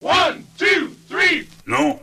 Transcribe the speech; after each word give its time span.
One, 0.00 0.44
two, 0.58 0.90
three. 1.08 1.48
Non. 1.66 1.98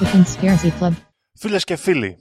The 0.00 0.06
Conspiracy 0.12 0.70
Club. 0.80 0.92
Φίλε 1.38 1.58
και 1.58 1.76
φίλοι, 1.76 2.16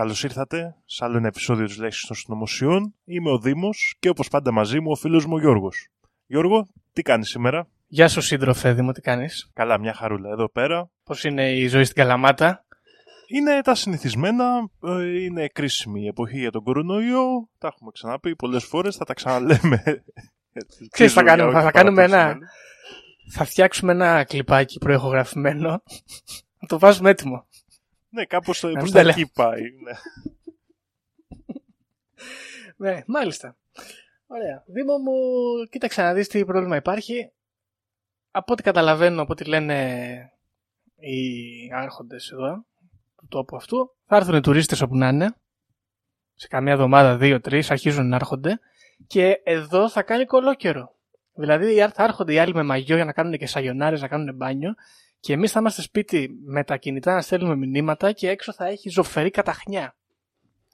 καλώς 0.00 0.22
ήρθατε 0.24 0.76
σε 0.84 1.04
άλλο 1.04 1.16
ένα 1.16 1.26
επεισόδιο 1.26 1.66
της 1.66 1.76
Λέξης 1.78 2.06
των 2.06 2.16
Συνωμοσιών. 2.16 2.94
Είμαι 3.04 3.30
ο 3.30 3.38
Δήμος 3.38 3.94
και 3.98 4.08
όπως 4.08 4.28
πάντα 4.28 4.52
μαζί 4.52 4.80
μου 4.80 4.90
ο 4.90 4.94
φίλος 4.94 5.26
μου 5.26 5.34
ο 5.34 5.40
Γιώργος. 5.40 5.88
Γιώργο, 6.26 6.66
τι 6.92 7.02
κάνεις 7.02 7.28
σήμερα; 7.28 7.68
Γεια 7.86 8.08
σου 8.08 8.20
σύντροφε 8.20 8.72
Δήμο, 8.72 8.92
τι 8.92 9.00
κάνεις; 9.00 9.50
Καλά, 9.52 9.78
μια 9.78 9.94
χαρούλα 9.94 10.30
εδώ 10.30 10.48
πέρα. 10.50 10.90
Πώς 11.04 11.24
είναι 11.24 11.50
η 11.52 11.66
ζωή 11.68 11.84
στην 11.84 11.96
Καλαμάτα; 11.96 12.64
Είναι 13.26 13.60
τα 13.60 13.74
συνηθισμένα, 13.74 14.70
ε, 14.84 15.22
είναι 15.22 15.46
κρίσιμη 15.48 16.00
η 16.02 16.06
εποχή 16.06 16.38
για 16.38 16.50
τον 16.50 16.62
κορονοϊό. 16.62 17.48
Τα 17.58 17.66
έχουμε 17.66 17.90
ξαναπεί 17.92 18.36
πολλές 18.36 18.64
φορές, 18.64 18.96
θα 18.96 19.04
τα 19.04 19.14
ξαναλέμε. 19.14 19.82
Ξέρεις, 20.90 21.12
θα 21.12 21.20
Ελπίζω 21.20 21.22
κάνουμε- 21.22 21.50
για 21.50 21.60
θα 21.60 21.66
όχι 21.66 21.72
κάνουμε 21.72 22.06
πάρα 22.06 22.20
ένα- 22.22 22.32
πολύ. 22.32 22.44
Θα 23.32 23.44
φτιάξουμε 23.44 23.92
ένα 23.92 24.24
κλιπάκι 24.24 24.78
προεχογραφημένο. 24.78 25.68
Να 26.62 26.68
το 26.68 26.78
βάζουμε 26.78 27.10
έτοιμο. 27.10 27.46
Ναι, 28.10 28.24
κάπως 28.24 28.62
μην 28.62 28.72
προς 28.72 28.90
τα 28.90 28.96
τα 28.96 29.02
λέω. 29.02 29.12
εκεί 29.12 29.30
πάει. 29.32 29.62
Ναι. 29.62 29.92
Ναι, 32.76 33.02
μάλιστα. 33.06 33.56
Ωραία. 34.26 34.64
Δήμο 34.66 34.98
μου, 34.98 35.12
κοίταξε 35.70 36.02
να 36.02 36.14
δεις 36.14 36.28
τι 36.28 36.44
πρόβλημα 36.44 36.76
υπάρχει. 36.76 37.32
Από 38.30 38.52
ό,τι 38.52 38.62
καταλαβαίνω, 38.62 39.22
από 39.22 39.32
ό,τι 39.32 39.44
λένε 39.44 39.76
οι 40.96 41.22
άρχοντες 41.72 42.30
εδώ, 42.30 42.66
του 43.16 43.26
τόπου 43.28 43.56
αυτού, 43.56 43.96
θα 44.06 44.16
έρθουν 44.16 44.34
οι 44.34 44.40
τουρίστες 44.40 44.80
όπου 44.80 44.96
να 44.96 45.08
είναι. 45.08 45.34
Σε 46.34 46.46
καμία 46.48 46.72
εβδομάδα, 46.72 47.16
δύο, 47.16 47.40
τρεις, 47.40 47.70
αρχίζουν 47.70 48.08
να 48.08 48.16
έρχονται. 48.16 48.58
Και 49.06 49.40
εδώ 49.44 49.88
θα 49.88 50.02
κάνει 50.02 50.24
κολόκαιρο. 50.24 50.94
Δηλαδή 51.34 51.88
θα 51.92 52.04
έρχονται 52.04 52.32
οι 52.32 52.38
άλλοι 52.38 52.54
με 52.54 52.62
μαγιό 52.62 52.96
για 52.96 53.04
να 53.04 53.12
κάνουν 53.12 53.38
και 53.38 53.46
σαγιονάρες, 53.46 54.00
να 54.00 54.08
κάνουν 54.08 54.34
μπάνιο. 54.34 54.74
Και 55.20 55.32
εμείς 55.32 55.52
θα 55.52 55.60
είμαστε 55.60 55.82
σπίτι 55.82 56.30
με 56.44 56.64
τα 56.64 56.76
κινητά 56.76 57.14
να 57.14 57.20
στέλνουμε 57.20 57.56
μηνύματα 57.56 58.12
και 58.12 58.28
έξω 58.28 58.52
θα 58.52 58.66
έχει 58.66 58.88
ζωφερή 58.88 59.30
καταχνιά. 59.30 59.96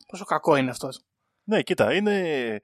Πόσο 0.06 0.24
κακό 0.24 0.56
είναι 0.56 0.70
αυτός. 0.70 1.04
ναι, 1.44 1.62
κοίτα, 1.62 1.94
είναι. 1.94 2.60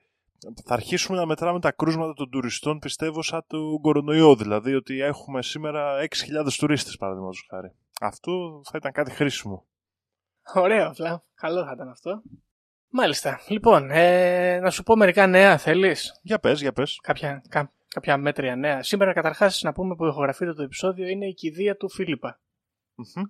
Θα 0.65 0.73
αρχίσουμε 0.73 1.17
να 1.17 1.25
μετράμε 1.25 1.59
τα 1.59 1.71
κρούσματα 1.71 2.13
των 2.13 2.29
τουριστών, 2.29 2.79
πιστεύω, 2.79 3.21
σαν 3.21 3.45
του 3.47 3.79
κορονοϊό. 3.81 4.35
Δηλαδή 4.35 4.75
ότι 4.75 4.99
έχουμε 5.01 5.41
σήμερα 5.41 5.99
6.000 5.99 6.07
τουρίστες, 6.57 6.97
παραδείγματος 6.97 7.45
χάρη. 7.49 7.71
Αυτό 8.01 8.61
θα 8.65 8.77
ήταν 8.77 8.91
κάτι 8.91 9.11
χρήσιμο. 9.11 9.65
Ωραίο, 10.53 10.87
απλά. 10.87 11.23
Καλό 11.35 11.63
θα 11.63 11.71
ήταν 11.73 11.89
αυτό. 11.89 12.21
Μάλιστα. 12.89 13.41
Λοιπόν, 13.47 13.89
ε, 13.91 14.59
να 14.59 14.69
σου 14.69 14.83
πω 14.83 14.95
μερικά 14.95 15.27
νέα, 15.27 15.57
θέλεις; 15.57 16.19
Για 16.21 16.39
πες, 16.39 16.61
για 16.61 16.73
πες. 16.73 16.99
Κάποια, 17.03 17.43
κα, 17.49 17.71
κάποια 17.93 18.17
μέτρια 18.17 18.55
νέα. 18.55 18.83
Σήμερα, 18.83 19.13
καταρχάς, 19.13 19.61
να 19.61 19.73
πούμε 19.73 19.95
που 19.95 20.05
ηχογραφείται 20.05 20.53
το 20.53 20.63
επεισόδιο 20.63 21.07
είναι 21.07 21.25
η 21.27 21.33
κηδεία 21.33 21.77
του 21.77 21.89
Φίλιππα. 21.89 22.39
Μμμ. 22.95 23.23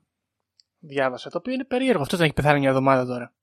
Διάβασα. 0.80 1.30
Το 1.30 1.38
οποίο 1.38 1.54
είναι 1.54 1.66
περίεργο. 1.66 2.02
Αυτό 2.02 2.16
δεν 2.18 2.26
έχει 2.26 2.36
πεθάνει 2.36 2.60
μια 2.60 2.70
εβδομάδα 2.70 3.06
τώρα. 3.06 3.34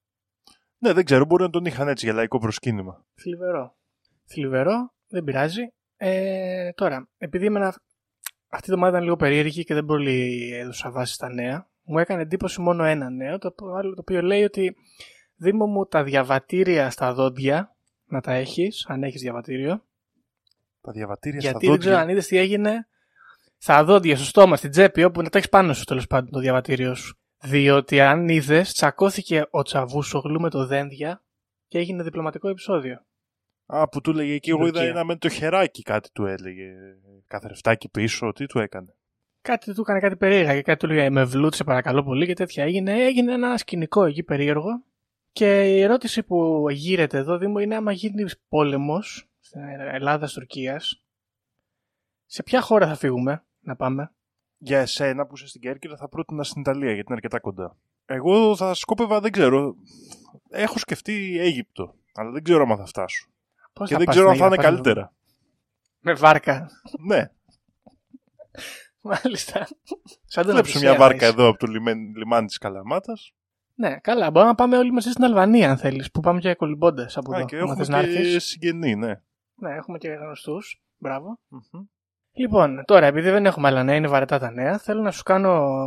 Ναι, 0.79 0.93
δεν 0.93 1.05
ξέρω, 1.05 1.25
μπορεί 1.25 1.43
να 1.43 1.51
τον 1.51 1.65
είχαν 1.65 1.89
έτσι 1.89 2.05
για 2.05 2.15
λαϊκό 2.15 2.39
προσκύνημα. 2.39 3.05
Θλιβερό. 3.15 3.77
Θλιβερό, 4.25 4.93
δεν 5.09 5.25
πειράζει. 5.25 5.73
Ε, 5.97 6.73
τώρα, 6.73 7.09
επειδή 7.19 7.45
ήμουν 7.47 7.63
αυ- 7.63 7.83
αυτή 8.49 8.71
η 8.71 8.73
εβδομάδα 8.73 8.91
ήταν 8.93 9.03
λίγο 9.03 9.17
περίεργη 9.17 9.65
και 9.65 9.75
δεν 9.75 9.85
πολύ 9.85 10.51
έδωσα 10.55 10.91
βάση 10.91 11.15
στα 11.15 11.29
νέα, 11.33 11.69
μου 11.83 11.99
έκανε 11.99 12.23
εντύπωση 12.23 12.61
μόνο 12.61 12.85
ένα 12.85 13.11
νέο, 13.11 13.39
το, 13.39 13.49
οποίο- 13.49 13.75
άλλο 13.75 13.95
το 13.95 14.01
οποίο 14.01 14.23
λέει 14.23 14.43
ότι 14.45 14.77
Δήμο 15.37 15.67
μου 15.67 15.87
τα 15.87 16.03
διαβατήρια 16.03 16.91
στα 16.91 17.13
δόντια 17.15 17.77
να 18.07 18.21
τα 18.21 18.33
έχεις, 18.33 18.87
αν 18.89 19.03
έχεις 19.03 19.21
διαβατήριο, 19.21 19.85
Τα 20.81 20.93
διαβατήρια 20.93 21.41
γιατί 21.41 21.59
στα 21.59 21.71
δεν 21.71 21.79
ξέρω 21.79 21.95
δόντια. 21.95 22.09
αν 22.09 22.09
είδες 22.09 22.27
τι 22.27 22.37
έγινε 22.37 22.87
στα 23.59 23.85
δόντια, 23.85 24.17
στο 24.17 24.25
στόμα, 24.25 24.57
στην 24.57 24.71
τσέπη, 24.71 25.05
όπου 25.05 25.23
να 25.23 25.29
τα 25.29 25.39
έχεις 25.39 25.51
πάνω 25.51 25.73
σου 25.73 25.85
τέλος 25.85 26.07
πάντων 26.07 26.31
το 26.31 26.39
διαβατήριο 26.39 26.95
σου. 26.95 27.19
Διότι 27.43 28.01
αν 28.01 28.29
είδες, 28.29 28.73
τσακώθηκε 28.73 29.47
ο 29.51 29.63
Τσαβούσογλου 29.63 30.41
με 30.41 30.51
το 30.51 30.67
δένδια 30.67 31.23
και 31.69 31.79
έγινε 31.79 32.03
διπλωματικό 32.03 32.49
επεισόδιο. 32.49 33.05
Α, 33.67 33.89
που 33.89 34.01
του 34.01 34.11
έλεγε 34.11 34.33
εκεί, 34.35 34.51
εγώ 34.51 34.63
είδα 34.63 34.71
Τουρκία. 34.71 34.89
ένα 34.89 35.05
με 35.05 35.17
το 35.17 35.29
χεράκι 35.29 35.83
κάτι 35.83 36.11
του 36.13 36.27
έλεγε. 36.27 36.73
Καθρεφτάκι 37.27 37.89
πίσω, 37.89 38.33
τι 38.33 38.47
του 38.47 38.59
έκανε. 38.59 38.95
κάτι 39.41 39.75
του 39.75 39.81
έκανε 39.81 40.01
κάτι 40.01 40.17
περίεργα 40.17 40.55
και 40.55 40.63
κάτι 40.63 40.87
του 40.87 40.93
έλεγε 40.93 41.11
με 41.11 41.25
βλούτσε 41.25 41.65
παρακαλώ 41.65 42.03
πολύ 42.03 42.27
και 42.27 42.35
τέτοια 42.35 42.65
έγινε. 42.65 43.05
Έγινε 43.05 43.33
ένα 43.33 43.57
σκηνικό 43.57 44.05
εκεί 44.05 44.23
περίεργο. 44.23 44.85
Και 45.33 45.77
η 45.77 45.81
ερώτηση 45.81 46.23
που 46.23 46.67
γύρεται 46.71 47.19
εδώ, 47.19 47.39
Δήμο, 47.39 47.59
είναι 47.59 47.77
άμα 47.77 47.93
γίνει 47.93 48.25
πόλεμος 48.49 49.30
στην 49.51 49.63
Ελλάδα-Τουρκίας, 49.81 51.05
σε 52.27 52.43
ποια 52.43 52.61
χώρα 52.61 52.87
θα 52.87 52.95
φύγουμε 52.95 53.45
να 53.61 53.77
πάμε; 53.77 54.13
Για 54.59 54.79
εσένα 54.79 55.27
που 55.27 55.35
είσαι 55.37 55.47
στην 55.47 55.61
Κέρκυρα 55.61 55.97
θα 55.97 56.09
πρότεινα 56.09 56.43
στην 56.43 56.61
Ιταλία 56.61 56.87
γιατί 56.93 57.05
είναι 57.07 57.15
αρκετά 57.15 57.41
κοντά. 57.41 57.77
Εγώ 58.05 58.57
θα 58.57 58.75
σκόπευα, 58.75 59.21
δεν 59.21 59.33
ξέρω. 59.33 59.75
Έχω 60.51 60.79
σκεφτεί 60.79 61.39
Αίγυπτο, 61.39 61.95
αλλά 62.15 62.31
δεν 62.31 62.43
ξέρω 62.43 62.67
αν 62.71 62.77
θα 62.77 62.87
φτάσω. 62.87 63.29
Πώς 63.73 63.89
και 63.89 63.93
θα 63.93 63.99
δεν 63.99 64.07
πας 64.07 64.15
ξέρω 64.15 64.29
αν 64.29 64.37
στην 64.37 64.49
θα 64.49 64.55
είναι 64.55 64.67
Αίγυπτο, 64.67 64.83
πας 64.83 64.95
καλύτερα. 64.95 65.15
Με 66.01 66.13
βάρκα. 66.15 66.71
ναι, 67.07 67.31
Μάλιστα. 69.23 69.69
Σαν 70.25 70.45
τον 70.45 70.53
βλέψω 70.53 70.59
Οδυσσέα 70.59 70.81
μια 70.81 70.93
θα 70.93 70.99
βάρκα 70.99 71.25
είσαι. 71.27 71.35
εδώ 71.35 71.49
από 71.49 71.59
το 71.59 71.67
λιμάνι, 71.67 72.13
λιμάνι 72.17 72.47
της 72.47 72.59
Καλαμάτας. 72.59 73.33
Ναι, 73.75 73.99
καλά. 73.99 74.31
Μπορούμε 74.31 74.51
να 74.51 74.57
πάμε 74.57 74.77
όλοι 74.77 74.93
μαζί 74.93 75.11
στην 75.11 75.25
Αλβανία 75.25 75.71
αν 75.71 75.79
θέλεις, 75.79 76.11
που 76.11 76.21
πάμε 76.21 76.41
και 76.41 76.55
κολυμπώντας 76.55 77.17
από 77.17 77.33
Α, 77.35 77.37
εδώ. 77.37 77.47
και 77.47 77.57
άμα 77.57 77.65
έχουμε 77.65 77.79
θες 77.79 77.89
να 77.89 78.03
και 78.03 78.19
έρθεις. 78.19 78.45
συγγενή, 78.45 78.95
ναι. 78.95 79.23
Ναι, 79.61 79.75
έχουμε 79.75 79.99
και 79.99 80.09
γνωστούς. 80.09 80.83
Μπράβο. 80.99 81.39
Μμμ. 81.49 81.85
Λοιπόν, 82.33 82.85
τώρα, 82.85 83.07
επειδή 83.07 83.31
δεν 83.31 83.47
έχουμε 83.47 83.69
άλλα 83.69 83.83
νέα, 83.83 83.97
είναι 83.97 84.09
βαρετά 84.09 84.39
τα 84.39 84.51
νέα, 84.51 84.79
θέλω 84.79 85.03
να 85.03 85.11
σου 85.11 85.23
κάνω, 85.23 85.79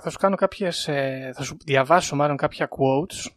θα 0.00 0.10
σου 0.10 0.18
κάνω 0.18 0.36
κάποιες, 0.36 0.88
ε, 0.88 1.30
θα 1.34 1.42
σου 1.42 1.56
διαβάσω 1.64 2.16
μάλλον 2.16 2.36
κάποια 2.36 2.68
quotes 2.68 3.30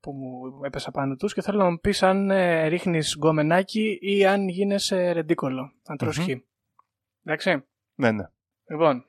που 0.00 0.12
μου 0.12 0.64
έπεσα 0.64 0.90
πάνω 0.90 1.16
τους 1.16 1.34
και 1.34 1.42
θέλω 1.42 1.58
να 1.58 1.70
μου 1.70 1.78
πεις 1.78 2.02
αν 2.02 2.30
ε, 2.30 2.66
ρίχνεις 2.66 3.16
γκομενάκι 3.18 3.98
ή 4.00 4.26
αν 4.26 4.48
γίνεσαι 4.48 5.12
ρεντίκολο, 5.12 5.72
αν 5.86 5.96
τρως 5.96 6.18
Μμμ. 6.18 6.24
χ. 6.24 6.28
Εντάξει. 7.24 7.64
Ναι, 7.94 8.10
ναι. 8.10 8.24
Λοιπόν, 8.70 9.04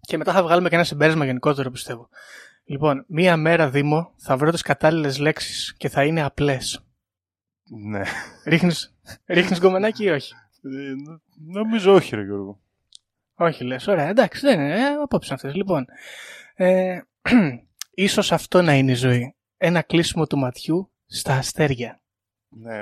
και 0.00 0.16
μετά 0.16 0.32
θα 0.32 0.42
βγάλουμε 0.42 0.68
και 0.68 0.74
ένα 0.74 0.84
συμπέρασμα 0.84 1.24
γενικότερο 1.24 1.70
πιστεύω. 1.70 2.08
Λοιπόν, 2.64 3.04
μία 3.08 3.36
μέρα 3.36 3.70
Δήμο 3.70 4.12
θα 4.16 4.36
βρω 4.36 4.50
τις 4.50 4.62
κατάλληλες 4.62 5.18
λέξεις 5.18 5.76
και 5.76 5.88
θα 5.88 6.04
είναι 6.04 6.22
απλές. 6.22 6.85
Ναι. 7.68 8.02
Ρίχνεις, 8.44 8.94
ρίχνεις 9.26 9.58
γκομενάκι 9.60 10.04
ή 10.04 10.08
όχι; 10.10 10.32
Ε, 10.62 10.92
νο- 11.04 11.20
νομίζω 11.34 11.94
όχι, 11.94 12.16
ρε 12.16 12.22
Γιώργο. 12.24 12.60
Όχι 13.34 13.64
λες, 13.64 13.86
ωραία, 13.86 14.08
εντάξει, 14.08 14.40
δεν 14.46 14.60
είναι, 14.60 14.80
ε, 14.80 14.86
απόψε 14.86 15.34
αυτές. 15.34 15.54
Λοιπόν, 15.54 15.86
ε, 16.54 17.00
ίσως 17.90 18.32
αυτό 18.32 18.62
να 18.62 18.74
είναι 18.74 18.90
η 18.90 18.94
ζωή. 18.94 19.34
Ένα 19.56 19.82
κλείσιμο 19.82 20.26
του 20.26 20.38
ματιού 20.38 20.90
στα 21.06 21.34
αστέρια. 21.34 22.00
Ναι, 22.48 22.80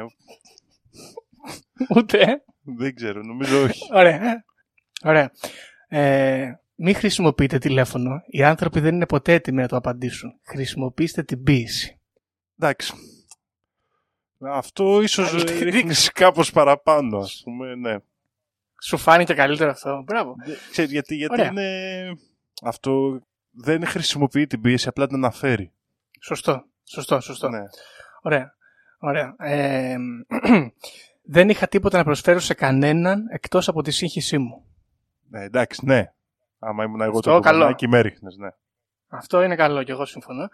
Ούτε, 1.96 2.18
ε. 2.20 2.42
δεν 2.62 2.94
ξέρω, 2.94 3.22
νομίζω 3.22 3.62
όχι. 3.62 3.88
ωραία. 3.92 4.30
ε. 4.30 4.44
Ωραία. 5.04 5.30
Ε, 5.88 6.52
μην 6.74 6.94
χρησιμοποιείτε 6.94 7.58
τηλέφωνο. 7.58 8.22
Οι 8.26 8.42
άνθρωποι 8.44 8.80
δεν 8.80 8.94
είναι 8.94 9.06
ποτέ 9.06 9.32
έτοιμοι 9.32 9.60
να 9.60 9.68
το 9.68 9.76
απαντήσουν. 9.76 10.38
Χρησιμοποιήστε 10.42 11.22
την 11.22 11.42
ποίηση. 11.42 11.98
Εντάξει. 12.58 12.92
Αυτό 14.52 15.00
ίσως 15.02 15.32
Αλήθεια, 15.32 15.64
ρίχνεις 15.70 16.12
κάπως 16.12 16.50
παραπάνω, 16.52 17.18
ας 17.18 17.40
πούμε, 17.44 17.74
ναι. 17.74 17.96
Σου 18.82 18.96
φάνηκε 18.96 19.34
καλύτερο 19.34 19.70
αυτό. 19.70 20.02
Μπράβο. 20.06 20.34
Δε- 20.46 20.54
Ξέρεις, 20.70 20.90
γιατί, 20.90 21.14
γιατί 21.14 21.32
Ωραία. 21.32 21.50
είναι... 21.50 22.16
Αυτό 22.62 23.20
δεν 23.50 23.86
χρησιμοποιεί 23.86 24.46
την 24.46 24.60
πίεση, 24.60 24.88
απλά 24.88 25.06
την 25.06 25.16
αναφέρει. 25.16 25.72
Σωστό. 26.20 26.64
Σωστό, 26.84 27.20
σωστό. 27.20 27.48
Ναι. 27.48 27.62
Ωραία. 28.22 28.54
Ωραία. 28.98 29.34
Ε, 29.38 29.96
δεν 31.34 31.48
είχα 31.48 31.68
τίποτα 31.68 31.98
να 31.98 32.04
προσφέρω 32.04 32.38
σε 32.38 32.54
κανέναν 32.54 33.22
εκτός 33.30 33.68
από 33.68 33.82
τη 33.82 33.90
σύγχυσή 33.90 34.38
μου. 34.38 34.64
ναι, 35.28 35.42
εντάξει, 35.44 35.84
ναι. 35.84 36.12
Άμα 36.58 36.84
ήμουν 36.84 37.00
εγώ 37.00 37.18
Αυτό 37.18 37.32
το 37.34 37.40
καλό. 37.40 37.58
κομμενάκι, 37.58 37.88
με 37.88 38.00
ρίχνες, 38.00 38.36
ναι. 38.36 38.48
Αυτό 39.08 39.42
είναι 39.42 39.54
καλό 39.56 39.82
και 39.82 39.92
εγώ 39.92 40.04
συμφωνώ. 40.04 40.48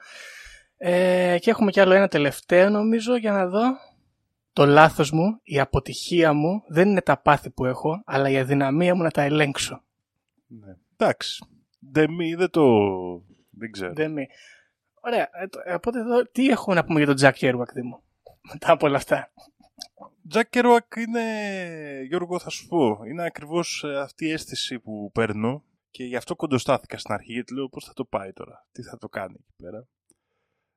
Ε, 0.83 1.37
και 1.41 1.51
έχουμε 1.51 1.71
κι 1.71 1.81
άλλο 1.81 1.93
ένα 1.95 2.09
τελευταίο 2.09 2.69
νομίζω 2.69 3.17
για 3.17 3.33
να 3.33 3.47
δω. 3.47 3.61
Το 4.53 4.67
λάθος 4.67 5.11
μου, 5.11 5.41
η 5.43 5.61
αποτυχία 5.61 6.33
μου 6.33 6.63
δεν 6.69 6.89
είναι 6.89 7.01
τα 7.03 7.17
πάθη 7.21 7.51
που 7.51 7.65
έχω, 7.65 8.03
αλλά 8.05 8.29
η 8.31 8.39
αδυναμία 8.39 8.95
μου 8.95 9.03
να 9.03 9.11
τα 9.11 9.23
ελέγξω. 9.23 9.83
ναι. 10.47 10.77
Εντάξει. 10.97 11.45
Δεν, 11.79 12.11
μη- 12.15 12.35
δεν 12.35 12.51
το... 12.51 12.63
Δεν 13.51 13.71
ξέρω. 13.71 13.93
Δεν 13.93 14.13
μη... 14.13 14.27
Ωραία. 15.01 15.29
Ε, 15.33 15.47
το- 15.49 15.61
ε, 15.65 15.75
οπότε 15.75 15.99
εδώ 15.99 16.23
τι 16.27 16.49
έχουμε 16.49 16.75
να 16.77 16.85
πούμε 16.85 17.03
για 17.05 17.15
τον 17.15 17.17
Jack 17.21 17.33
Kerouac, 17.35 17.69
Δήμο. 17.75 18.03
μετά 18.53 18.73
από 18.73 18.87
όλα 18.87 18.97
αυτά; 18.97 19.33
Jack 20.35 20.43
Kerouac 20.53 20.97
είναι, 20.97 21.23
Γιώργο 22.09 22.39
θα 22.39 22.51
σου 22.51 22.67
πω, 22.67 22.99
είναι 23.11 23.25
ακριβώς 23.25 23.85
ε, 23.85 23.99
αυτή 24.01 24.27
η 24.27 24.31
αίσθηση 24.33 24.79
που 24.79 25.11
παίρνω 25.15 25.65
και 25.91 26.05
γι' 26.05 26.17
αυτό 26.17 26.37
κοντοστάθηκα 26.37 26.99
στην 26.99 27.15
αρχή 27.15 27.33
γιατί 27.33 27.55
λέω 27.55 27.69
πώς 27.69 27.85
θα 27.85 27.93
το 27.93 28.05
πάει 28.05 28.33
τώρα, 28.33 28.67
τι 28.73 28.83
θα 28.83 28.99
το 28.99 29.09
κάνει 29.09 29.35
εκεί 29.39 29.55
πέρα. 29.63 29.87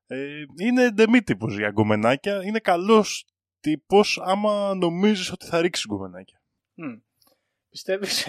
Ε, 0.07 0.43
είναι 0.61 0.89
ντεμή 0.91 1.21
τύπος 1.23 1.57
για 1.57 1.69
γκομενάκια, 1.71 2.43
είναι 2.43 2.59
καλός 2.59 3.25
τύπος 3.59 4.19
άμα 4.23 4.73
νομίζεις 4.75 5.31
ότι 5.31 5.45
θα 5.45 5.61
ρίξεις 5.61 5.85
γκομενάκια. 5.87 6.41
Μμ. 6.73 6.93
Πιστεύεις... 7.69 8.27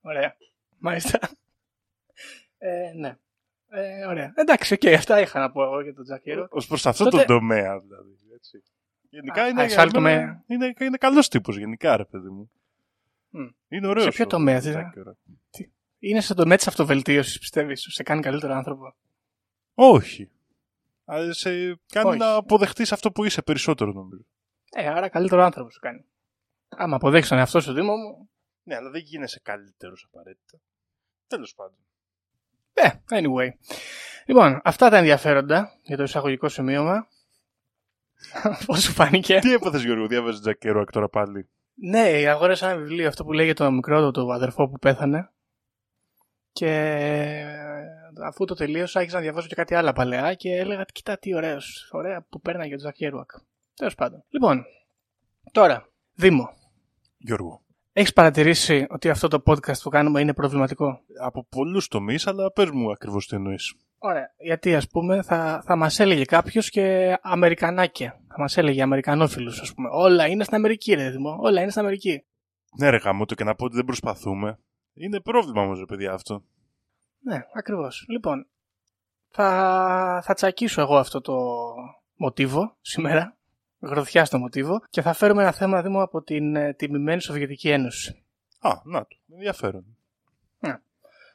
ωραία. 0.00 0.36
Μάλιστα. 0.78 1.18
Ε, 2.58 2.92
ναι. 2.96 3.16
Ε, 3.68 4.06
ωραία. 4.06 4.32
Εντάξει, 4.36 4.74
οκ, 4.74 4.86
αυτά 4.86 5.20
είχα 5.20 5.40
να 5.40 5.50
πω 5.50 5.62
εγώ 5.62 5.80
για 5.80 5.94
τον 5.94 6.04
Τζακέρο. 6.04 6.46
Ως 6.50 6.66
προς 6.66 6.86
αυτό 6.86 7.04
Τότε- 7.04 7.26
το 7.26 7.34
τομέα 7.34 7.78
δηλαδή. 7.80 8.16
Έτσι. 8.34 8.62
Γενικά 9.10 9.42
Α, 9.42 9.48
είναι, 9.48 9.62
α, 9.62 9.68
σε 9.68 9.80
άλλο 9.80 9.90
για 9.90 10.00
μένα- 10.00 10.20
τομέα. 10.20 10.44
είναι, 10.46 10.72
είναι 10.80 10.96
καλός 10.96 11.28
τύπος 11.28 11.56
γενικά 11.56 11.96
ρε 11.96 12.04
παιδί 12.04 12.28
μου. 12.28 12.50
Μμ. 13.28 13.48
Είναι 13.68 13.86
ωραίος. 13.86 14.04
Σε 14.04 14.10
ποιο 14.10 14.24
ο 14.24 14.28
τομέα, 14.28 14.58
Jack 14.58 14.62
τι- 14.62 15.00
Kerouac. 15.00 15.70
Είναι 16.00 16.20
σε 16.20 16.34
τομέα 16.34 16.56
τη 16.56 16.64
αυτοβελτίωσης, 16.68 17.38
πιστεύεις. 17.38 17.86
Σε 17.90 18.02
κάνει 18.02 18.20
καλύτερο 18.20 18.54
άνθρωπο; 18.54 18.94
Όχι. 19.74 20.30
Αλλά 21.04 21.32
σε 21.32 21.50
κάνει 21.86 22.08
Όχι. 22.08 22.18
να 22.18 22.34
αποδεχτείς 22.34 22.92
αυτό 22.92 23.12
που 23.12 23.24
είσαι 23.24 23.42
περισσότερο 23.42 23.92
νομίζω. 23.92 24.24
Ε, 24.70 24.88
άρα 24.88 25.08
καλύτερο 25.08 25.42
άνθρωπος 25.42 25.72
σου 25.72 25.80
κάνει. 25.80 26.04
Άμα 26.68 26.96
αποδέχεις 26.96 27.28
τον 27.28 27.38
εαυτό 27.38 27.60
σου, 27.60 27.72
Δήμο 27.72 27.96
μου. 27.96 28.28
Ναι, 28.62 28.74
αλλά 28.76 28.90
δεν 28.90 29.00
γίνεσαι 29.00 29.40
καλύτερος 29.42 30.08
απαραίτητα. 30.10 30.58
Τέλος 31.26 31.54
πάντων. 31.54 31.78
Ε, 32.72 32.88
anyway. 33.08 33.48
Λοιπόν, 34.26 34.60
αυτά 34.64 34.90
τα 34.90 34.96
ενδιαφέροντα 34.96 35.78
για 35.82 35.96
το 35.96 36.02
εισαγωγικό 36.02 36.48
σημείωμα. 36.48 37.08
Πώς 38.66 38.82
σου 38.82 38.92
φάνηκε; 38.92 39.38
Τι 39.38 39.52
έπαθες 39.52 39.82
Γιώργο, 39.82 40.06
διάβαζες 40.06 40.42
Jack 40.44 40.66
Kerouac 40.66 40.86
τώρα 40.92 41.08
πάλι; 41.08 41.48
Ναι, 41.74 42.00
αγόρασα 42.28 42.70
ένα 42.70 42.80
βιβλίο 42.80 43.08
αυτό 43.08 43.24
που 43.24 43.32
λέει 43.32 43.44
για 43.44 43.54
το 43.54 43.70
μικρό 43.70 44.10
του 44.10 44.32
αδερφό 44.32 44.68
που 44.68 44.78
πέθανε. 44.78 45.30
Και 46.52 46.66
ε, 46.66 48.24
αφού 48.26 48.44
το 48.44 48.54
τελείωσα, 48.54 48.98
άρχισα 48.98 49.16
να 49.16 49.22
διαβάζω 49.22 49.46
και 49.46 49.54
κάτι 49.54 49.74
άλλα 49.74 49.92
παλαιά 49.92 50.34
και 50.34 50.56
έλεγα: 50.56 50.84
Κοίτα 50.92 51.18
τι 51.18 51.34
ωραίος, 51.34 51.88
ωραία 51.92 52.26
που 52.28 52.40
πέρναγε 52.40 52.74
ο 52.74 52.76
Τζακ 52.76 52.94
Κέρουακ. 52.94 53.30
Τέλος 53.74 53.94
πάντων. 53.94 54.24
Λοιπόν, 54.28 54.64
τώρα, 55.52 55.88
Δήμο, 56.14 56.50
Γιώργο. 57.18 57.62
έχεις 57.92 58.12
παρατηρήσει 58.12 58.86
ότι 58.90 59.10
αυτό 59.10 59.28
το 59.28 59.42
podcast 59.46 59.78
που 59.82 59.88
κάνουμε 59.90 60.20
είναι 60.20 60.34
προβληματικό; 60.34 61.00
Από 61.22 61.46
πολλούς 61.50 61.88
τομείς, 61.88 62.26
αλλά 62.26 62.52
πες 62.52 62.70
μου 62.70 62.90
ακριβώς 62.90 63.26
τι 63.26 63.36
εννοείς. 63.36 63.74
Ωραία. 64.02 64.34
Γιατί 64.38 64.74
ας 64.74 64.88
πούμε 64.88 65.22
θα, 65.22 65.62
θα 65.64 65.76
μας 65.76 65.98
έλεγε 66.00 66.24
κάποιος 66.24 66.70
και 66.70 67.16
Αμερικανάκια. 67.22 68.20
Θα 68.28 68.34
μας 68.38 68.56
έλεγε 68.56 68.82
Αμερικανόφιλους, 68.82 69.60
ας 69.60 69.74
πούμε. 69.74 69.88
Όλα 69.92 70.26
είναι 70.26 70.44
στην 70.44 70.56
Αμερική, 70.56 70.94
ρε 70.94 71.10
Δήμο. 71.10 71.36
Όλα 71.40 71.60
είναι 71.60 71.70
στην 71.70 71.82
Αμερική. 71.82 72.24
Ναι 72.78 72.90
ρε 72.90 72.96
γάμο, 72.96 73.24
το 73.24 73.34
και 73.34 73.44
να 73.44 73.54
πω 73.54 73.64
ότι 73.64 73.76
δεν 73.76 73.84
προσπαθούμε. 73.84 74.58
Είναι 75.02 75.20
πρόβλημα 75.20 75.62
όμως 75.62 75.78
ρε 75.78 75.84
παιδιά 75.84 76.12
αυτό. 76.12 76.44
Ναι, 77.20 77.40
ακριβώς. 77.54 78.04
Λοιπόν, 78.08 78.46
θα, 79.28 80.20
θα 80.24 80.34
τσακίσω 80.34 80.80
εγώ 80.80 80.96
αυτό 80.96 81.20
το 81.20 81.36
μοτίβο 82.16 82.76
σήμερα, 82.80 83.36
γροθιά 83.80 84.24
στο 84.24 84.38
μοτίβο, 84.38 84.80
και 84.90 85.02
θα 85.02 85.12
φέρουμε 85.12 85.42
ένα 85.42 85.52
θέμα 85.52 85.82
δήμο 85.82 86.02
από 86.02 86.22
την 86.22 86.56
ε, 86.56 86.74
τιμημένη 86.74 87.20
Σοβιετική 87.20 87.70
Ένωση. 87.70 88.22
Α, 88.58 88.70
να 88.84 89.00
το. 89.06 89.16
Ενδιαφέρον. 89.32 89.84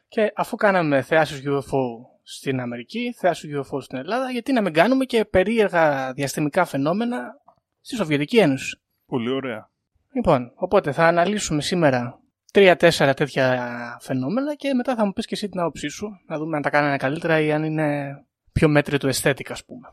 Και 0.08 0.32
αφού 0.36 0.56
κάναμε 0.56 1.02
θεάσεις 1.02 1.42
UFO 1.46 1.82
στην 2.24 2.60
Αμερική, 2.60 3.16
θεάσεις 3.18 3.52
UFO 3.56 3.82
στην 3.82 3.98
Ελλάδα, 3.98 4.32
γιατί 4.32 4.54
να 4.54 4.62
μην 4.62 4.74
κάνουμε 4.74 5.06
και 5.06 5.26
περίεργα 5.26 6.14
διαστημικά 6.14 6.66
φαινόμενα 6.66 7.42
στη 7.82 7.96
Σοβιετική 7.96 8.38
Ένωση. 8.38 8.80
Πολύ 9.06 9.30
ωραία. 9.30 9.70
Λοιπόν, 10.12 10.52
οπότε 10.56 10.92
θα 10.92 11.08
αναλύσουμε 11.08 11.62
σήμερα 11.62 12.20
τρία-τέσσερα 12.56 13.14
τέτοια 13.14 13.98
φαινόμενα 14.02 14.56
και 14.56 14.74
μετά 14.74 14.96
θα 14.96 15.06
μου 15.06 15.14
πεις 15.14 15.26
και 15.26 15.36
εσύ 15.36 15.50
την 15.50 15.60
άποψή 15.60 15.88
σου, 15.88 16.08
να 16.28 16.38
δούμε 16.38 16.56
αν 16.56 16.62
τα 16.62 16.70
κάνανε 16.70 16.98
καλύτερα 16.98 17.40
ή 17.40 17.52
αν 17.52 17.64
είναι 17.64 18.18
πιο 18.52 18.68
μέτριο 18.68 18.98
του 18.98 19.08
αισθέτικα, 19.08 19.54
ας 19.54 19.66
πούμε. 19.66 19.88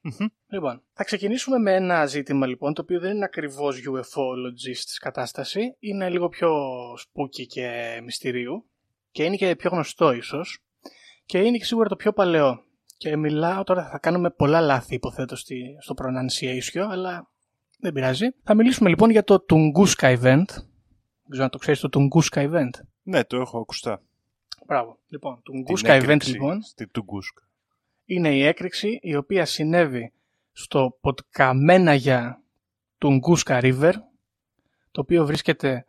Μμμ. 0.00 0.26
Λοιπόν, 0.46 0.82
θα 0.92 1.04
ξεκινήσουμε 1.04 1.58
με 1.58 1.74
ένα 1.74 2.06
ζήτημα 2.06 2.46
λοιπόν, 2.46 2.74
το 2.74 2.82
οποίο 2.82 3.00
δεν 3.00 3.14
είναι 3.14 3.24
ακριβώς 3.24 3.76
UFO-logist 3.76 4.98
κατάσταση, 5.00 5.76
είναι 5.78 6.10
λίγο 6.10 6.28
πιο 6.28 6.50
spooky 6.92 7.46
και 7.46 8.00
μυστηρίου 8.04 8.68
και 9.10 9.24
είναι 9.24 9.36
και 9.36 9.56
πιο 9.56 9.70
γνωστό 9.70 10.12
ίσως 10.12 10.62
και 11.26 11.38
είναι 11.38 11.56
και 11.56 11.64
σίγουρα 11.64 11.88
το 11.88 11.96
πιο 11.96 12.12
παλαιό. 12.12 12.64
Και 12.96 13.16
μιλάω 13.16 13.64
τώρα, 13.64 13.88
θα 13.88 13.98
κάνουμε 13.98 14.30
πολλά 14.30 14.60
λάθη 14.60 14.94
υποθέτω 14.94 15.36
στη, 15.36 15.76
στο 15.80 15.94
pronunciation, 15.98 16.86
αλλά 16.90 17.30
δεν 17.78 17.92
πειράζει. 17.92 18.26
Θα 18.42 18.54
μιλήσουμε 18.54 18.88
λοιπόν 18.88 19.10
για 19.10 19.24
το 19.24 19.44
Tunguska 19.48 20.18
Event. 20.18 20.44
Δεν 21.26 21.30
ξέρω 21.30 21.44
αν 21.44 21.50
το 21.50 21.58
ξέρεις 21.58 21.80
το 21.80 21.88
Tunguska 21.92 22.50
Event. 22.50 22.70
Ναι, 23.02 23.24
το 23.24 23.36
έχω 23.36 23.58
ακουστά. 23.58 24.02
Μπράβο. 24.66 24.98
Λοιπόν, 25.08 25.42
Την 25.42 25.64
Tunguska 25.66 25.88
Event 25.88 26.02
έκρηξη 26.02 26.30
λοιπόν 26.30 26.62
Στη 26.62 26.86
Τουγκούσκα. 26.88 27.42
είναι 28.04 28.34
η 28.34 28.42
έκρηξη 28.42 28.98
η 29.02 29.16
οποία 29.16 29.44
συνέβη 29.44 30.12
στο 30.52 30.98
Ποτκαμέναγια 31.00 32.42
Tunguska 32.98 33.60
River 33.62 33.92
το 34.90 35.00
οποίο 35.00 35.26
βρίσκεται 35.26 35.84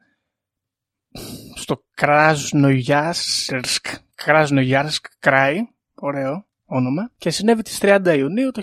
στο 1.56 1.84
Κράσνοϊάρσκ 1.94 3.88
Κράσνοϊάρσκ 4.16 5.06
Κράι 5.20 5.68
ωραίο 5.96 6.46
όνομα 6.66 7.12
και 7.18 7.30
συνέβη 7.30 7.62
τις 7.62 7.80
30 7.82 8.16
Ιουνίου 8.18 8.52
το 8.52 8.62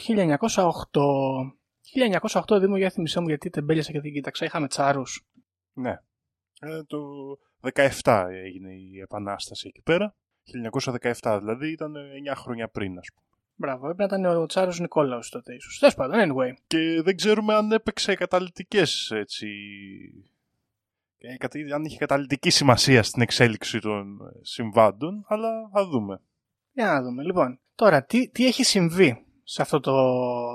1908 2.23 2.41
1908 2.55 2.61
Δήμο 2.61 2.77
για 2.77 2.91
θυμισέ 2.91 3.21
μου 3.21 3.29
γιατί 3.29 3.51
τεμπέλιασα 3.51 3.93
και 3.93 4.01
δεν 4.01 4.13
κοίταξα 4.13 4.45
είχαμε 4.45 4.69
τσάρους 4.69 5.27
Ναι. 5.73 6.01
Ε, 6.64 6.82
το 6.82 6.99
17 8.03 8.26
έγινε 8.44 8.73
η 8.73 9.00
Επανάσταση 9.00 9.69
εκεί 9.69 9.82
πέρα. 9.82 10.14
1917 11.20 11.37
δηλαδή 11.41 11.70
ήταν 11.70 11.94
9 12.31 12.32
χρόνια 12.37 12.69
πριν 12.69 12.99
ας 12.99 13.09
πούμε. 13.14 13.26
Μπράβο, 13.55 13.88
έπρεπε 13.88 14.17
να 14.17 14.29
ήταν 14.29 14.43
ο 14.43 14.47
Τσάρος 14.47 14.81
Νικόλαος 14.81 15.29
τότε 15.31 15.55
ίσως. 15.55 15.79
Τέλος 15.79 15.94
πάντων, 15.94 16.19
anyway. 16.32 16.53
Και 16.67 17.03
δεν 17.03 17.17
ξέρουμε 17.17 17.55
αν 17.55 17.73
έπαιξε 17.73 18.14
καταλητικές 18.14 19.11
έτσι... 19.11 19.49
ε, 21.19 21.37
κατα- 21.37 21.75
Αν 21.75 21.85
είχε 21.85 21.99
καταλητική 21.99 22.50
σημασία 22.50 23.03
στην 23.03 23.23
εξέλιξη 23.23 23.79
των 23.79 24.20
ε, 24.20 24.38
συμβάντων, 24.43 25.25
αλλά 25.29 25.69
θα 25.73 25.87
δούμε. 25.87 26.20
Για 26.73 26.87
να 26.87 27.03
δούμε. 27.03 27.23
Λοιπόν, 27.23 27.61
τώρα, 27.75 28.05
τι, 28.05 28.29
τι 28.31 28.47
έχει 28.47 28.64
συμβεί 28.64 29.26
σε, 29.44 29.62
αυτό 29.62 29.81
το, 29.81 29.93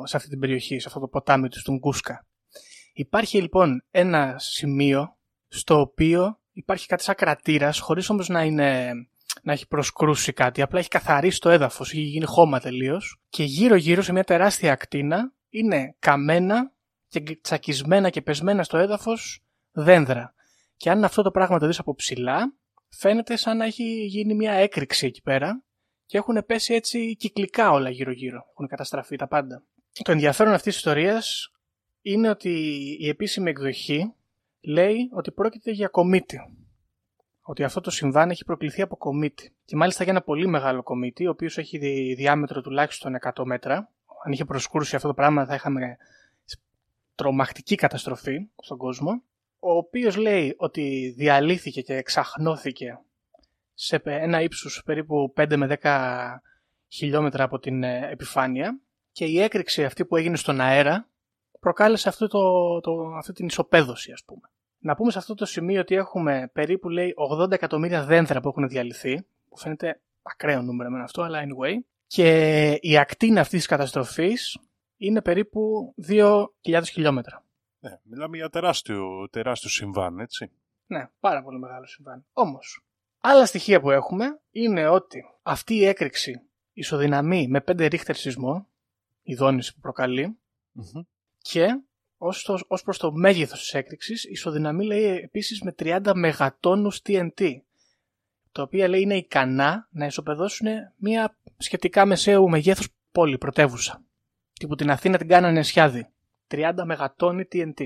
σε 0.03 0.17
αυτή 0.17 0.29
την 0.29 0.39
περιοχή, 0.39 0.79
σε 0.79 0.87
αυτό 0.87 0.99
το 0.99 1.07
ποτάμι 1.07 1.49
του 1.49 1.59
Στουνγκούσκα. 1.59 2.25
Υπάρχει 2.93 3.41
λοιπόν 3.41 3.83
ένα 3.91 4.35
σημείο 4.39 5.16
στο 5.47 5.79
οποίο 5.79 6.39
υπάρχει 6.51 6.87
κάτι 6.87 7.03
σαν 7.03 7.15
κρατήρας, 7.15 7.79
χωρίς 7.79 8.09
όμως 8.09 8.27
να, 8.27 8.43
είναι, 8.43 8.93
να 9.41 9.53
έχει 9.53 9.67
προσκρούσει 9.67 10.33
κάτι, 10.33 10.61
απλά 10.61 10.79
έχει 10.79 10.89
καθαρίσει 10.89 11.39
το 11.39 11.49
έδαφος, 11.49 11.91
έχει 11.91 12.01
γίνει 12.01 12.25
χώμα 12.25 12.59
τελείως. 12.59 13.21
και 13.29 13.43
γύρω-γύρω 13.43 14.01
σε 14.01 14.11
μια 14.11 14.23
τεράστια 14.23 14.71
ακτίνα 14.71 15.33
είναι 15.49 15.95
καμένα 15.99 16.71
και 17.07 17.39
τσακισμένα 17.41 18.09
και 18.09 18.21
πεσμένα 18.21 18.63
στο 18.63 18.77
έδαφος 18.77 19.43
δένδρα. 19.71 20.33
Και 20.77 20.89
αν 20.89 21.03
αυτό 21.03 21.21
το 21.21 21.31
πράγμα 21.31 21.59
το 21.59 21.67
δεις 21.67 21.79
από 21.79 21.95
ψηλά, 21.95 22.53
φαίνεται 22.89 23.35
σαν 23.35 23.57
να 23.57 23.65
έχει 23.65 24.05
γίνει 24.05 24.33
μια 24.33 24.51
έκρηξη 24.51 25.05
εκεί 25.05 25.21
πέρα 25.21 25.63
και 26.05 26.17
έχουν 26.17 26.43
πέσει 26.45 26.73
έτσι 26.73 27.15
κυκλικά 27.15 27.71
όλα 27.71 27.89
γύρω-γύρω. 27.89 28.45
Έχουν 28.51 28.67
καταστραφεί 28.67 29.15
τα 29.15 29.27
πάντα. 29.27 29.63
Το 30.03 30.11
ενδιαφέρον 30.11 30.53
αυτής 30.53 30.73
της 30.73 30.75
ιστορίας 30.75 31.51
είναι 32.01 32.29
ότι 32.29 32.49
η 32.99 33.07
επίσημη 33.07 33.49
εκδοχή 33.49 34.13
λέει 34.61 35.09
ότι 35.13 35.31
πρόκειται 35.31 35.71
για 35.71 35.87
κομίτη. 35.87 36.39
Ότι 37.41 37.63
αυτό 37.63 37.81
το 37.81 37.91
συμβάν 37.91 38.29
έχει 38.29 38.45
προκληθεί 38.45 38.81
από 38.81 38.97
κομίτη. 38.97 39.53
Και 39.65 39.75
μάλιστα 39.75 40.03
για 40.03 40.11
ένα 40.11 40.21
πολύ 40.21 40.47
μεγάλο 40.47 40.83
κομίτη, 40.83 41.27
ο 41.27 41.29
οποίος 41.29 41.57
έχει 41.57 41.77
δι- 41.77 42.15
διάμετρο 42.15 42.61
τουλάχιστον 42.61 43.15
100 43.35 43.43
μέτρα. 43.45 43.91
Αν 44.25 44.31
είχε 44.31 44.45
προσκούρσει 44.45 44.95
αυτό 44.95 45.07
το 45.07 45.13
πράγμα 45.13 45.45
θα 45.45 45.55
είχαμε 45.55 45.97
τρομακτική 47.15 47.75
καταστροφή 47.75 48.47
στον 48.61 48.77
κόσμο. 48.77 49.21
Ο 49.59 49.71
οποίος 49.71 50.15
λέει 50.15 50.53
ότι 50.57 51.13
διαλύθηκε 51.17 51.81
και 51.81 51.95
εξαχνώθηκε 51.95 52.99
σε 53.73 53.99
πε- 53.99 54.21
ένα 54.21 54.41
ύψος 54.41 54.81
περίπου 54.85 55.33
5 55.37 55.55
με 55.57 55.77
10 55.81 56.41
χιλιόμετρα 56.87 57.43
από 57.43 57.59
την 57.59 57.83
ε, 57.83 58.09
επιφάνεια 58.11 58.79
και 59.11 59.25
η 59.25 59.41
έκρηξη 59.41 59.85
αυτή 59.85 60.05
που 60.05 60.15
έγινε 60.15 60.35
στον 60.35 60.61
αέρα 60.61 61.07
προκάλεσε 61.67 62.09
αυτό 62.09 62.27
το, 62.27 62.79
το, 62.79 63.13
αυτή 63.17 63.33
την 63.33 63.45
ισοπαίδωση 63.45 64.11
ας 64.11 64.23
πούμε. 64.23 64.49
Να 64.77 64.95
πούμε 64.95 65.11
σε 65.11 65.17
αυτό 65.17 65.33
το 65.33 65.45
σημείο 65.45 65.81
ότι 65.81 65.95
έχουμε 65.95 66.49
περίπου 66.53 66.89
λέει 66.89 67.13
80 67.31 67.51
εκατομμύρια 67.51 68.03
δέντρα 68.03 68.41
που 68.41 68.47
έχουν 68.47 68.67
διαλυθεί 68.67 69.25
που 69.49 69.57
φαίνεται 69.57 70.01
ακραίο 70.21 70.61
νούμερο 70.61 70.89
με 70.89 71.01
αυτό 71.01 71.21
αλλά 71.21 71.39
anyway 71.43 71.73
και 72.07 72.71
η 72.81 72.97
ακτίνα 72.97 73.41
αυτής 73.41 73.59
της 73.59 73.67
καταστροφής 73.67 74.59
είναι 74.97 75.21
περίπου 75.21 75.93
2.000 76.07 76.45
χιλιόμετρα. 76.83 77.43
Ναι, 77.79 77.99
μιλάμε 78.03 78.37
για 78.37 78.49
τεράστιο, 78.49 79.29
τεράστιο 79.29 79.69
συμβάν, 79.69 80.19
έτσι. 80.19 80.51
Ναι, 80.85 81.09
πάρα 81.19 81.43
πολύ 81.43 81.59
μεγάλο 81.59 81.85
συμβάν. 81.85 82.25
Όμως, 82.33 82.83
άλλα 83.19 83.45
στοιχεία 83.45 83.81
που 83.81 83.91
έχουμε 83.91 84.39
είναι 84.51 84.87
ότι 84.87 85.23
αυτή 85.43 85.75
η 85.75 85.85
έκρηξη 85.85 86.41
ισοδυναμεί 86.73 87.47
με 87.47 87.63
5 87.67 87.87
ρίχτερ 87.89 88.15
σεισμό, 88.15 88.67
η 89.23 89.35
δόνηση 89.35 89.73
που 89.73 89.79
προκαλεί, 89.79 90.37
Μμμ. 90.77 91.01
Και 91.49 91.81
ως, 92.17 92.43
το, 92.43 92.59
ως 92.67 92.83
προς 92.83 92.97
το 92.97 93.11
μέγεθος 93.11 93.59
της 93.59 93.73
έκρηξης 93.73 94.23
ισοδυναμεί 94.23 94.85
λέει 94.85 95.03
επίσης 95.03 95.61
με 95.61 95.75
30 95.79 96.11
μεγατόνους 96.15 97.01
TNT 97.05 97.51
τα 98.57 98.63
οποία 98.63 98.87
λέει 98.87 99.01
είναι 99.01 99.15
ικανά 99.15 99.87
να 99.91 100.05
ισοπεδώσουν 100.05 100.67
μια 100.95 101.37
σχετικά 101.57 102.05
μεσαίου 102.05 102.49
μεγέθους 102.49 102.87
πόλη, 103.11 103.37
πρωτεύουσα. 103.37 104.03
Τύπου 104.53 104.75
την 104.75 104.91
Αθήνα 104.91 105.17
την 105.17 105.27
κάνανε 105.27 105.63
σιάδι. 105.63 106.07
30 106.51 106.71
μεγατόνι 106.83 107.47
TNT. 107.51 107.83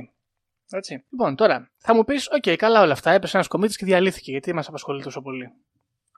Έτσι. 0.70 1.06
Λοιπόν, 1.10 1.36
τώρα 1.36 1.72
θα 1.78 1.96
μου 1.96 2.04
πεις: 2.04 2.30
Οκ, 2.32 2.56
καλά 2.56 2.82
όλα 2.82 2.92
αυτά. 2.92 3.12
Έπεσε 3.12 3.36
ένας 3.38 3.48
κομήτης 3.48 3.76
και 3.76 3.86
διαλύθηκε. 3.86 4.32
Γιατί 4.32 4.54
μας 4.54 4.68
απασχολεί 4.68 5.04
τόσο 5.04 5.22
πολύ. 5.22 5.52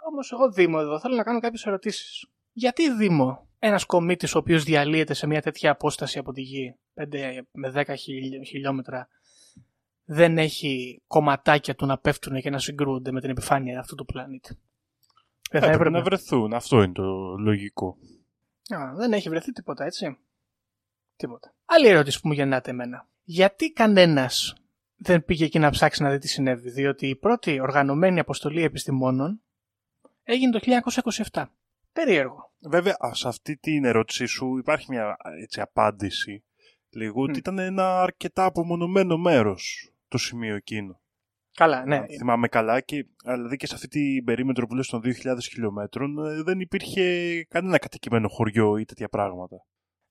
Όμως, 0.10 0.32
εγώ 0.32 0.52
Δήμο 0.52 0.78
εδώ 0.82 1.00
θέλω 1.00 1.16
να 1.16 1.24
κάνω 1.24 1.40
κάποιες 1.40 1.66
ερωτήσεις. 1.66 2.26
Γιατί 2.54 2.94
Δήμο; 2.96 3.48
Ένας 3.60 3.86
κομίτης 3.86 4.36
ο 4.36 4.38
οποίος 4.38 4.64
διαλύεται 4.64 5.14
σε 5.14 5.28
μια 5.28 5.42
τέτοια 5.42 5.72
απόσταση 5.72 6.18
από 6.20 6.32
τη 6.32 6.42
γη, 6.42 6.76
5 6.94 7.42
με 7.52 7.70
10 7.70 7.96
χιλι- 7.98 8.48
χιλιόμετρα, 8.48 9.08
δεν 10.06 10.38
έχει 10.38 11.02
κομματάκια 11.08 11.76
του 11.76 11.86
να 11.86 11.98
πέφτουν 11.98 12.42
και 12.42 12.50
να 12.50 12.60
συγκρούονται 12.60 13.12
με 13.12 13.22
την 13.22 13.30
επιφάνεια 13.30 13.80
αυτού 13.80 13.96
του 13.96 14.06
πλανήτη. 14.06 14.58
Δεν 15.52 15.62
θα 15.62 15.68
Έπρεπε 15.68 15.74
έπρεπε. 15.76 15.98
να 15.98 16.04
βρεθούν. 16.04 16.54
Αυτό 16.54 16.82
είναι 16.84 16.94
το 16.94 17.36
λογικό. 17.38 17.98
Α, 18.76 18.94
δεν 18.96 19.14
έχει 19.14 19.30
βρεθεί 19.30 19.52
τίποτα, 19.52 19.86
έτσι. 19.86 20.18
Τίποτα. 21.16 21.54
Άλλη 21.66 21.88
ερώτηση 21.88 22.22
που 22.22 22.28
μου 22.28 22.34
γεννάται 22.34 22.72
εμένα. 22.72 23.08
Γιατί 23.24 23.72
κανένας 23.72 24.56
δεν 24.96 25.26
πήγε 25.26 25.46
εκεί 25.46 25.60
να 25.60 25.70
ψάξει 25.70 26.04
να 26.04 26.10
δει 26.12 26.18
τι 26.18 26.28
συνέβη, 26.28 26.70
διότι 26.70 27.08
η 27.08 27.16
πρώτη 27.16 27.60
οργανωμένη 27.60 28.20
αποστολή 28.20 28.64
επιστημόνων 28.64 29.42
έγινε 30.24 30.52
το 30.52 30.60
1927. 31.32 31.46
Περίεργο. 31.94 32.52
Βέβαια, 32.70 32.96
α, 33.06 33.14
σε 33.14 33.28
αυτή 33.28 33.58
την 33.58 33.86
ερώτησή 33.86 34.26
σου 34.26 34.58
υπάρχει 34.58 34.86
μια 34.90 35.18
έτσι, 35.42 35.62
απάντηση. 35.62 36.44
Λίγο 36.90 37.22
ότι 37.22 37.32
Μμ. 37.32 37.38
ήταν 37.38 37.60
ένα 37.60 38.02
αρκετά 38.02 38.46
απομονωμένο 38.46 39.18
μέρος 39.18 39.94
το 40.08 40.18
σημείο 40.18 40.56
εκείνο. 40.56 41.02
Καλά, 41.56 41.86
ναι. 41.86 41.98
Αν 41.98 42.08
θυμάμαι 42.18 42.48
καλά 42.48 42.80
και 42.80 43.06
δηλαδή 43.24 43.56
και 43.56 43.68
σε 43.68 43.76
αυτή 43.76 43.88
την 43.88 44.24
περίμετρο 44.24 44.68
που 44.68 44.76
λες 44.76 44.88
των 44.88 45.02
2.000 45.04 45.12
χιλιόμετρων 45.50 46.26
ε, 46.26 46.44
δεν 46.44 46.60
υπήρχε 46.60 47.44
κανένα 47.50 47.78
κατοικημένο 47.78 48.28
χωριό 48.28 48.78
ή 48.78 48.86
τέτοια 48.86 49.10
πράγματα. 49.10 49.66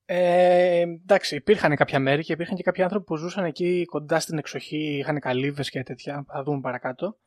Ε, 0.04 0.80
εντάξει, 0.80 1.36
υπήρχαν 1.36 1.76
κάποια 1.76 1.98
μέρη 1.98 2.22
και 2.22 2.32
υπήρχαν 2.32 2.56
και 2.56 2.62
κάποιοι 2.62 2.82
άνθρωποι 2.82 3.04
που 3.04 3.16
ζούσαν 3.16 3.44
εκεί 3.44 3.84
κοντά 3.84 4.20
στην 4.20 4.38
εξοχή, 4.38 4.96
είχαν 4.98 5.20
καλύβες 5.20 5.70
και 5.70 5.82
τέτοια, 5.82 6.24
θα 6.28 6.42
δούμε 6.42 6.60
παρακάτω. 6.60 7.18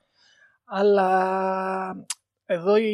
Αλλά 0.65 2.07
εδώ 2.45 2.75
η, 2.77 2.93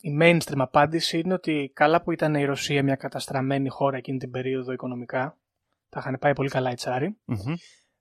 η 0.00 0.18
mainstream 0.22 0.56
απάντηση 0.58 1.18
είναι 1.18 1.34
ότι 1.34 1.70
καλά 1.74 2.02
που 2.02 2.12
ήταν 2.12 2.34
η 2.34 2.44
Ρωσία 2.44 2.82
μια 2.82 2.96
καταστραμμένη 2.96 3.68
χώρα 3.68 3.96
εκείνη 3.96 4.18
την 4.18 4.30
περίοδο 4.30 4.72
οικονομικά, 4.72 5.38
τα 5.88 6.00
είχαν 6.00 6.16
πάει 6.20 6.32
πολύ 6.32 6.48
καλά 6.48 6.70
οι 6.70 6.74
τσάροι, 6.74 7.16
Μμμ. 7.24 7.54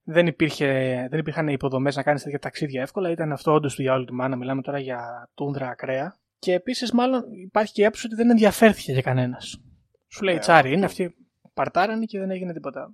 δεν, 0.04 0.28
υπήρχε, 0.28 0.68
δεν 1.10 1.20
υπήρχαν 1.20 1.48
υποδομές 1.48 1.96
να 1.96 2.04
κάνεις 2.04 2.24
τέτοια 2.24 2.40
ταξίδια 2.40 2.82
εύκολα. 2.82 3.10
Ήταν 3.10 3.32
αυτό 3.32 3.52
όντως 3.54 3.76
του 3.76 3.82
διάολου 3.82 4.06
τη 4.06 4.14
μάνα. 4.14 4.36
Μιλάμε 4.36 4.62
τώρα 4.62 4.80
για 4.80 5.30
τούντρα 5.34 5.68
ακραία. 5.68 6.16
Και 6.40 6.54
επίσης, 6.54 6.92
μάλλον 6.92 7.24
υπάρχει 7.32 7.74
και 7.74 7.82
η 7.82 7.86
άποψη 7.86 8.06
ότι 8.06 8.16
δεν 8.16 8.30
ενδιαφέρθηκε 8.30 8.92
για 8.92 9.02
κανένας. 9.02 9.62
Σου 10.08 10.24
λέει 10.24 10.34
Ναι, 10.34 10.40
τσάρι, 10.40 10.58
αυτό. 10.68 10.78
είναι 10.78 10.86
αυτοί 10.86 11.16
παρτάρανε 11.54 12.06
και 12.06 12.20
δεν 12.20 12.32
έγινε 12.32 12.54
τίποτα. 12.54 12.94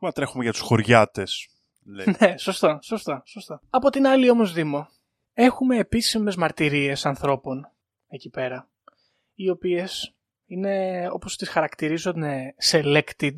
Μα 0.00 0.12
τρέχουμε 0.12 0.42
για 0.42 0.52
τους 0.52 0.60
χωριάτες, 0.60 1.48
λέει. 1.84 2.06
Ναι, 2.18 2.36
σωστό, 2.38 2.78
σωστό, 2.82 3.22
σωστό. 3.24 3.60
Από 3.70 3.90
την 3.90 4.06
άλλη 4.06 4.30
όμως, 4.30 4.52
Δήμο, 4.52 4.88
έχουμε 5.38 5.78
επίσημες 5.78 6.36
μαρτυρίες 6.36 7.06
ανθρώπων 7.06 7.70
εκεί 8.08 8.30
πέρα, 8.30 8.68
οι 9.34 9.50
οποίες 9.50 10.14
είναι, 10.46 11.06
όπως 11.12 11.36
τις 11.36 11.48
χαρακτηρίζουν, 11.48 12.22
selected, 12.70 13.34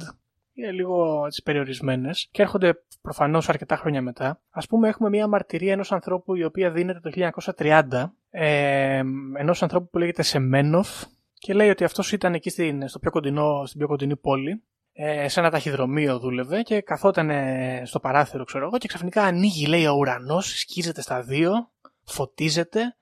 είναι 0.52 0.71
λίγο 0.73 1.26
έτσι, 1.26 1.43
περιορισμένες 1.43 2.28
και 2.31 2.43
έρχονται 2.43 2.75
προφανώς 3.00 3.49
αρκετά 3.49 3.76
χρόνια 3.76 4.02
μετά. 4.02 4.40
Ας 4.50 4.67
πούμε 4.67 4.88
έχουμε 4.88 5.09
μια 5.09 5.26
μαρτυρία 5.26 5.73
ενός 5.73 5.93
ανθρώπου 5.93 6.35
η 6.35 6.45
οποία 6.45 6.71
δίνεται 6.71 7.00
το 7.00 7.11
1930, 7.57 8.14
ε, 8.31 9.02
ενός 9.38 9.62
ανθρώπου 9.62 9.88
που 9.88 9.99
λέγεται 9.99 10.23
Σεμένοφ 10.23 10.88
και 11.38 11.55
λέει 11.55 11.69
ότι 11.69 11.85
αυτός 11.85 12.12
ήταν 12.12 12.35
εκεί 12.35 12.50
στην, 12.50 12.88
στο 12.88 12.99
πιο 12.99 13.11
κοντινό, 13.11 13.67
στην 13.67 13.78
πιο 13.78 13.88
κοντινή 13.88 14.17
πόλη. 14.17 14.62
Ε, 15.00 15.28
σε 15.28 15.40
ένα 15.40 15.50
ταχυδρομείο 15.50 16.19
δούλευε 16.19 16.62
και 16.62 16.81
καθόταν 16.81 17.31
ε, 17.31 17.83
στο 17.85 18.00
παράθυρο, 18.00 18.45
ξέρω 18.45 18.67
εγώ, 18.67 18.78
και 18.78 18.88
ξαφνικά 18.88 19.23
ανοίγει, 19.23 19.67
λέει, 19.67 19.87
ο 19.87 19.93
ουρανός, 19.93 20.59
σκίζεται 20.59 21.00
στα 21.00 21.23
δύο, 21.23 21.71
φωτίζεται, 22.08 22.96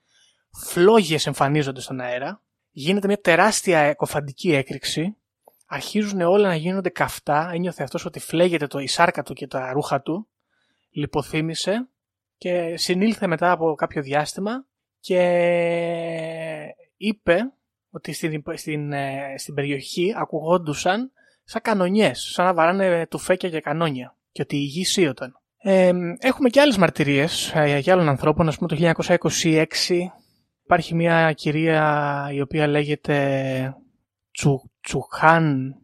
φλόγες 0.50 1.26
εμφανίζονται 1.26 1.80
στον 1.80 2.00
αέρα, 2.00 2.42
γίνεται 2.70 3.06
μια 3.06 3.20
τεράστια 3.20 3.78
εκοφαντική 3.78 4.52
έκρηξη, 4.52 5.16
αρχίζουν 5.66 6.20
όλα 6.20 6.48
να 6.48 6.54
γίνονται 6.54 6.88
καυτά, 6.88 7.50
ένιωθε 7.52 7.82
αυτός 7.82 8.04
ότι 8.04 8.18
φλέγεται 8.18 8.66
το 8.66 8.78
η 8.78 8.86
σάρκα 8.86 9.22
του 9.22 9.34
και 9.34 9.46
τα 9.46 9.72
ρούχα 9.72 10.02
του, 10.02 10.28
λιποθύμησε 10.90 11.88
και 12.38 12.76
συνήλθε 12.76 13.26
μετά 13.26 13.50
από 13.50 13.74
κάποιο 13.74 14.02
διάστημα 14.02 14.66
και 15.00 15.22
είπε 16.96 17.52
ότι 17.90 18.12
στην, 18.12 18.42
στην, 18.54 18.92
ε, 18.92 19.34
στην 19.38 19.54
περιοχή 19.54 20.12
ακουγόντουσαν 20.16 21.12
σαν 21.44 21.62
κανονιές, 21.62 22.20
σαν 22.20 22.44
να 22.44 22.54
βαράνε 22.54 23.06
τουφέκια 23.06 23.48
για 23.48 23.60
κανόνια 23.60 24.16
και 24.32 24.42
ότι 24.42 24.56
η 24.56 24.64
γη 24.64 24.84
σύωταν. 24.84 25.40
Ε, 25.68 25.92
έχουμε 26.18 26.48
και 26.48 26.60
άλλες 26.60 26.76
μαρτυρίες 26.76 27.52
ε, 27.54 27.78
για 27.78 27.92
άλλων 27.92 28.08
ανθρώπων, 28.08 28.48
ας 28.48 28.58
πούμε 28.58 28.68
το 28.68 29.02
1926 29.18 29.66
υπάρχει 30.62 30.94
μια 30.94 31.32
κυρία 31.32 32.28
η 32.32 32.40
οποία 32.40 32.66
λέγεται 32.66 33.76
Τσου, 34.32 34.70
Τσουχάν, 34.80 35.74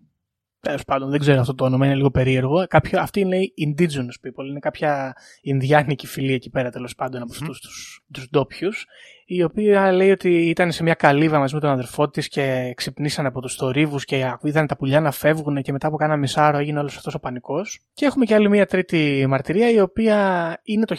τέλος 0.61 0.85
πάντων 0.85 1.11
δεν 1.11 1.21
ξέρω 1.21 1.41
αυτό 1.41 1.55
το 1.55 1.65
όνομα, 1.65 1.87
είναι 1.87 1.95
λίγο 1.95 2.11
περίεργο. 2.11 2.67
Κάποιο, 2.67 3.01
αυτή 3.01 3.21
είναι 3.21 3.37
λέει, 3.37 3.55
indigenous 3.67 4.27
people, 4.27 4.47
είναι 4.49 4.59
κάποια 4.59 5.17
Ινδιάνικη 5.41 6.07
φυλή 6.07 6.33
εκεί 6.33 6.51
πέρα 6.51 6.71
τέλος 6.71 6.95
πάντων 6.95 7.23
από 7.23 7.33
Μμμ. 7.35 7.41
αυτούς 7.41 7.61
τους, 7.61 8.05
τους 8.13 8.29
ντόπιους, 8.31 8.87
η 9.35 9.43
οποία 9.43 9.93
λέει 9.93 10.11
ότι 10.11 10.49
ήταν 10.49 10.73
σε 10.73 10.83
μια 10.83 10.95
καλύβα 10.95 11.39
μαζί 11.39 11.55
με 11.55 11.61
τον 11.61 11.71
αδερφό 11.71 12.09
της 12.09 12.29
και 12.29 12.73
ξυπνήσαν 12.77 13.27
από 13.27 13.41
τους 13.41 13.55
θορύβους 13.55 14.05
και 14.05 14.37
είδαν 14.43 14.67
τα 14.67 14.77
πουλιά 14.77 15.01
να 15.01 15.11
φεύγουν 15.11 15.63
και 15.63 15.73
μετά 15.73 15.87
από 15.87 15.97
κάνα 15.97 16.17
μισάρο 16.17 16.59
έγινε 16.59 16.79
όλος 16.79 16.97
αυτός 16.97 17.15
ο 17.15 17.19
πανικός. 17.19 17.81
Και 17.93 18.07
έχουμε 18.07 18.25
και 18.25 18.35
άλλη 18.35 18.49
μια 18.49 18.67
τρίτη 18.67 19.25
μαρτυρία 19.29 19.71
η 19.71 19.81
οποία 19.81 20.61
είναι 20.63 20.85
το 20.85 20.97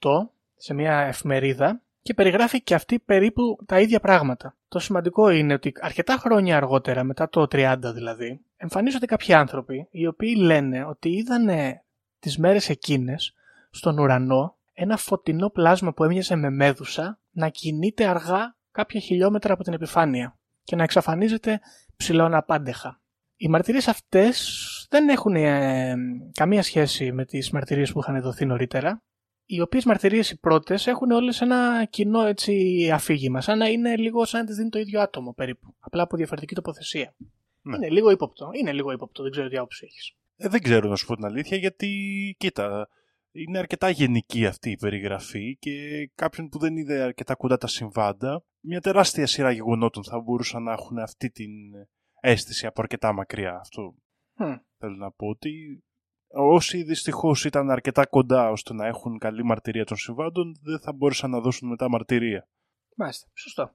1908 0.00 0.28
σε 0.56 0.74
μια 0.74 0.98
εφημερίδα 0.98 1.80
και 2.02 2.14
περιγράφει 2.14 2.62
και 2.62 2.74
αυτή 2.74 2.98
περίπου 2.98 3.58
τα 3.66 3.80
ίδια 3.80 4.00
πράγματα. 4.00 4.56
Το 4.68 4.78
σημαντικό 4.78 5.30
είναι 5.30 5.52
ότι 5.52 5.72
αρκετά 5.80 6.16
χρόνια 6.16 6.56
αργότερα, 6.56 7.04
μετά 7.04 7.28
το 7.28 7.42
30 7.52 7.76
δηλαδή, 7.94 8.40
εμφανίζονται 8.56 9.06
κάποιοι 9.06 9.34
άνθρωποι 9.34 9.88
οι 9.90 10.06
οποίοι 10.06 10.34
λένε 10.38 10.84
ότι 10.84 11.08
είδανε 11.08 11.82
τις 12.18 12.38
μέρες 12.38 12.68
εκείνες 12.68 13.34
στον 13.70 13.98
ουρανό 13.98 14.56
ένα 14.72 14.96
φωτεινό 14.96 15.50
πλάσμα 15.50 15.92
που 15.92 16.04
έμοιαζε 16.04 16.36
με 16.36 16.50
μέδουσα 16.50 17.16
να 17.32 17.48
κινείται 17.48 18.06
αργά 18.06 18.56
κάποια 18.70 19.00
χιλιόμετρα 19.00 19.52
από 19.52 19.62
την 19.62 19.72
επιφάνεια 19.72 20.38
και 20.64 20.76
να 20.76 20.82
εξαφανίζεται 20.82 21.60
ψηλών 21.96 22.34
απάντεχα. 22.34 23.00
Οι 23.36 23.48
μαρτυρίες 23.48 23.88
αυτές 23.88 24.86
δεν 24.90 25.08
έχουν 25.08 25.34
ε, 25.34 25.94
καμία 26.32 26.62
σχέση 26.62 27.12
με 27.12 27.24
τις 27.24 27.50
μαρτυρίες 27.50 27.92
που 27.92 27.98
είχαν 27.98 28.20
δοθεί 28.20 28.46
νωρίτερα 28.46 29.02
οι 29.54 29.60
οποίες 29.60 29.84
μαρτυρίες 29.84 30.30
οι 30.30 30.38
πρώτες 30.40 30.86
έχουν 30.86 31.10
όλες 31.10 31.40
ένα 31.40 31.84
κοινό 31.84 32.26
έτσι 32.26 32.90
αφήγημα, 32.92 33.40
σαν 33.40 33.58
να 33.58 33.66
είναι 33.66 33.96
λίγο 33.96 34.24
σαν 34.24 34.40
να 34.40 34.46
τις 34.46 34.56
δίνει 34.56 34.68
το 34.68 34.78
ίδιο 34.78 35.00
άτομο 35.00 35.34
περίπου, 35.34 35.74
απλά 35.78 36.02
από 36.02 36.16
διαφορετική 36.16 36.54
τοποθεσία. 36.54 37.14
Ναι. 37.62 37.76
Είναι 37.76 37.88
λίγο 37.88 38.10
ύποπτο, 38.10 38.50
είναι 38.60 38.72
λίγο 38.72 38.92
ύποπτο, 38.92 39.22
δεν 39.22 39.32
ξέρω 39.32 39.48
τι 39.48 39.56
άποψη 39.56 39.84
έχεις. 39.84 40.12
Ε, 40.36 40.48
δεν 40.48 40.62
ξέρω 40.62 40.88
να 40.88 40.96
σου 40.96 41.06
πω 41.06 41.14
την 41.14 41.24
αλήθεια 41.24 41.56
γιατί, 41.56 41.88
κοίτα, 42.38 42.88
είναι 43.32 43.58
αρκετά 43.58 43.88
γενική 43.88 44.46
αυτή 44.46 44.70
η 44.70 44.76
περιγραφή 44.76 45.56
και 45.56 46.06
κάποιον 46.14 46.48
που 46.48 46.58
δεν 46.58 46.76
είδε 46.76 47.02
αρκετά 47.02 47.34
κοντά 47.34 47.56
τα 47.56 47.66
συμβάντα, 47.66 48.44
μια 48.60 48.80
τεράστια 48.80 49.26
σειρά 49.26 49.50
γεγονότων 49.50 50.04
θα 50.04 50.20
μπορούσαν 50.20 50.62
να 50.62 50.72
έχουν 50.72 50.98
αυτή 50.98 51.30
την 51.30 51.50
αίσθηση 52.20 52.66
από 52.66 52.82
αρκετά 52.82 53.12
μακριά. 53.12 53.58
Αυτό 53.60 53.94
Hm. 54.38 54.58
θέλω 54.78 54.96
να 54.96 55.10
πω 55.10 55.26
ότι 55.26 55.82
όσοι 56.28 56.82
δυστυχώς 56.82 57.44
ήταν 57.44 57.70
αρκετά 57.70 58.06
κοντά 58.06 58.50
ώστε 58.50 58.74
να 58.74 58.86
έχουν 58.86 59.18
καλή 59.18 59.44
μαρτυρία 59.44 59.84
των 59.84 59.96
συμβάντων, 59.96 60.56
δεν 60.62 60.80
θα 60.80 60.92
μπορούσαν 60.92 61.30
να 61.30 61.40
δώσουν 61.40 61.68
μετά 61.68 61.88
μαρτυρία. 61.88 62.48
Μάλιστα, 62.96 63.28
σωστό. 63.34 63.74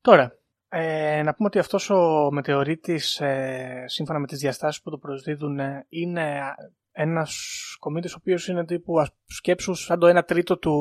Τώρα, 0.00 0.38
ε, 0.68 1.22
να 1.22 1.34
πούμε 1.34 1.48
ότι 1.48 1.58
αυτός 1.58 1.90
ο 1.90 2.28
μετεωρίτης, 2.32 3.20
ε, 3.20 3.84
σύμφωνα 3.86 4.18
με 4.18 4.26
τις 4.26 4.38
διαστάσεις 4.38 4.82
που 4.82 4.90
το 4.90 4.98
προσδίδουν, 4.98 5.58
ε, 5.58 5.86
είναι 5.88 6.54
ένας 7.00 7.76
κομίτης 7.78 8.12
ο 8.14 8.16
οποίος 8.20 8.48
είναι 8.48 8.64
τύπου 8.64 9.00
ας 9.00 9.10
σκέψους 9.26 9.84
σαν 9.84 9.98
το 9.98 10.18
1 10.18 10.22
τρίτο 10.26 10.58
του 10.58 10.74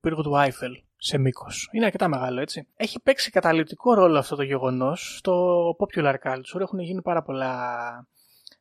πύργου 0.00 0.22
του 0.22 0.38
Άιφελ 0.38 0.72
σε 0.96 1.18
μήκος. 1.18 1.68
Είναι 1.72 1.84
αρκετά 1.84 2.08
μεγάλο, 2.08 2.40
έτσι. 2.40 2.66
Έχει 2.76 3.00
παίξει 3.00 3.30
καταληπτικό 3.30 3.94
ρόλο 3.94 4.18
αυτό 4.18 4.36
το 4.36 4.42
γεγονός 4.42 5.16
στο 5.16 5.60
popular 5.78 6.14
culture. 6.24 6.60
Έχουν 6.60 6.78
γίνει 6.78 7.02
πάρα 7.02 7.22
πολλά 7.22 7.68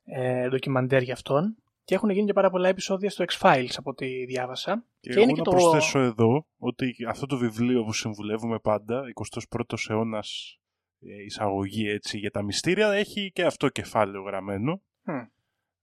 ε, 0.03 0.47
ντοκιμαντέρ 0.49 1.01
για 1.01 1.13
αυτόν. 1.13 1.55
Και 1.83 1.95
έχουν 1.95 2.09
γίνει 2.09 2.25
και 2.25 2.33
πάρα 2.33 2.49
πολλά 2.49 2.67
επεισόδια 2.67 3.09
στο 3.09 3.25
X-Files 3.27 3.73
από 3.77 3.89
ό,τι 3.89 4.25
διάβασα. 4.25 4.85
Και, 4.99 5.09
Και 5.09 5.15
εγώ 5.15 5.21
είναι 5.21 5.31
να 5.31 5.37
και 5.37 5.43
το- 5.43 5.51
προσθέσω 5.51 5.99
εδώ 5.99 6.45
ότι 6.57 6.95
αυτό 7.07 7.25
το 7.25 7.37
βιβλίο 7.37 7.83
που 7.83 7.93
συμβουλεύουμε 7.93 8.59
πάντα, 8.59 9.01
21ος 9.13 9.89
αιώνας 9.89 10.57
ε, 11.01 11.23
εισαγωγή 11.23 11.89
έτσι 11.89 12.17
για 12.17 12.31
τα 12.31 12.43
μυστήρια, 12.43 12.91
έχει 12.91 13.31
και 13.31 13.43
αυτό 13.45 13.69
κεφάλαιο 13.69 14.21
γραμμένο 14.21 14.81
Μμ. 15.03 15.13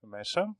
μέσα. 0.00 0.56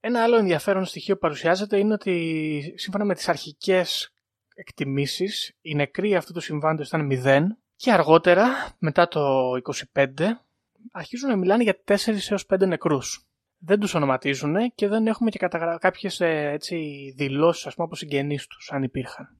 Ένα 0.00 0.22
άλλο 0.22 0.36
ενδιαφέρον 0.36 0.84
στοιχείο 0.84 1.14
που 1.14 1.20
παρουσιάζεται 1.20 1.78
είναι 1.78 1.92
ότι 1.92 2.74
σύμφωνα 2.76 3.04
με 3.04 3.14
τις 3.14 3.28
αρχικές 3.28 4.12
εκτιμήσεις 4.54 5.56
οι 5.60 5.74
νεκροί 5.74 6.16
αυτού 6.16 6.32
του 6.32 6.40
συμβάντος 6.40 6.86
ήταν 6.86 7.08
0 7.24 7.40
και 7.76 7.92
αργότερα 7.92 8.48
μετά 8.78 9.08
το 9.08 9.50
25 9.94 10.06
αρχίζουν 10.92 11.28
να 11.30 11.36
μιλάνε 11.36 11.62
για 11.62 11.78
4 11.84 11.96
έως 12.28 12.46
5 12.54 12.66
νεκρούς. 12.66 13.24
Δεν 13.58 13.80
τους 13.80 13.94
ονοματίζουν 13.94 14.72
και 14.74 14.88
δεν 14.88 15.06
έχουμε 15.06 15.30
και 15.30 15.38
καταγρα... 15.38 15.78
κάποιες 15.78 16.20
ε, 16.20 16.50
έτσι, 16.52 16.76
δηλώσεις 17.16 17.66
ας 17.66 17.74
πούμε 17.74 17.86
από 17.86 17.96
συγγενείς 17.96 18.46
τους 18.46 18.70
αν 18.72 18.82
υπήρχαν. 18.82 19.36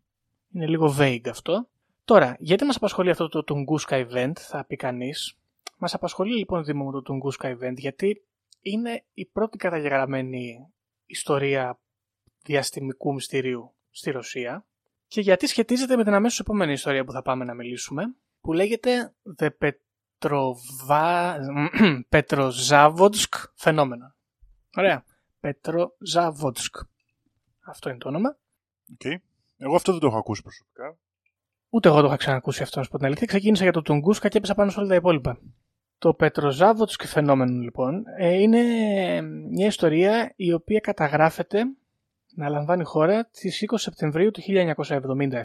Είναι 0.53 0.67
λίγο 0.67 0.97
vague 0.99 1.29
αυτό. 1.31 1.69
Τώρα, 2.05 2.37
γιατί 2.39 2.65
μας 2.65 2.77
απασχολεί 2.77 3.11
αυτό 3.11 3.29
το 3.29 3.45
Tunguska 3.49 4.07
event 4.07 4.33
θα 4.39 4.65
πει 4.65 4.77
κανείς. 4.77 5.39
Μας 5.77 5.95
απασχολεί 5.95 6.37
λοιπόν 6.37 6.65
Δήμο 6.65 6.85
μου 6.85 7.03
το 7.03 7.03
Tunguska 7.09 7.47
event 7.47 7.77
γιατί 7.77 8.23
είναι 8.61 9.05
η 9.13 9.27
πρώτη 9.27 9.57
καταγεγραμμένη 9.57 10.73
ιστορία 11.07 11.81
διαστημικού 12.43 13.13
μυστηρίου 13.13 13.75
στη 13.91 14.11
Ρωσία 14.11 14.67
και 15.07 15.21
γιατί 15.21 15.47
σχετίζεται 15.47 15.97
με 15.97 16.05
την 16.05 16.15
αμέσως 16.15 16.41
επόμενη 16.41 16.73
ιστορία 16.73 17.05
που 17.05 17.13
θα 17.13 17.23
πάμε 17.23 17.45
να 17.45 17.55
μιλήσουμε 17.55 18.15
που 18.41 18.53
λέγεται 18.53 19.15
The 19.39 19.49
Petrova... 19.59 21.37
Petrozavodsk 22.13 23.35
Phenomenon. 23.63 24.13
Ωραία. 24.77 25.05
Petrozavodsk. 25.41 26.81
Αυτό 27.67 27.89
είναι 27.89 27.99
το 27.99 28.09
όνομα. 28.09 28.39
Okay. 28.99 29.17
Εγώ 29.57 29.75
αυτό 29.75 29.93
δεν 29.93 30.01
το 30.01 30.07
έχω 30.07 30.19
ακούσει 30.19 30.43
προσωπικά. 30.43 30.99
Ούτε 31.69 31.89
εγώ 31.89 32.01
το 32.01 32.07
είχα 32.07 32.17
ξανακούσει 32.17 32.63
αυτό, 32.63 32.79
να 32.79 32.85
σου 32.85 32.91
πω 32.91 32.97
την 32.97 33.07
αλήθεια. 33.07 33.27
Ξεκίνησα 33.27 33.63
για 33.63 33.73
το 33.73 33.83
Τουγκούσκα 33.83 34.29
και 34.29 34.39
έπεσα 34.39 34.55
πάνω 34.55 34.71
σε 34.71 34.79
όλα 34.79 34.89
τα 34.89 34.95
υπόλοιπα. 34.95 35.39
Το 36.01 36.15
Πετροζάβοτσκ 36.15 37.03
φαινόμενο, 37.07 37.61
λοιπόν, 37.61 38.05
ε, 38.19 38.35
είναι 38.35 38.61
μια 39.51 39.67
ιστορία 39.67 40.33
η 40.37 40.53
οποία 40.53 40.81
καταγράφεται 40.81 41.65
να 42.35 42.49
λαμβάνει 42.49 42.85
χώρα 42.85 43.25
τις 43.27 43.61
20 43.61 43.75
Σεπτεμβρίου 43.77 44.31
του 44.31 44.41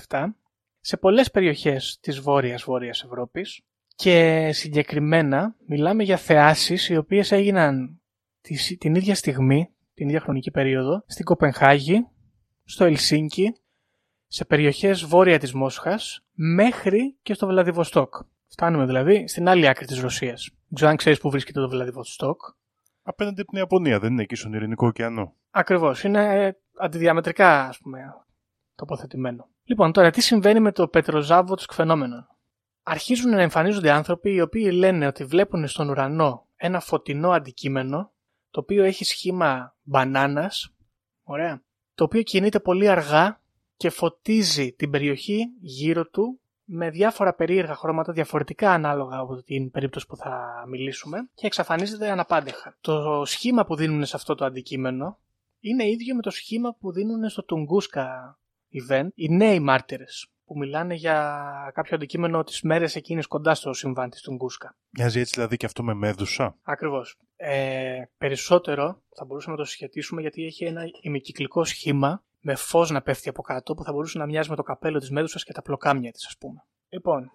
1977 0.09 0.35
σε 0.79 0.97
πολλές 0.97 1.31
περιοχές 1.31 1.97
της 2.01 2.19
βόρειας-βόρειας 2.19 3.03
Ευρώπης 3.03 3.61
και 3.95 4.49
συγκεκριμένα 4.53 5.55
μιλάμε 5.67 6.03
για 6.03 6.17
θεάσεις 6.17 6.89
οι 6.89 6.97
οποίες 6.97 7.31
έγιναν 7.31 8.01
τη- 8.41 8.77
την 8.77 8.95
ίδια 8.95 9.15
στιγμή, 9.15 9.69
την 9.93 10.07
ίδια 10.07 10.19
χρονική 10.19 10.51
περίοδο, 10.51 11.03
στην 11.07 11.25
Κοπενχάγη, 11.25 12.07
στο 12.63 12.85
Ελσίνκι, 12.85 13.55
σε 14.27 14.45
περιοχές 14.45 15.05
βόρεια 15.05 15.39
της 15.39 15.53
Μόσχας 15.53 16.25
μέχρι 16.33 17.15
και 17.21 17.33
στο 17.33 17.47
Βλαδιβοστόκ. 17.47 18.13
Φτάνουμε 18.57 18.85
δηλαδή 18.85 19.27
στην 19.27 19.47
άλλη 19.47 19.67
άκρη 19.67 19.85
της 19.85 19.99
Ρωσίας. 19.99 20.49
Δεν 20.49 20.75
ξέρω 20.75 20.89
αν 20.89 20.95
ξέρεις 20.95 21.19
που 21.19 21.29
βρίσκεται 21.29 21.59
το 21.59 21.69
Βλαδιβοστόκ. 21.69 22.41
Απέναντι 23.03 23.41
από 23.41 23.49
την 23.49 23.59
Ιαπωνία, 23.59 23.99
δεν 23.99 24.11
είναι 24.11 24.21
εκεί 24.21 24.35
στον 24.35 24.53
Ειρηνικό 24.53 24.87
ωκεανό. 24.87 25.33
Ακριβώς, 25.51 26.03
είναι 26.03 26.45
ε, 26.45 26.51
αντιδιαμετρικά 26.79 27.67
ας 27.67 27.77
πούμε 27.77 27.99
τοποθετημένο. 28.75 29.47
Λοιπόν, 29.63 29.91
τώρα 29.91 30.09
τι 30.09 30.21
συμβαίνει 30.21 30.59
με 30.59 30.71
το 30.71 30.87
Πετροζάβοτσκ 30.87 31.73
φαινόμενο; 31.73 32.27
Αρχίζουν 32.83 33.31
να 33.31 33.41
εμφανίζονται 33.41 33.91
άνθρωποι 33.91 34.33
οι 34.33 34.41
οποίοι 34.41 34.71
λένε 34.73 35.07
ότι 35.07 35.23
βλέπουν 35.25 35.67
στον 35.67 35.89
ουρανό 35.89 36.47
ένα 36.55 36.79
φωτεινό 36.79 37.29
αντικείμενο 37.29 38.11
το 38.49 38.59
οποίο 38.59 38.83
έχει 38.83 39.03
σχήμα 39.03 39.75
μπανάνας, 39.81 40.73
ωραία, 41.23 41.63
το 41.95 42.03
οποίο 42.03 42.21
κινείται 42.21 42.59
πολύ 42.59 42.89
αργά 42.89 43.41
και 43.77 43.89
φωτίζει 43.89 44.73
την 44.73 44.89
περιοχή 44.89 45.43
γύρω 45.61 46.07
του 46.07 46.39
με 46.65 46.89
διάφορα 46.89 47.33
περίεργα 47.33 47.75
χρώματα 47.75 48.13
διαφορετικά 48.13 48.71
ανάλογα 48.71 49.17
από 49.17 49.43
την 49.43 49.71
περίπτωση 49.71 50.07
που 50.07 50.15
θα 50.15 50.63
μιλήσουμε 50.67 51.29
και 51.33 51.45
εξαφανίζεται 51.45 52.09
αναπάντεχα. 52.09 52.77
Το 52.81 53.23
σχήμα 53.25 53.65
που 53.65 53.75
δίνουν 53.75 54.05
σε 54.05 54.15
αυτό 54.15 54.35
το 54.35 54.45
αντικείμενο 54.45 55.19
είναι 55.59 55.89
ίδιο 55.89 56.15
με 56.15 56.21
το 56.21 56.29
σχήμα 56.29 56.75
που 56.79 56.91
δίνουν 56.91 57.29
στο 57.29 57.43
Τουγκούσκα 57.43 58.37
event 58.71 59.07
οι 59.15 59.29
νέοι 59.29 59.59
μάρτυρες 59.59 60.29
που 60.45 60.57
μιλάνε 60.57 60.93
για 60.93 61.71
κάποιο 61.73 61.95
αντικείμενο 61.95 62.43
τις 62.43 62.61
μέρες 62.61 62.95
εκείνες 62.95 63.27
κοντά 63.27 63.55
στο 63.55 63.73
συμβάν 63.73 64.09
της 64.09 64.21
Τουγκούσκα. 64.21 64.75
Μοιάζει 64.89 65.19
έτσι 65.19 65.33
δηλαδή 65.35 65.57
και 65.57 65.65
αυτό 65.65 65.83
με 65.83 65.93
μέδουσα; 65.93 66.57
Ακριβώς. 66.63 67.17
Ε, 67.35 68.01
περισσότερο 68.17 69.01
θα 69.15 69.25
μπορούσαμε 69.25 69.55
να 69.55 69.61
το 69.61 69.67
συσχετίσουμε 69.67 70.21
γιατί 70.21 70.45
έχει 70.45 70.65
ένα 70.65 70.83
ημικυκλικό 71.01 71.63
σχήμα 71.63 72.23
με 72.47 72.55
φως 72.55 72.89
να 72.89 73.01
πέφτει 73.01 73.29
από 73.29 73.41
κάτω 73.41 73.73
που 73.73 73.83
θα 73.83 73.91
μπορούσε 73.91 74.17
να 74.17 74.25
μοιάζει 74.25 74.49
με 74.49 74.55
το 74.55 74.63
καπέλο 74.63 74.99
της 74.99 75.09
μέδουσας 75.09 75.43
και 75.43 75.53
τα 75.53 75.61
πλοκάμια 75.61 76.11
της 76.11 76.25
ας 76.25 76.37
πούμε. 76.37 76.63
Λοιπόν, 76.89 77.31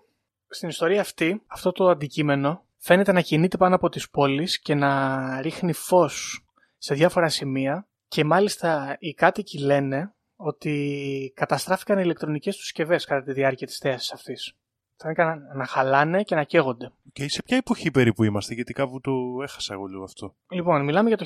στην 0.49 0.69
ιστορία 0.69 1.01
αυτή 1.01 1.43
αυτό 1.47 1.73
το 1.73 1.89
αντικείμενο 1.89 2.65
φαίνεται 2.77 3.13
να 3.13 3.21
κινείται 3.21 3.57
πάνω 3.57 3.75
από 3.75 3.89
τις 3.89 4.11
πόλεις 4.11 4.61
και 4.61 4.75
να 4.75 5.41
ρίχνει 5.41 5.73
φως 5.73 6.45
σε 6.79 6.95
διάφορα 6.95 7.29
σημεία 7.29 7.87
και 8.09 8.25
μάλιστα 8.25 8.97
οι 8.99 9.15
κάτοικοι 9.15 9.59
λένε 9.59 10.15
ότι 10.37 11.33
καταστράφηκαν 11.37 11.99
οι 11.99 12.03
ηλεκτρονικές 12.05 12.55
τους 12.55 12.65
συσκευές 12.65 13.05
κατά 13.05 13.23
τη 13.23 13.33
διάρκεια 13.33 13.67
της 13.67 13.79
θέασης 13.79 14.13
αυτής. 14.13 14.55
Θα 14.97 15.13
να, 15.17 15.55
να 15.55 15.67
χαλάνε 15.67 16.23
και 16.23 16.35
να 16.35 16.45
καίγονται. 16.45 16.93
Και 17.13 17.29
σε 17.29 17.43
ποια 17.43 17.57
εποχή 17.57 17.91
περίπου 17.91 18.25
είμαστε, 18.25 18.55
γιατί 18.55 18.73
κάπου 18.73 19.01
το 19.01 19.13
έχασα 19.43 19.75
εγώ 19.75 19.87
λίγο 19.87 20.03
αυτό. 20.03 20.35
Λοιπόν, 20.51 20.85
μιλάμε 20.85 21.09
για 21.09 21.17
το 21.17 21.25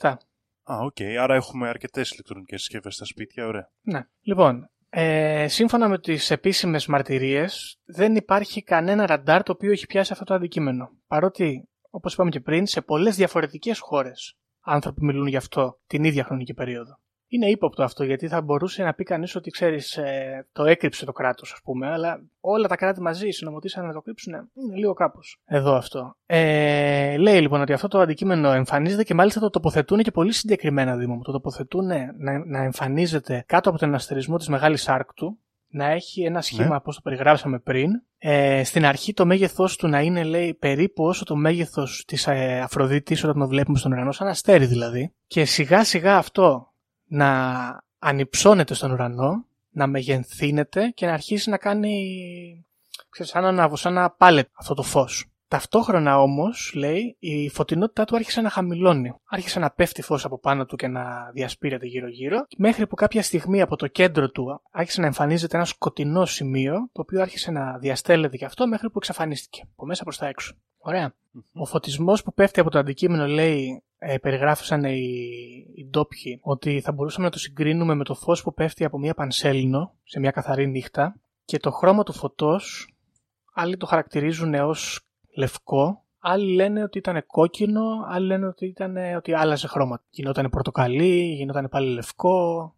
1977. 0.00 0.14
Α, 0.72 0.78
οκ. 0.78 0.96
Άρα 1.20 1.34
έχουμε 1.34 1.68
αρκετές 1.68 2.10
ηλεκτρονικές 2.10 2.60
συσκευές 2.60 2.94
στα 2.94 3.04
σπίτια, 3.04 3.46
ωραία. 3.46 3.70
Ναι. 3.80 4.00
Λοιπόν, 4.20 4.70
ε, 4.90 5.48
σύμφωνα 5.48 5.88
με 5.88 5.98
τις 5.98 6.30
επίσημες 6.30 6.86
μαρτυρίες, 6.86 7.78
δεν 7.84 8.16
υπάρχει 8.16 8.62
κανένα 8.62 9.06
ραντάρ 9.06 9.42
το 9.42 9.52
οποίο 9.52 9.70
έχει 9.70 9.86
πιάσει 9.86 10.12
αυτό 10.12 10.24
το 10.24 10.34
αντικείμενο. 10.34 10.90
Παρότι, 11.06 11.68
όπως 11.90 12.12
είπαμε 12.12 12.30
και 12.30 12.40
πριν, 12.40 12.66
σε 12.66 12.80
πολλές 12.80 13.16
διαφορετικές 13.16 13.78
χώρες 13.78 14.36
άνθρωποι 14.60 15.04
μιλούν 15.04 15.26
γι' 15.26 15.36
αυτό 15.36 15.80
την 15.86 16.04
ίδια 16.04 16.24
χρονική 16.24 16.54
περίοδο. 16.54 16.98
Είναι 17.30 17.46
ύποπτο 17.46 17.82
αυτό 17.82 18.04
γιατί 18.04 18.28
θα 18.28 18.42
μπορούσε 18.42 18.82
να 18.82 18.94
πει 18.94 19.04
κανείς 19.04 19.34
ότι 19.34 19.50
ξέρεις 19.50 19.96
ε, 19.96 20.46
το 20.52 20.64
έκρυψε 20.64 21.04
το 21.04 21.12
κράτος 21.12 21.52
ας 21.52 21.60
πούμε 21.64 21.88
αλλά 21.90 22.20
όλα 22.40 22.68
τα 22.68 22.76
κράτη 22.76 23.00
μαζί 23.00 23.30
συνωμοτήσαν 23.30 23.86
να 23.86 23.92
το 23.92 24.00
κρύψουν 24.00 24.32
είναι 24.32 24.76
λίγο 24.76 24.92
κάπως 24.92 25.40
εδώ 25.44 25.74
αυτό. 25.74 26.16
Ε, 26.26 27.16
λέει 27.16 27.40
λοιπόν 27.40 27.60
ότι 27.60 27.72
αυτό 27.72 27.88
το 27.88 27.98
αντικείμενο 28.00 28.50
εμφανίζεται 28.50 29.02
και 29.04 29.14
μάλιστα 29.14 29.40
το 29.40 29.50
τοποθετούν 29.50 30.02
και 30.02 30.10
πολύ 30.10 30.32
συγκεκριμένα 30.32 30.96
Δήμο 30.96 31.14
μου. 31.14 31.22
Το 31.22 31.32
τοποθετούν 31.32 31.86
να, 31.86 32.44
να 32.46 32.62
εμφανίζεται 32.62 33.44
κάτω 33.46 33.70
από 33.70 33.78
τον 33.78 33.94
αστερισμό 33.94 34.36
της 34.36 34.48
Μεγάλης 34.48 34.88
Άρκτου 34.88 35.38
να 35.70 35.90
έχει 35.90 36.22
ένα 36.22 36.40
σχήμα, 36.40 36.68
Ναι. 36.68 36.76
όπως 36.76 36.94
το 36.94 37.00
περιγράψαμε 37.00 37.58
πριν. 37.58 37.90
Ε, 38.18 38.64
στην 38.64 38.84
αρχή 38.84 39.12
το 39.12 39.26
μέγεθός 39.26 39.76
του 39.76 39.88
να 39.88 40.00
είναι, 40.00 40.22
λέει, 40.22 40.54
περίπου 40.54 41.04
όσο 41.04 41.24
το 41.24 41.36
μέγεθος 41.36 42.04
της 42.06 42.26
ε, 42.26 42.60
Αφροδίτης 42.60 43.24
όταν 43.24 43.38
το 43.38 43.48
βλέπουμε 43.48 43.78
στον 43.78 43.92
ουρανό, 43.92 44.12
σαν 44.12 44.28
αστέρι 44.28 44.66
δηλαδή. 44.66 45.14
Και 45.26 45.44
σιγά 45.44 45.84
σιγά 45.84 46.16
αυτό 46.16 46.72
να 47.08 47.82
ανυψώνεται 47.98 48.74
στον 48.74 48.90
ουρανό, 48.90 49.44
να 49.70 49.86
μεγενθύνεται 49.86 50.92
και 50.94 51.06
να 51.06 51.12
αρχίσει 51.12 51.50
να 51.50 51.56
κάνει, 51.56 52.66
ξέρεις, 53.08 53.32
σαν 53.32 53.54
να, 53.54 53.76
σαν 53.76 53.92
να 53.92 54.10
πάλε 54.10 54.44
αυτό 54.52 54.74
το 54.74 54.82
φως. 54.82 55.26
Ταυτόχρονα 55.48 56.20
όμως, 56.20 56.72
λέει, 56.74 57.16
η 57.18 57.48
φωτεινότητά 57.48 58.04
του 58.04 58.16
άρχισε 58.16 58.40
να 58.40 58.50
χαμηλώνει. 58.50 59.14
Άρχισε 59.24 59.58
να 59.58 59.70
πέφτει 59.70 60.02
φως 60.02 60.24
από 60.24 60.38
πάνω 60.38 60.66
του 60.66 60.76
και 60.76 60.88
να 60.88 61.30
διασπείρεται 61.32 61.86
γύρω-γύρω, 61.86 62.46
μέχρι 62.56 62.86
που 62.86 62.94
κάποια 62.94 63.22
στιγμή 63.22 63.60
από 63.60 63.76
το 63.76 63.86
κέντρο 63.86 64.30
του 64.30 64.62
άρχισε 64.70 65.00
να 65.00 65.06
εμφανίζεται 65.06 65.56
ένα 65.56 65.64
σκοτεινό 65.64 66.24
σημείο, 66.24 66.88
το 66.92 67.00
οποίο 67.00 67.20
άρχισε 67.20 67.50
να 67.50 67.78
διαστέλλεται 67.78 68.36
και 68.36 68.44
αυτό 68.44 68.66
μέχρι 68.66 68.90
που 68.90 68.98
εξαφανίστηκε, 68.98 69.62
από 69.72 69.86
μέσα 69.86 70.04
προς 70.04 70.16
τα 70.18 70.26
έξω. 70.26 70.54
Ωραία. 70.78 71.14
Ο 71.52 71.64
φωτισμός 71.64 72.22
που 72.22 72.34
πέφτει 72.34 72.60
από 72.60 72.70
το 72.70 72.78
αντικείμενο, 72.78 73.26
λέει, 73.26 73.82
ε, 73.98 74.18
περιγράφησαν 74.18 74.84
οι, 74.84 75.08
οι 75.74 75.86
ντόπιοι, 75.90 76.40
ότι 76.42 76.80
θα 76.80 76.92
μπορούσαμε 76.92 77.24
να 77.24 77.32
το 77.32 77.38
συγκρίνουμε 77.38 77.94
με 77.94 78.04
το 78.04 78.14
φως 78.14 78.42
που 78.42 78.54
πέφτει 78.54 78.84
από 78.84 78.98
μια 78.98 79.14
πανσέλινο 79.14 79.94
σε 80.04 80.20
μια 80.20 80.30
καθαρή 80.30 80.66
νύχτα 80.66 81.20
και 81.44 81.58
το 81.58 81.70
χρώμα 81.70 82.02
του 82.02 82.12
φωτός, 82.12 82.94
άλλοι 83.54 83.76
το 83.76 83.86
χαρακτηρίζουν 83.86 84.54
ως 84.54 85.00
λευκό, 85.36 86.04
άλλοι 86.18 86.54
λένε 86.54 86.82
ότι 86.82 86.98
ήταν 86.98 87.26
κόκκινο, 87.26 87.82
άλλοι 88.08 88.26
λένε 88.26 88.46
ότι, 88.46 88.66
ήταν, 88.66 88.96
ότι 89.16 89.32
άλλαζε 89.32 89.66
χρώμα. 89.66 90.02
Γινόταν 90.10 90.50
πορτοκαλί, 90.50 91.34
γινόταν 91.34 91.68
πάλι 91.68 91.88
λευκό, 91.88 92.74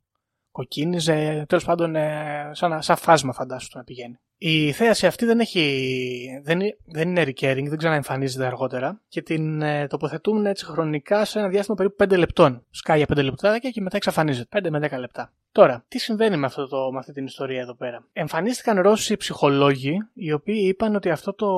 κοκκίνιζε, 0.50 1.44
τέλος 1.48 1.64
πάντων 1.64 1.96
ε, 1.96 2.50
σαν, 2.52 2.83
σαν 2.83 2.96
φάσμα 2.96 3.33
φαντάσου 3.33 3.68
το 3.68 3.78
να 3.78 3.85
πηγαίνει. 3.85 4.20
Η 4.42 4.72
θέαση 4.72 5.07
αυτή 5.07 5.24
δεν, 5.24 5.40
έχει, 5.40 6.40
δεν, 6.42 6.61
είναι- 6.61 6.76
δεν 6.87 7.09
είναι 7.09 7.22
recurring, 7.22 7.64
δεν 7.68 7.76
ξαναεμφανίζεται 7.76 8.46
αργότερα 8.46 9.00
και 9.09 9.22
την 9.22 9.62
ε, 9.62 9.87
τοποθετούν 9.87 10.46
έτσι 10.46 10.64
χρονικά 10.64 11.24
σε 11.24 11.38
ένα 11.38 11.48
διάστημα 11.48 11.76
περίπου 11.76 12.05
5 12.05 12.18
λεπτών. 12.18 12.64
Σκάει 12.70 12.96
για 12.96 13.07
5 13.18 13.24
λεπτά 13.24 13.59
και 13.59 13.81
μετά 13.81 13.96
εξαφανίζεται. 13.96 14.61
5 14.64 14.70
με 14.70 14.88
10 14.92 14.98
λεπτά. 14.98 15.33
Τώρα, 15.53 15.85
τι 15.88 15.98
συμβαίνει 15.98 16.37
με, 16.37 16.46
αυτό 16.46 16.68
το, 16.68 16.92
με 16.92 16.98
αυτή 16.98 17.12
την 17.12 17.24
ιστορία 17.24 17.61
εδώ 17.61 17.74
πέρα; 17.74 18.05
Εμφανίστηκαν 18.12 18.81
Ρώσοι 18.81 19.16
ψυχολόγοι, 19.16 19.96
οι 20.14 20.33
οποίοι 20.33 20.64
είπαν 20.68 20.94
ότι 20.94 21.11
αυτό 21.11 21.35
το. 21.35 21.48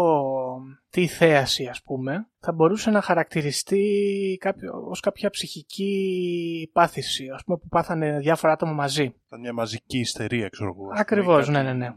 τι 0.91 1.07
θέαση, 1.07 1.67
ας 1.67 1.83
πούμε, 1.83 2.27
θα 2.41 2.53
μπορούσε 2.53 2.91
να 2.91 3.01
χαρακτηριστεί 3.03 4.37
κάποιο, 4.41 4.85
ως 4.89 5.01
κάποια 5.01 5.31
ψυχική 5.31 6.71
πάθηση, 6.73 7.29
ας 7.35 7.45
πούμε, 7.45 7.59
που 7.59 7.69
πάθανε 7.69 8.19
διάφορα 8.19 8.53
άτομα 8.53 8.73
μαζί. 8.73 9.15
Ήταν 9.27 9.41
μια 9.41 9.53
μαζική 9.53 9.99
ιστερία, 9.99 10.49
ξέρω 10.49 10.71
εγώ. 10.77 10.89
Ακριβώς, 10.95 11.49
ναι, 11.49 11.63
ναι, 11.63 11.73
ναι. 11.73 11.95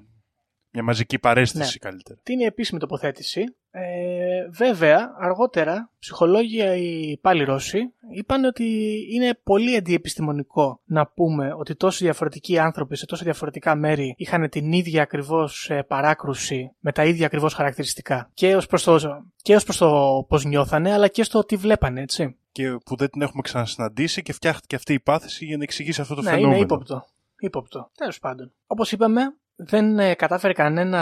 Μια 0.78 0.84
μαζική 0.84 1.20
παρέστηση 1.20 1.80
καλύτερα. 1.80 2.20
Τι 2.24 2.34
είναι 2.34 2.44
η 2.44 2.46
επίσημη 2.46 2.80
τοποθέτηση. 2.80 3.44
Ε, 3.72 4.50
βέβαια, 4.50 5.16
αργότερα, 5.20 5.92
ψυχολόγια 6.00 6.76
οι 6.76 7.18
πάλι 7.22 7.44
Ρώσοι 7.44 7.80
είπαν 8.14 8.44
ότι 8.44 8.98
είναι 9.12 9.40
πολύ 9.44 9.76
αντιεπιστημονικό 9.76 10.82
να 10.86 11.08
πούμε 11.08 11.54
ότι 11.54 11.76
τόσοι 11.76 12.04
διαφορετικοί 12.04 12.60
άνθρωποι 12.60 12.96
σε 12.96 13.06
τόσο 13.06 13.24
διαφορετικά 13.24 13.76
μέρη 13.76 14.16
είχαν 14.18 14.50
την 14.50 14.72
ίδια 14.72 15.02
ακριβώς 15.02 15.70
ε, 15.70 15.82
παράκρουση 15.82 16.72
με 16.80 16.92
τα 16.92 17.06
ίδια 17.06 17.26
ακριβώς 17.26 17.54
χαρακτηριστικά. 17.54 18.30
Και 18.34 18.56
ως 18.56 18.66
προς 18.66 18.84
το, 18.84 19.00
και 19.42 19.56
ως 19.56 19.64
προς 19.64 19.78
το 19.78 20.26
πώς 20.28 20.46
νιώθανε, 20.46 20.94
αλλά 20.94 21.08
και 21.08 21.24
στο 21.24 21.46
τι 21.46 21.56
βλέπανε, 21.56 22.02
έτσι. 22.02 22.38
Και 22.52 22.78
που 22.86 22.96
δεν 22.96 23.10
την 23.10 23.22
έχουμε 23.22 23.42
ξανασυναντήσει 23.42 24.22
και 24.22 24.34
φτιάχτηκε 24.34 24.76
αυτή 24.76 24.94
η 24.94 25.00
πάθηση 25.00 25.46
για 25.46 25.58
να 25.58 25.64
εξηγήσει 25.64 26.02
αυτό 26.02 26.16
το 26.16 26.22
ναι, 26.22 26.30
φαινόμενο. 26.30 26.54
είναι 26.54 26.64
ύποπτο. 26.64 27.06
Ύποπτο. 27.40 27.92
Τέλος 27.98 28.20
πάντων. 28.20 28.54
Όπως 28.68 28.92
είπαμε, 28.92 29.22
δεν 29.56 30.00
ε, 30.00 30.14
κατάφερε 30.14 30.54
κανένα 30.54 31.00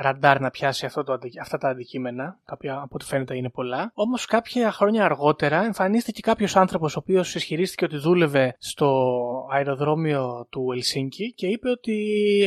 ραντάρ 0.00 0.40
να 0.40 0.50
πιάσει 0.50 0.86
αυτό 0.86 1.04
το, 1.04 1.12
αντι- 1.12 1.40
αυτά 1.40 1.58
τα 1.58 1.68
αντικείμενα, 1.68 2.40
τα 2.44 2.52
οποία 2.54 2.74
από 2.74 2.90
ό,τι 2.90 3.04
φαίνεται 3.04 3.36
είναι 3.36 3.50
πολλά. 3.50 3.90
Όμως 3.94 4.26
κάποια 4.26 4.72
χρόνια 4.72 5.04
αργότερα 5.04 5.64
εμφανίστηκε 5.64 6.20
κάποιος 6.20 6.56
άνθρωπος 6.56 6.96
ο 6.96 6.98
οποίος 6.98 7.34
ισχυρίστηκε 7.34 7.84
ότι 7.84 7.96
δούλευε 7.96 8.56
στο 8.58 9.16
αεροδρόμιο 9.50 10.46
του 10.50 10.72
Ελσίνκη 10.72 11.32
και 11.34 11.46
είπε 11.46 11.70
ότι 11.70 11.94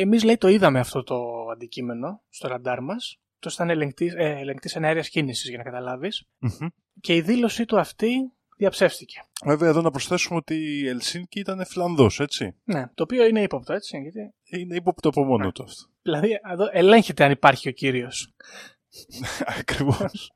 εμείς 0.01 0.23
λέει 0.23 0.37
το 0.37 0.47
είδαμε 0.47 0.79
αυτό 0.79 1.03
το 1.03 1.15
αντικείμενο 1.51 2.21
στο 2.29 2.47
ραντάρ 2.47 2.81
μας. 2.81 3.17
Το 3.39 3.49
ήταν 3.53 3.69
ελεγκτής 3.69 4.13
ε, 4.13 4.35
ελεγκτής 4.39 4.75
εναέρειας 4.75 5.09
κίνησης 5.09 5.49
για 5.49 5.57
να 5.57 5.63
καταλάβεις. 5.63 6.25
Μμμ. 6.39 6.67
Και 7.01 7.15
η 7.15 7.21
δήλωσή 7.21 7.65
του 7.65 7.79
αυτή 7.79 8.31
διαψεύστηκε. 8.57 9.23
Βέβαια, 9.45 9.69
εδώ 9.69 9.81
να 9.81 9.91
προσθέσουμε 9.91 10.37
ότι 10.37 10.55
η 10.55 10.87
Ελσίνκη 10.87 11.39
ήταν 11.39 11.65
Φλανδό, 11.65 12.09
έτσι. 12.17 12.55
Ναι, 12.63 12.87
το 12.93 13.03
οποίο 13.03 13.25
είναι 13.25 13.41
ύποπτο 13.41 13.73
έτσι, 13.73 13.97
γιατί 13.97 14.33
Είναι 14.45 14.75
ύποπτο 14.75 15.09
από 15.09 15.23
μόνο 15.23 15.51
του 15.51 15.63
αυτό. 15.63 15.83
Δηλαδή, 16.01 16.39
εδώ 16.51 16.67
ελέγχεται 16.71 17.23
αν 17.23 17.31
υπάρχει 17.31 17.69
ο 17.69 17.71
κύριος. 17.71 18.33
Ακριβώς. 19.59 20.31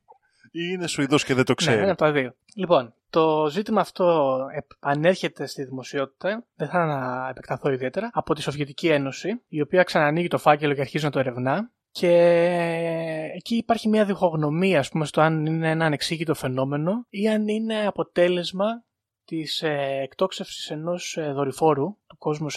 Ή 0.50 0.60
είναι 0.72 0.86
Σουηδός 0.86 1.24
και 1.24 1.34
δεν 1.34 1.44
το 1.44 1.50
Ναι, 1.50 1.56
ξέρει. 1.56 1.82
ένα 1.82 1.90
από 1.90 1.98
τα 1.98 2.12
δύο. 2.12 2.34
Λοιπόν, 2.54 2.94
το 3.10 3.46
ζήτημα 3.50 3.80
αυτό 3.80 4.36
επανέρχεται 4.56 5.46
στη 5.46 5.64
δημοσιότητα, 5.64 6.44
δεν 6.54 6.68
θα 6.68 6.86
να 6.86 7.28
επεκταθώ 7.28 7.70
ιδιαίτερα, 7.70 8.10
από 8.12 8.34
τη 8.34 8.42
Σοβιετική 8.42 8.88
Ένωση, 8.88 9.40
η 9.48 9.60
οποία 9.60 9.82
ξανανοίγει 9.82 10.28
το 10.28 10.38
φάκελο 10.38 10.74
και 10.74 10.80
αρχίζει 10.80 11.04
να 11.04 11.10
το 11.10 11.18
ερευνά. 11.18 11.70
Και 11.98 13.32
εκεί 13.34 13.56
υπάρχει 13.56 13.88
μια 13.88 14.04
διχογνωμία, 14.04 14.78
ας 14.78 14.88
πούμε, 14.88 15.06
στο 15.06 15.20
αν 15.20 15.46
είναι 15.46 15.70
ένα 15.70 15.84
ανεξήγητο 15.84 16.34
φαινόμενο 16.34 17.06
ή 17.10 17.28
αν 17.28 17.48
είναι 17.48 17.86
αποτέλεσμα 17.86 18.84
της 19.24 19.62
ε, 19.62 20.00
εκτόξευσης 20.02 20.70
ενός 20.70 21.16
ε, 21.16 21.32
δορυφόρου 21.32 21.96
του 22.06 22.16
κόσμου 22.18 22.46
1955 22.50 22.54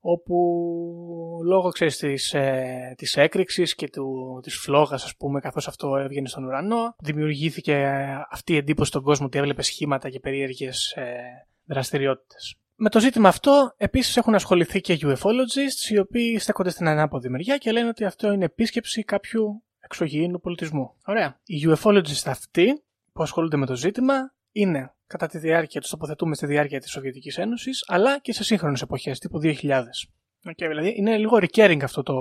όπου 0.00 0.34
λόγω 1.44 1.68
ξέρεις, 1.68 1.96
της, 1.96 2.34
ε, 2.34 2.94
της 2.96 3.16
έκρηξης 3.16 3.74
και 3.74 3.90
του, 3.90 4.38
της 4.42 4.58
φλόγας 4.58 5.04
ας 5.04 5.16
πούμε 5.16 5.40
καθώς 5.40 5.68
αυτό 5.68 5.96
έβγαινε 5.96 6.28
στον 6.28 6.44
ουρανό 6.44 6.94
δημιουργήθηκε 6.98 7.72
ε, 7.72 8.24
αυτή 8.30 8.52
η 8.52 8.56
εντύπωση 8.56 8.88
στον 8.88 9.02
κόσμο 9.02 9.26
ότι 9.26 9.38
έβλεπε 9.38 9.62
σχήματα 9.62 10.10
και 10.10 10.20
περίεργες 10.20 10.92
ε, 10.92 11.14
δραστηριότητες. 11.64 12.58
Με 12.76 12.90
το 12.90 13.00
ζήτημα 13.00 13.28
αυτό 13.28 13.74
επίσης 13.76 14.16
έχουν 14.16 14.34
ασχοληθεί 14.34 14.80
και 14.80 14.98
ufologists 15.02 15.90
οι 15.90 15.98
οποίοι 15.98 16.38
στέκονται 16.38 16.70
στην 16.70 16.88
ανάποδη 16.88 17.28
μεριά 17.28 17.56
και 17.56 17.72
λένε 17.72 17.88
ότι 17.88 18.04
αυτό 18.04 18.32
είναι 18.32 18.44
επίσκεψη 18.44 19.04
κάποιου 19.04 19.62
εξωγήινου 19.80 20.40
πολιτισμού. 20.40 20.94
Ωραία. 21.04 21.40
Οι 21.44 21.62
ufologists 21.66 22.26
αυτοί 22.26 22.82
που 23.12 23.22
ασχολούνται 23.22 23.56
με 23.56 23.66
το 23.66 23.76
ζήτημα 23.76 24.34
είναι 24.52 24.94
κατά 25.06 25.26
τη 25.26 25.38
διάρκεια, 25.38 25.80
τους 25.80 25.90
τοποθετούμε 25.90 26.34
στη 26.34 26.46
διάρκεια 26.46 26.80
της 26.80 26.90
Σοβιετικής 26.90 27.38
Ένωσης, 27.38 27.84
αλλά 27.86 28.18
και 28.18 28.32
σε 28.32 28.44
σύγχρονες 28.44 28.82
εποχές, 28.82 29.18
τύπου 29.18 29.38
2000. 29.38 30.08
Okay, 30.46 30.66
δηλαδή 30.68 30.94
είναι 30.96 31.16
λίγο 31.16 31.38
recurring 31.40 31.82
αυτό 31.82 32.02
το 32.02 32.14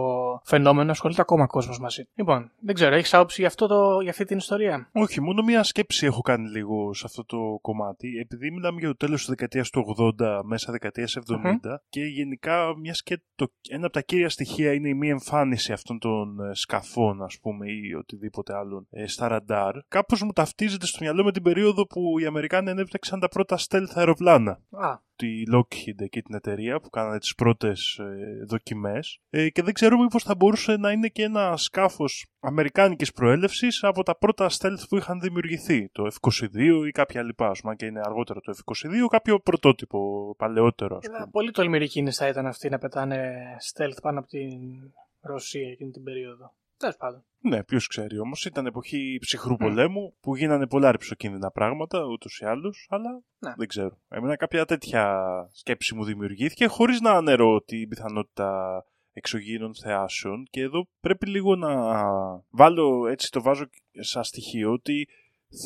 φαινόμενο, 0.43 0.91
ασχολείται 0.91 1.21
ακόμα 1.21 1.47
κόσμος 1.47 1.79
μαζί. 1.79 2.07
Λοιπόν, 2.15 2.51
δεν 2.59 2.75
ξέρω, 2.75 2.95
έχεις 2.95 3.13
άποψη 3.13 3.39
για, 3.39 3.49
αυτό 3.49 3.67
το, 3.67 3.99
για 4.01 4.09
αυτή 4.09 4.25
την 4.25 4.37
ιστορία; 4.37 4.89
Όχι, 4.91 5.21
μόνο 5.21 5.43
μία 5.43 5.63
σκέψη 5.63 6.05
έχω 6.05 6.21
κάνει 6.21 6.49
λίγο 6.49 6.93
σε 6.93 7.03
αυτό 7.05 7.25
το 7.25 7.59
κομμάτι. 7.61 8.07
Επειδή 8.17 8.51
μιλάμε 8.51 8.79
για 8.79 8.87
το 8.87 8.95
τέλος 8.95 9.19
της 9.19 9.29
δεκαετίας 9.29 9.69
του 9.69 9.95
80, 10.19 10.41
μέσα 10.43 10.71
δεκαετίας 10.71 11.17
70 11.27 11.55
και 11.89 12.01
γενικά 12.01 12.77
μια 12.77 12.95
και 13.03 13.21
το, 13.35 13.47
ένα 13.69 13.85
από 13.85 13.93
τα 13.93 14.01
κύρια 14.01 14.29
στοιχεία 14.29 14.73
είναι 14.73 14.89
η 14.89 14.93
μη 14.93 15.09
εμφάνιση 15.09 15.73
αυτών 15.73 15.99
των 15.99 16.39
ε, 16.39 16.55
σκαφών, 16.55 17.23
ας 17.23 17.39
πούμε, 17.41 17.65
ή 17.71 17.93
οτιδήποτε 17.93 18.55
άλλο 18.55 18.87
ε, 18.89 19.07
στα 19.07 19.27
ραντάρ. 19.27 19.75
Κάπως 19.87 20.21
μου 20.21 20.31
ταυτίζεται 20.31 20.85
στο 20.85 20.97
μυαλό 21.01 21.23
με 21.23 21.31
την 21.31 21.43
περίοδο 21.43 21.87
που 21.87 22.19
οι 22.19 22.25
Αμερικάνοι 22.25 22.69
ανέπτυξαν 22.69 23.19
τα 23.19 23.27
πρώτα 23.27 23.57
stealth 23.57 23.91
αεροπλάνα. 23.93 24.51
Α, 24.71 24.97
Τη 25.15 25.43
Lockheed 25.53 26.01
εκεί 26.01 26.21
την 26.21 26.35
εταιρεία 26.35 26.79
που 26.79 26.89
κάνανε 26.89 27.19
τις 27.19 27.35
πρώτες 27.35 27.97
ε, 27.97 28.45
δοκιμές 28.47 29.19
ε, 29.29 29.49
και 29.49 29.61
δεν 29.61 29.73
ξέρω 29.73 29.97
μήπως 29.97 30.23
θα 30.23 30.35
μπορούσε 30.35 30.77
να 30.77 30.91
είναι 30.91 31.07
και 31.07 31.23
ένα 31.23 31.57
σκάφος 31.57 32.25
αμερικάνικης 32.39 33.11
προέλευσης 33.11 33.83
από 33.83 34.03
τα 34.03 34.17
πρώτα 34.17 34.49
stealth 34.49 34.83
που 34.89 34.97
είχαν 34.97 35.19
δημιουργηθεί 35.19 35.89
το 35.89 36.07
F-22 36.13 36.87
ή 36.87 36.91
κάποια 36.91 37.23
λοιπά 37.23 37.47
ας 37.47 37.61
πούμε 37.61 37.75
και 37.75 37.85
είναι 37.85 38.01
αργότερο 38.03 38.39
το 38.39 38.53
F-22 38.57 39.07
κάποιο 39.09 39.39
πρωτότυπο 39.39 40.33
παλαιότερο 40.37 40.97
ας 40.97 41.05
είδα 41.05 41.17
πούμε. 41.17 41.29
πολύ 41.31 41.51
τολμηρή 41.51 41.87
κίνηση 41.87 42.17
θα 42.17 42.27
ήταν 42.27 42.45
αυτή 42.45 42.69
να 42.69 42.77
πετάνε 42.77 43.43
stealth 43.73 43.97
πάνω 44.01 44.19
από 44.19 44.27
την 44.27 44.59
Ρωσία 45.21 45.69
εκείνη 45.69 45.91
την 45.91 46.03
περίοδο. 46.03 46.53
Τέλος 46.83 46.97
πάντων. 46.97 47.23
Ναι, 47.39 47.63
ποιος 47.63 47.87
ξέρει 47.87 48.19
όμως. 48.19 48.45
Ήταν 48.45 48.65
εποχή 48.65 49.17
ψυχρού 49.21 49.53
Μμ. 49.53 49.55
πολέμου 49.57 50.15
που 50.21 50.35
γίνανε 50.35 50.67
πολλά 50.67 50.91
ρηψοκίνδυνα 50.91 51.51
πράγματα 51.51 52.03
ούτως 52.05 52.39
ή 52.39 52.45
άλλως, 52.45 52.87
αλλά 52.89 53.23
Ναι. 53.39 53.53
δεν 53.57 53.67
ξέρω. 53.67 53.97
Εμένα 54.09 54.35
κάποια 54.35 54.65
τέτοια 54.65 55.23
σκέψη 55.51 55.95
μου 55.95 56.03
δημιουργήθηκε 56.03 56.65
χωρίς 56.65 57.01
να 57.01 57.11
ανερώ 57.11 57.61
την 57.61 57.89
πιθανότητα 57.89 58.83
εξωγήινων 59.13 59.75
θεάσεων 59.75 60.47
και 60.49 60.61
εδώ 60.61 60.87
πρέπει 60.99 61.27
λίγο 61.29 61.55
να 61.55 61.69
βάλω 62.49 63.07
έτσι 63.07 63.31
το 63.31 63.41
βάζω 63.41 63.65
σαν 63.99 64.23
στοιχείο 64.23 64.71
ότι 64.71 65.07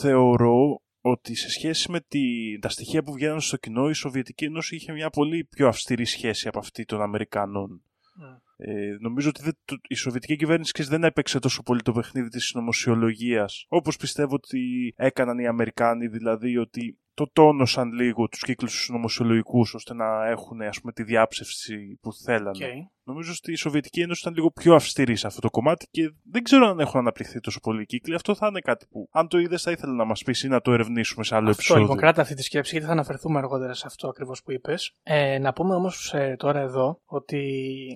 θεωρώ 0.02 0.82
ότι 1.02 1.36
σε 1.36 1.50
σχέση 1.50 1.92
με 1.92 2.00
τη, 2.08 2.20
τα 2.60 2.70
στοιχεία 2.70 3.04
που 3.04 3.14
βγαίνουν 3.14 3.42
στο 3.42 3.58
κοινό 3.58 3.90
η 3.90 3.94
Σοβιετική 3.94 4.46
Ένωση 4.46 4.76
είχε 4.76 4.92
μια 4.92 5.10
πολύ 5.10 5.44
πιο 5.44 5.68
αυστηρή 5.68 6.06
σχέση 6.06 6.48
από 6.48 6.60
αυτή 6.60 6.86
των 6.86 7.02
Αμερικανών. 7.02 7.82
Μμ. 8.16 8.46
Ε, 8.60 8.96
νομίζω 9.00 9.30
ότι 9.30 9.42
δεν, 9.44 9.58
το, 9.66 9.76
η 9.88 9.96
Σοβιετική 9.96 10.36
κυβέρνηση 10.36 10.72
ξέρεις, 10.72 10.92
δεν 10.92 11.04
έπαιξε 11.04 11.40
τόσο 11.40 11.64
πολύ 11.64 11.82
το 11.82 11.92
παιχνίδι 11.92 12.30
της 12.30 12.46
συνωμοσιολογίας 12.46 13.66
όπως 13.68 13.96
πιστεύω 13.98 14.36
ότι 14.36 14.94
έκαναν 14.96 15.38
οι 15.40 15.48
Αμερικάνοι 15.48 16.08
δηλαδή 16.08 16.58
ότι 16.58 16.98
το 17.14 17.30
τόνωσαν 17.34 17.92
λίγο 17.92 18.28
τους 18.28 18.42
κύκλους 18.42 18.72
τους 18.72 18.84
συνωμοσιολογικούς 18.84 19.74
ώστε 19.74 19.94
να 19.94 20.28
έχουν 20.28 20.62
ας 20.62 20.80
πούμε 20.80 20.92
τη 20.92 21.04
διάψευση 21.04 22.00
που 22.02 22.14
θέλανε. 22.14 22.58
Okay. 22.62 22.98
Νομίζω 23.04 23.32
ότι 23.38 23.52
η 23.52 23.56
Σοβιετική 23.56 24.02
Ένωση 24.02 24.22
ήταν 24.22 24.34
λίγο 24.34 24.52
πιο 24.52 24.76
αυστηρή 24.76 25.16
σε 25.16 25.28
αυτό 25.28 25.42
το 25.42 25.50
κομμάτι 25.50 25.88
και 25.92 26.14
δεν 26.24 26.44
ξέρω 26.44 26.68
αν 26.68 26.80
έχουν 26.80 27.00
αναπτυχθεί 27.00 27.40
τόσο 27.40 27.60
πολύ 27.60 27.82
οι 27.82 27.86
κύκλοι. 27.86 28.16
Αυτό 28.16 28.36
θα 28.36 28.48
είναι 28.48 28.60
κάτι 28.60 28.86
που, 28.90 29.10
αν 29.12 29.28
το 29.28 29.38
είδες, 29.38 29.62
θα 29.62 29.72
ήθελα 29.72 29.94
να 29.94 30.06
μας 30.06 30.24
πεις 30.24 30.44
ή 30.44 30.48
να 30.48 30.62
το 30.62 30.72
ερευνήσουμε 30.74 31.24
σε 31.24 31.36
άλλο 31.36 31.50
Αυτό 31.50 31.60
επεισόδιο. 31.60 31.82
λοιπόν, 31.82 31.98
κράτα 31.98 32.22
αυτή 32.22 32.34
τη 32.34 32.44
σκέψη 32.44 32.72
γιατί 32.72 32.86
θα 32.86 32.92
αναφερθούμε 32.92 33.38
αργότερα 33.38 33.74
σε 33.74 33.84
αυτό 33.88 34.08
ακριβώς 34.08 34.44
που 34.44 34.52
είπες. 34.52 34.94
Ε, 35.04 35.40
να 35.40 35.54
πούμε 35.54 35.76
όμως 35.76 36.14
τώρα 36.38 36.60
εδώ 36.60 37.02
ότι 37.06 37.42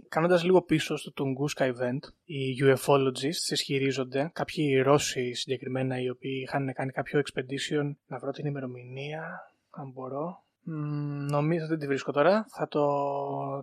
κάνοντας 0.09 0.43
λίγο 0.51 0.63
πίσω 0.63 0.95
στο 0.95 1.11
Tunguska 1.15 1.63
event, 1.63 1.99
οι 2.23 2.55
ufologists 2.63 3.51
ισχυρίζονται, 3.51 4.29
κάποιοι 4.33 4.81
Ρώσοι 4.81 5.33
συγκεκριμένα, 5.33 6.01
οι 6.01 6.09
οποίοι 6.09 6.41
είχαν 6.43 6.73
κάνει 6.73 6.91
κάποιο 6.91 7.19
expedition, 7.19 7.91
να 8.07 8.17
βρω 8.17 8.31
την 8.31 8.45
ημερομηνία, 8.45 9.21
αν 9.69 9.91
μπορώ. 9.91 10.43
Μ, 10.63 11.25
νομίζω 11.29 11.67
δεν 11.67 11.79
τη 11.79 11.87
βρίσκω 11.87 12.11
τώρα, 12.11 12.45
θα 12.49 12.67
το 12.67 12.85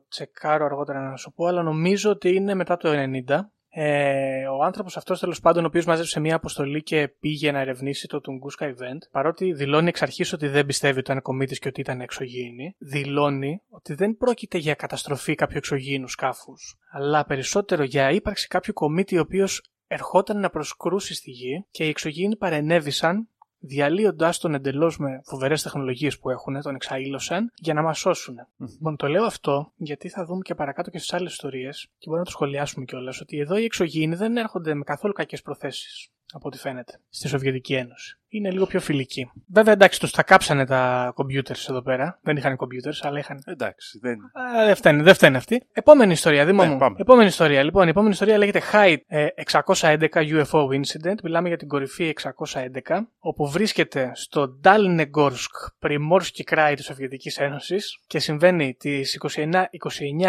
τσεκάρω 0.09 0.65
αργότερα 0.65 1.11
να 1.11 1.17
σου 1.17 1.33
πω, 1.33 1.47
αλλά 1.47 1.63
νομίζω 1.63 2.11
ότι 2.11 2.35
είναι 2.35 2.55
μετά 2.55 2.77
το 2.77 2.89
90. 3.27 3.39
Ε, 3.71 4.47
ο 4.47 4.63
άνθρωπος 4.65 4.97
αυτός 4.97 5.21
τέλος 5.21 5.41
πάντων, 5.41 5.65
ο 5.65 5.67
οποίος 5.67 5.85
μάζεψε 5.85 6.21
μια 6.21 6.35
αποστολή 6.35 6.83
και 6.83 7.09
πήγε 7.09 7.53
να 7.53 7.61
ερευνήσει 7.61 8.07
το 8.07 8.21
Tunguska 8.25 8.67
event, 8.67 8.99
παρότι 9.11 9.53
δηλώνει 9.53 9.89
εξ 9.89 10.03
αρχής 10.03 10.33
ότι 10.33 10.49
δεν 10.49 10.67
πιστεύει 10.67 10.99
ότι 10.99 11.11
ήταν 11.11 11.23
κομίτη 11.23 11.59
και 11.59 11.69
ότι 11.69 11.81
ήταν 11.81 12.01
εξωγήινη, 12.01 12.75
δηλώνει 12.79 13.63
ότι 13.69 13.95
δεν 13.95 14.17
πρόκειται 14.17 14.59
για 14.59 14.75
καταστροφή 14.75 15.35
κάποιου 15.35 15.57
εξωγήινου 15.57 16.09
σκάφους, 16.09 16.79
αλλά 16.91 17.25
περισσότερο 17.25 17.83
για 17.83 18.11
ύπαρξη 18.11 18.47
κάποιου 18.47 18.73
κομίτη 18.73 19.17
ο 19.17 19.21
οποίος 19.21 19.63
ερχόταν 19.87 20.41
να 20.41 20.51
προσκρούσει 20.51 21.15
στη 21.15 21.31
γη 21.31 21.67
και 21.71 21.85
οι 21.85 21.89
εξωγήινοι 21.89 22.37
παρενέβησαν 22.37 23.29
διαλύοντάς 23.59 24.39
τον 24.39 24.55
εντελώς 24.55 24.99
με 24.99 25.21
φοβερές 25.25 25.63
τεχνολογίες 25.63 26.19
που 26.19 26.31
έχουν, 26.31 26.61
τον 26.61 26.75
εξαήλωσαν 26.75 27.53
για 27.55 27.75
να 27.75 27.83
μας 27.83 27.99
σώσουν. 27.99 28.37
Λοιπόν, 28.57 28.97
το 28.97 29.07
λέω 29.07 29.25
αυτό 29.25 29.73
γιατί 29.77 30.09
θα 30.09 30.25
δούμε 30.25 30.41
και 30.43 30.55
παρακάτω 30.55 30.91
και 30.91 30.99
στις 30.99 31.13
άλλες 31.13 31.33
ιστορίες 31.33 31.87
και 31.99 32.05
μπορούμε 32.05 32.19
να 32.19 32.25
το 32.25 32.31
σχολιάσουμε 32.31 32.85
κιόλας 32.85 33.21
ότι 33.21 33.39
εδώ 33.39 33.57
οι 33.57 33.65
εξωγήινοι 33.65 34.15
δεν 34.15 34.37
έρχονται 34.37 34.75
με 34.75 34.85
καθόλου 34.85 35.13
κακές 35.13 35.43
προθέσεις. 35.43 36.11
Από 36.33 36.49
ό,τι 36.49 36.59
φαίνεται, 36.59 37.01
στη 37.09 37.29
Σοβιετική 37.29 37.75
Ένωση. 37.75 38.19
Είναι 38.31 38.51
λίγο 38.51 38.67
πιο 38.67 38.81
φιλική. 38.81 39.31
Βέβαια, 39.53 39.73
εντάξει, 39.73 40.01
τους 40.01 40.11
τα 40.11 40.23
κάψανε 40.23 40.67
τα 40.67 41.13
computers 41.17 41.69
εδώ 41.69 41.83
πέρα. 41.83 42.19
Δεν 42.23 42.37
είχαν 42.37 42.57
computers, 42.59 42.99
αλλά 43.01 43.19
είχαν. 43.19 43.43
Εντάξει, 43.47 43.99
δεν. 43.99 44.19
Α, 44.21 44.65
δεν 44.67 44.75
φταίνει, 44.75 45.03
δεν 45.03 45.15
φταίνει 45.15 45.37
αυτή. 45.37 45.63
Επόμενη 45.73 46.13
ιστορία, 46.13 46.45
Δήμο 46.47 46.63
Ναι, 46.65 46.69
μου. 46.71 46.79
πάμε. 46.79 46.97
Επόμενη 46.99 47.29
ιστορία. 47.29 47.63
Λοιπόν, 47.63 47.87
η 47.87 47.91
επόμενη 47.91 48.13
ιστορία 48.13 48.39
λέγεται 48.39 48.63
High 48.73 48.97
ε, 49.07 49.27
611 49.53 50.09
UFO 50.09 50.69
Incident. 50.69 51.15
Μιλάμε 51.23 51.49
για 51.49 51.57
την 51.57 51.69
κορυφή 51.69 52.15
611, 52.23 53.01
όπου 53.19 53.49
βρίσκεται 53.51 54.11
στο 54.15 54.61
Dalnegorsk, 54.65 55.87
Primorski 55.87 56.43
Krai 56.55 56.73
της 56.77 56.85
Σοβιετικής 56.85 57.39
Ένωσης 57.39 57.99
και 58.07 58.19
συμβαίνει 58.19 58.75
τις 58.75 59.19
29, 59.35 59.45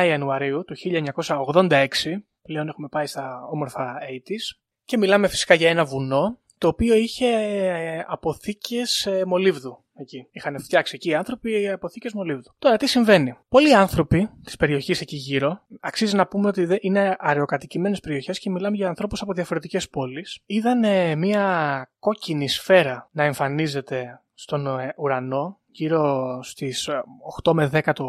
29 0.02 0.06
Ιανουαρίου 0.08 0.64
του 0.64 0.76
1986. 0.76 1.88
Πλέον 2.42 2.68
έχουμε 2.68 2.88
πάει 2.88 3.06
στα 3.06 3.48
όμορφα 3.52 3.98
80s. 4.10 4.58
Και 4.90 4.98
μιλάμε 4.98 5.28
φυσικά 5.28 5.54
για 5.54 5.70
ένα 5.70 5.86
βουνό 5.86 6.38
το 6.58 6.68
οποίο 6.68 6.96
είχε 6.96 7.26
ε, 7.28 8.04
αποθήκες 8.08 9.06
ε, 9.06 9.24
μολύβδου 9.26 9.84
εκεί. 9.94 10.28
Είχαν 10.32 10.60
φτιάξει 10.60 10.96
εκεί 10.96 11.10
οι 11.10 11.16
άνθρωποι 11.16 11.70
αποθήκες 11.70 12.14
μολύβδου. 12.14 12.52
Τώρα 12.60 12.78
τι 12.78 12.88
συμβαίνει; 12.88 13.38
Πολλοί 13.50 13.74
άνθρωποι 13.76 14.30
της 14.44 14.56
περιοχής 14.56 15.02
εκεί 15.02 15.16
γύρω, 15.16 15.62
αξίζει 15.80 16.16
να 16.16 16.28
πούμε 16.28 16.48
ότι 16.48 16.66
δεν- 16.66 16.78
είναι 16.82 17.16
αεροκατοικημένες 17.20 18.00
περιοχές 18.00 18.40
και 18.40 18.50
μιλάμε 18.50 18.76
για 18.76 18.88
ανθρώπους 18.88 19.22
από 19.22 19.34
διαφορετικές 19.34 19.90
πόλεις, 19.90 20.40
είδαν 20.46 20.84
ε, 20.84 21.16
μια 21.16 21.90
κόκκινη 22.00 22.50
σφαίρα 22.50 23.10
να 23.12 23.24
εμφανίζεται 23.24 24.22
στον 24.34 24.68
ε, 24.80 24.94
ουρανό 24.98 25.60
γύρω 25.72 26.40
στις 26.44 26.88
ε, 26.88 27.02
8 27.44 27.54
με 27.54 27.70
10 27.74 27.92
το 27.96 28.06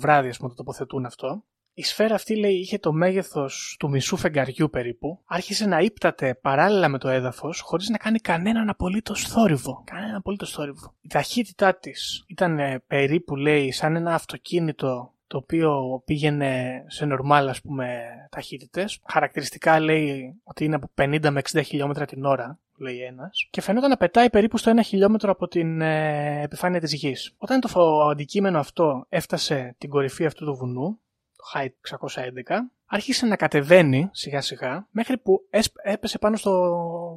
βράδυ, 0.00 0.28
ας 0.28 0.36
πούμε, 0.36 0.48
το 0.48 0.54
τοποθετούν 0.54 1.04
αυτό. 1.04 1.44
Η 1.76 1.82
σφαίρα 1.82 2.14
αυτή 2.14 2.36
λέει 2.36 2.54
είχε 2.54 2.78
το 2.78 2.92
μέγεθος 2.92 3.76
του 3.78 3.88
μισού 3.88 4.16
φεγγαριού 4.16 4.70
περίπου. 4.70 5.20
Άρχισε 5.24 5.66
να 5.66 5.78
ύπταται 5.78 6.34
παράλληλα 6.34 6.88
με 6.88 6.98
το 6.98 7.08
έδαφος 7.08 7.60
χωρίς 7.60 7.88
να 7.88 7.96
κάνει 7.96 8.18
κανέναν 8.18 8.68
απολύτως 8.68 9.22
θόρυβο. 9.22 9.82
Κανέναν 9.86 10.14
απολύτως 10.14 10.50
θόρυβο. 10.50 10.94
Η 11.00 11.08
ταχύτητά 11.08 11.74
της 11.78 12.24
ήταν 12.26 12.58
ε, 12.58 12.82
περίπου 12.86 13.36
λέει 13.36 13.70
σαν 13.72 13.96
ένα 13.96 14.14
αυτοκίνητο 14.14 15.12
το 15.26 15.36
οποίο 15.36 16.02
πήγαινε 16.04 16.84
σε 16.86 17.04
νορμάλ 17.04 17.48
ας 17.48 17.60
πούμε 17.60 18.00
ταχύτητες. 18.30 19.00
Χαρακτηριστικά 19.08 19.80
λέει 19.80 20.40
ότι 20.44 20.64
είναι 20.64 20.74
από 20.74 20.90
50 21.00 21.30
με 21.30 21.40
60 21.52 21.60
χιλιόμετρα 21.64 22.04
την 22.04 22.24
ώρα 22.24 22.58
λέει 22.78 22.98
ένας, 23.00 23.48
και 23.50 23.60
φαινόταν 23.60 23.90
να 23.90 23.96
πετάει 23.96 24.30
περίπου 24.30 24.56
στο 24.58 24.72
1 24.76 24.80
χιλιόμετρο 24.84 25.30
από 25.30 25.48
την 25.48 25.80
ε, 25.80 26.42
επιφάνεια 26.42 26.80
της 26.80 26.92
γης. 26.94 27.34
Όταν 27.38 27.60
το 27.60 27.68
φο- 27.68 28.08
αντικείμενο 28.10 28.58
αυτό 28.58 29.06
έφτασε 29.08 29.74
την 29.78 29.90
κορυφή 29.90 30.26
αυτού 30.26 30.44
του 30.44 30.54
βουνού, 30.54 30.82
το 30.84 31.03
Height 31.52 31.98
611, 31.98 32.70
άρχισε 32.86 33.26
να 33.26 33.36
κατεβαίνει 33.36 34.08
σιγά 34.12 34.40
σιγά 34.40 34.86
μέχρι 34.90 35.18
που 35.18 35.46
έσπ- 35.50 35.78
έπεσε 35.82 36.18
πάνω 36.18 36.36
στο 36.36 36.52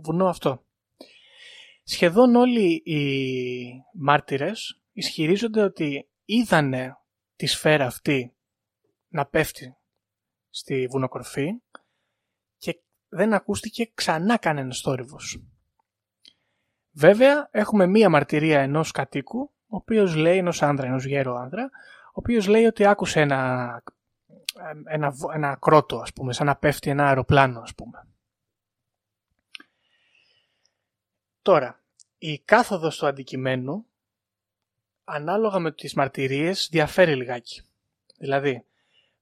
βουνό 0.03 0.27
αυτό. 0.27 0.63
Σχεδόν 1.83 2.35
όλοι 2.35 2.81
οι 2.85 3.83
μάρτυρες 3.93 4.81
ισχυρίζονται 4.91 5.61
ότι 5.61 6.07
είδανε 6.25 6.97
τη 7.35 7.45
σφαίρα 7.45 7.85
αυτή 7.85 8.33
να 9.07 9.25
πέφτει 9.25 9.75
στη 10.49 10.87
βουνοκορφή 10.91 11.61
και 12.57 12.79
δεν 13.09 13.33
ακούστηκε 13.33 13.91
ξανά 13.93 14.37
κανένας 14.37 14.79
θόρυβος. 14.79 15.41
Βέβαια, 16.91 17.47
έχουμε 17.51 17.85
μία 17.87 18.09
μαρτυρία 18.09 18.59
ενός 18.61 18.91
κατοίκου, 18.91 19.39
ο 19.67 19.75
οποίος 19.75 20.15
λέει, 20.15 20.37
ενός 20.37 20.61
άνδρα, 20.61 20.87
ενός 20.87 21.05
γέρο 21.05 21.35
άνδρα, 21.35 21.63
ο 22.07 22.13
οποίος 22.13 22.47
λέει 22.47 22.65
ότι 22.65 22.85
άκουσε 22.85 23.19
ένα, 23.21 23.83
ένα, 24.85 25.11
βο- 25.11 25.31
ένα 25.31 25.57
κρότο, 25.61 25.97
ας 25.97 26.13
πούμε, 26.13 26.33
σαν 26.33 26.45
να 26.45 26.55
πέφτει 26.55 26.89
ένα 26.89 27.07
αεροπλάνο, 27.07 27.59
ας 27.59 27.75
πούμε. 27.75 28.07
Τώρα, 31.41 31.81
η 32.17 32.39
κάθοδος 32.39 32.97
του 32.97 33.07
αντικειμένου, 33.07 33.85
ανάλογα 35.03 35.59
με 35.59 35.71
τις 35.71 35.93
μαρτυρίες, 35.93 36.67
διαφέρει 36.71 37.15
λιγάκι. 37.15 37.61
Δηλαδή, 38.17 38.65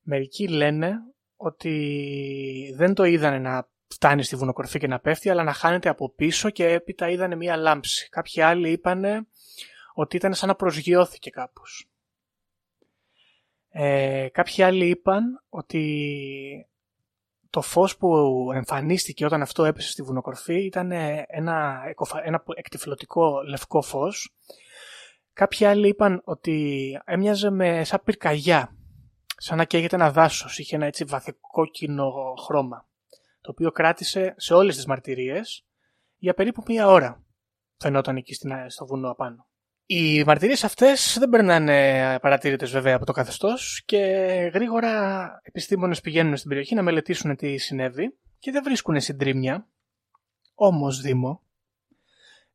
μερικοί 0.01 0.47
λένε 0.47 0.99
ότι 1.35 2.73
δεν 2.75 2.93
το 2.93 3.03
είδανε 3.03 3.39
να 3.39 3.67
φτάνει 3.87 4.23
στη 4.23 4.35
βουνοκορφή 4.35 4.79
και 4.79 4.87
να 4.87 4.99
πέφτει, 4.99 5.29
αλλά 5.29 5.43
να 5.43 5.53
χάνεται 5.53 5.89
από 5.89 6.09
πίσω 6.09 6.49
και 6.49 6.67
έπειτα 6.67 7.09
είδανε 7.09 7.35
μία 7.35 7.55
λάμψη. 7.55 8.09
Κάποιοι 8.09 8.41
άλλοι 8.41 8.71
είπανε 8.71 9.27
ότι 9.93 10.15
ήταν 10.15 10.33
σαν 10.33 10.47
να 10.47 10.55
προσγειώθηκε 10.55 11.29
κάπως. 11.29 11.89
Ε, 13.77 14.27
κάποιοι 14.31 14.63
άλλοι 14.63 14.89
είπαν 14.89 15.43
ότι 15.49 16.67
το 17.49 17.61
φως 17.61 17.97
που 17.97 18.07
εμφανίστηκε 18.53 19.25
όταν 19.25 19.41
αυτό 19.41 19.65
έπεσε 19.65 19.89
στη 19.89 20.01
βουνοκορφή 20.01 20.65
ήταν 20.65 20.91
ένα, 21.27 21.83
εκοφα- 21.87 22.25
ένα 22.25 22.43
εκτυφλωτικό 22.55 23.41
λευκό 23.49 23.81
φως. 23.81 24.33
Κάποιοι 25.33 25.65
άλλοι 25.65 25.87
είπαν 25.87 26.21
ότι 26.23 26.99
έμοιαζε 27.05 27.49
με 27.49 27.83
σαν 27.83 28.01
πυρκαγιά, 28.03 28.75
σαν 29.37 29.57
να 29.57 29.65
καίγεται 29.65 29.95
ένα 29.95 30.11
δάσος, 30.11 30.59
είχε 30.59 30.75
ένα 30.75 30.85
έτσι 30.85 31.03
βαθεκόκκινο 31.03 32.33
χρώμα, 32.45 32.87
το 33.41 33.51
οποίο 33.51 33.71
κράτησε 33.71 34.33
σε 34.37 34.53
όλες 34.53 34.75
τις 34.75 34.85
μαρτυρίες 34.85 35.65
για 36.17 36.33
περίπου 36.33 36.63
μία 36.67 36.87
ώρα. 36.87 37.23
Φαινόταν 37.77 38.15
εκεί 38.15 38.33
στην- 38.33 38.69
στο 38.69 38.85
βουνό 38.85 39.09
απάνω. 39.09 39.47
Οι 39.87 40.23
μαρτυρίες 40.23 40.63
αυτές 40.63 41.17
δεν 41.19 41.29
περνάνε 41.29 42.19
παρατηρητές 42.19 42.71
βέβαια 42.71 42.95
από 42.95 43.05
το 43.05 43.11
καθεστώς 43.11 43.83
και 43.85 43.97
γρήγορα 44.53 45.39
επιστήμονες 45.43 46.01
πηγαίνουν 46.01 46.35
στην 46.35 46.49
περιοχή 46.49 46.75
να 46.75 46.81
μελετήσουν 46.81 47.35
τι 47.35 47.57
συνέβη 47.57 48.17
και 48.39 48.51
δεν 48.51 48.63
βρίσκουν 48.63 49.01
συντρίμια. 49.01 49.67
Όμως, 50.55 51.01
Δήμο, 51.01 51.41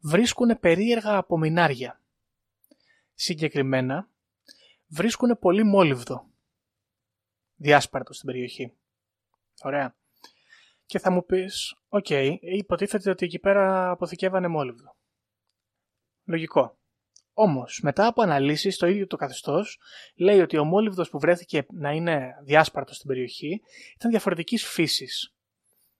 βρίσκουν 0.01 0.59
περίεργα 0.61 1.16
απομεινάρια. 1.16 2.01
Συγκεκριμένα, 3.14 4.09
βρίσκουν 4.87 5.38
πολύ 5.40 5.64
μόλιβδο 5.64 6.31
διάσπαρτο 7.57 8.12
στην 8.12 8.27
περιοχή. 8.27 8.73
Ωραία. 9.62 9.97
Και 10.87 10.99
θα 10.99 11.11
μου 11.11 11.25
πεις, 11.25 11.77
οκ, 11.88 12.11
υποτίθεται 12.40 13.11
ότι 13.11 13.25
εκεί 13.25 13.38
πέρα 13.38 13.90
αποθηκεύανε 13.90 14.49
μόλιβδο. 14.49 14.97
Λογικό. 16.25 16.80
Όμως, 17.35 17.81
μετά 17.83 18.07
από 18.07 18.23
αναλύσεις, 18.23 18.77
το 18.77 18.87
ίδιο 18.87 19.07
το 19.07 19.16
καθεστώς 19.16 19.81
λέει 20.14 20.40
ότι 20.40 20.59
ο 20.59 20.64
μόλιβδος 20.64 21.11
που 21.11 21.19
βρέθηκε 21.19 21.66
να 21.73 21.90
είναι 21.90 22.35
διάσπαρτος 22.43 22.97
στην 22.97 23.09
περιοχή 23.09 23.62
ήταν 23.95 24.11
διαφορετικής 24.11 24.66
φύσης 24.66 25.35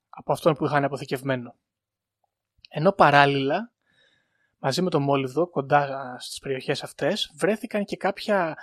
από 0.09 0.33
αυτόν 0.33 0.55
που 0.55 0.64
είχαν 0.64 0.85
αποθηκευμένο. 0.85 1.55
Ενώ 2.69 2.93
παράλληλα, 2.93 3.73
μαζί 4.59 4.83
με 4.83 4.90
το 4.90 5.01
μόλιβδο, 5.01 5.49
κοντά 5.49 6.16
στις 6.19 6.38
περιοχές 6.38 6.83
αυτές, 6.83 7.33
βρέθηκαν 7.37 7.85
και 7.85 7.97
κάποια, 7.97 8.57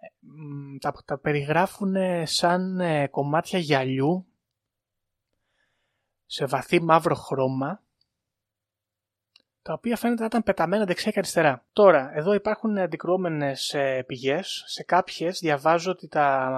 ε, 0.00 0.06
μ, 0.18 0.76
τα, 0.80 0.92
τα 1.04 1.18
περιγράφουν 1.18 1.94
σαν 2.26 2.80
ε, 2.80 3.06
κομμάτια 3.06 3.58
γυαλιού 3.58 4.26
σε 6.26 6.44
βαθύ 6.44 6.82
μαύρο 6.82 7.14
χρώμα, 7.14 7.82
τα 9.62 9.72
οποία 9.72 9.96
φαίνεται 9.96 10.20
να 10.20 10.26
ήταν 10.26 10.42
πεταμένα 10.42 10.84
δεξιά 10.84 11.10
και 11.10 11.18
αριστερά. 11.18 11.64
Τώρα, 11.72 12.10
εδώ 12.14 12.34
υπάρχουν 12.34 12.78
αντικρουόμενες 12.78 13.74
ε, 13.74 14.04
πηγές. 14.06 14.64
Σε 14.66 14.82
κάποιες 14.82 15.38
διαβάζω 15.38 15.90
ότι 15.90 16.08
τα 16.08 16.50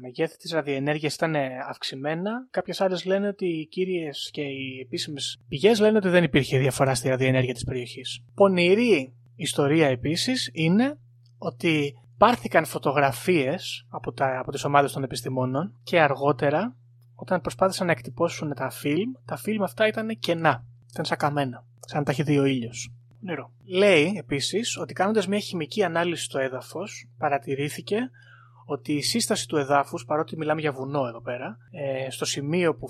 μεγέθη 0.00 0.36
της 0.36 0.52
ραδιενέργειας 0.52 1.14
ήταν 1.14 1.34
αυξημένα. 1.68 2.46
Κάποιες 2.50 2.80
άλλες 2.80 3.04
λένε 3.04 3.28
ότι 3.28 3.46
οι 3.46 3.66
κύριες 3.66 4.30
και 4.32 4.42
οι 4.42 4.80
επίσημες 4.80 5.40
πηγές 5.48 5.80
λένε 5.80 5.96
ότι 5.96 6.08
δεν 6.08 6.24
υπήρχε 6.24 6.58
διαφορά 6.58 6.94
στη 6.94 7.08
ραδιενέργεια 7.08 7.54
της 7.54 7.64
περιοχής. 7.64 8.24
Πονηρή 8.34 9.14
ιστορία 9.36 9.88
επίσης 9.88 10.50
είναι 10.52 10.98
ότι 11.38 11.94
πάρθηκαν 12.18 12.64
φωτογραφίες 12.64 13.86
από, 13.88 14.12
τα, 14.12 14.38
από 14.38 14.50
τις 14.50 14.64
ομάδες 14.64 14.92
των 14.92 15.02
επιστημόνων 15.02 15.74
και 15.82 16.00
αργότερα 16.00 16.76
όταν 17.14 17.40
προσπάθησαν 17.40 17.86
να 17.86 17.92
εκτυπώσουν 17.92 18.54
τα 18.54 18.70
φιλμ, 18.70 19.12
τα 19.24 19.36
φιλμ 19.36 19.62
αυτά 19.62 19.86
ήταν 19.86 20.18
κενά. 20.18 20.64
Ήταν 20.90 21.04
σαν 21.04 21.16
καμένα. 21.16 21.64
Σαν 21.86 21.98
να 21.98 22.04
τα 22.04 22.10
έχει 22.10 22.22
δει 22.22 22.38
ο 22.38 22.44
ήλιος. 22.44 22.92
Νερό. 23.20 23.52
Λέει 23.64 24.12
επίσης 24.16 24.76
ότι 24.76 24.92
κάνοντας 24.92 25.26
μια 25.26 25.38
χημική 25.38 25.82
ανάλυση 25.84 26.24
στο 26.24 26.38
έδαφος, 26.38 27.08
παρατηρήθηκε 27.18 27.96
ότι 28.66 28.92
η 28.92 29.02
σύσταση 29.02 29.48
του 29.48 29.56
εδάφους, 29.56 30.04
παρότι 30.04 30.36
μιλάμε 30.36 30.60
για 30.60 30.72
βουνό 30.72 31.06
εδώ 31.06 31.22
πέρα, 31.22 31.56
ε, 31.70 32.10
στο 32.10 32.24
σημείο 32.24 32.74
που 32.74 32.86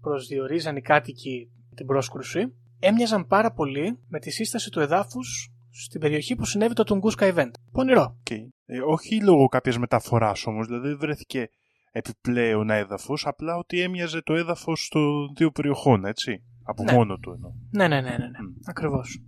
προσδιορίζαν 0.00 0.76
οι 0.76 0.80
κάτοικοι 0.80 1.50
την 1.74 1.86
πρόσκρουση, 1.86 2.54
έμοιαζαν 2.78 3.26
πάρα 3.26 3.52
πολύ 3.52 3.98
με 4.08 4.18
τη 4.18 4.30
σύσταση 4.30 4.70
του 4.70 4.80
εδάφους 4.80 5.52
στην 5.70 6.00
περιοχή 6.00 6.34
που 6.34 6.44
συνέβη 6.44 6.74
το 6.74 6.84
Tunguska 6.86 7.34
Event. 7.34 7.50
Πονηρό. 7.72 8.16
Okay. 8.30 8.48
Ε, 8.66 8.78
όχι 8.86 9.22
λόγω 9.22 9.46
κάποιας 9.46 9.78
μεταφοράς 9.78 10.46
όμως, 10.46 10.66
δηλαδή 10.66 10.88
δεν 10.88 10.98
βρέθηκε 10.98 11.48
επιπλέον 11.92 12.70
έδαφος, 12.70 13.26
απλά 13.26 13.56
ότι 13.56 13.80
έμοιαζε 13.80 14.22
το 14.22 14.34
έδαφος 14.34 14.88
των 14.90 15.34
δύο 15.36 15.50
περιοχών, 15.50 16.04
έτσι. 16.04 16.42
Από 16.66 16.82
Ναι. 16.82 16.92
μόνο 16.92 17.16
του 17.18 17.30
εννοώ. 17.30 17.50
Ναι, 17.70 17.88
ναι, 17.88 18.00
ναι, 18.00 18.08
ναι, 18.10 18.16
ναι. 18.16 18.38
Μμ. 18.42 18.54
Ακριβώς. 18.66 19.22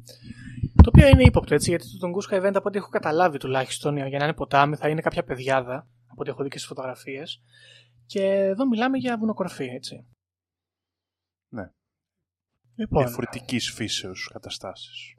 Το 0.83 0.91
οποίο 0.95 1.09
είναι 1.09 1.23
ύποπτο 1.23 1.55
έτσι, 1.55 1.71
γιατί 1.71 1.85
το 1.99 2.09
Tunguska 2.09 2.35
Event 2.43 2.55
από 2.55 2.69
ό,τι 2.69 2.79
έχω 2.79 2.89
καταλάβει 2.89 3.39
τουλάχιστον 3.39 3.97
για 3.97 4.19
να 4.19 4.25
είναι 4.25 4.35
ποτάμι 4.35 4.77
θα 4.77 4.89
είναι 4.89 5.01
κάποια 5.01 5.25
παιδιάδα 5.25 5.77
από 6.07 6.21
ό,τι 6.21 6.31
έχω 6.31 6.43
δει 6.43 6.49
και 6.49 6.57
στις 6.59 6.69
φωτογραφίες. 6.69 7.43
Και 8.07 8.25
εδώ 8.25 8.67
μιλάμε 8.67 8.99
για 8.99 9.19
βουνοκορφή, 9.19 9.65
έτσι. 9.65 10.07
Ναι. 11.49 11.71
Λοιπόν, 12.75 13.03
διαφορετικής 13.05 13.71
φύσεως 13.73 14.31
καταστάσεις. 14.33 15.15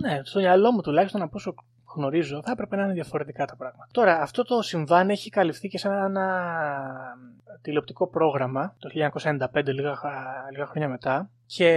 ναι, 0.00 0.20
στο 0.24 0.40
μυαλό 0.40 0.72
μου 0.72 0.80
τουλάχιστον 0.80 1.22
από 1.22 1.32
όσο 1.34 1.54
γνωρίζω 1.96 2.42
θα 2.44 2.50
έπρεπε 2.50 2.76
να 2.76 2.84
είναι 2.84 2.92
διαφορετικά 2.92 3.44
τα 3.44 3.56
πράγματα. 3.56 3.88
Τώρα, 3.92 4.20
αυτό 4.20 4.42
το 4.44 4.62
συμβάν 4.62 5.10
έχει 5.10 5.30
καλυφθεί 5.30 5.68
και 5.68 5.78
σε 5.78 5.88
ένα 5.88 6.54
τηλεοπτικό 7.62 8.08
πρόγραμμα 8.08 8.76
το 8.78 8.88
1995, 8.92 9.72
λίγα, 9.72 10.00
λίγα 10.52 10.66
χρόνια 10.66 10.88
μετά, 10.88 11.30
και 11.46 11.68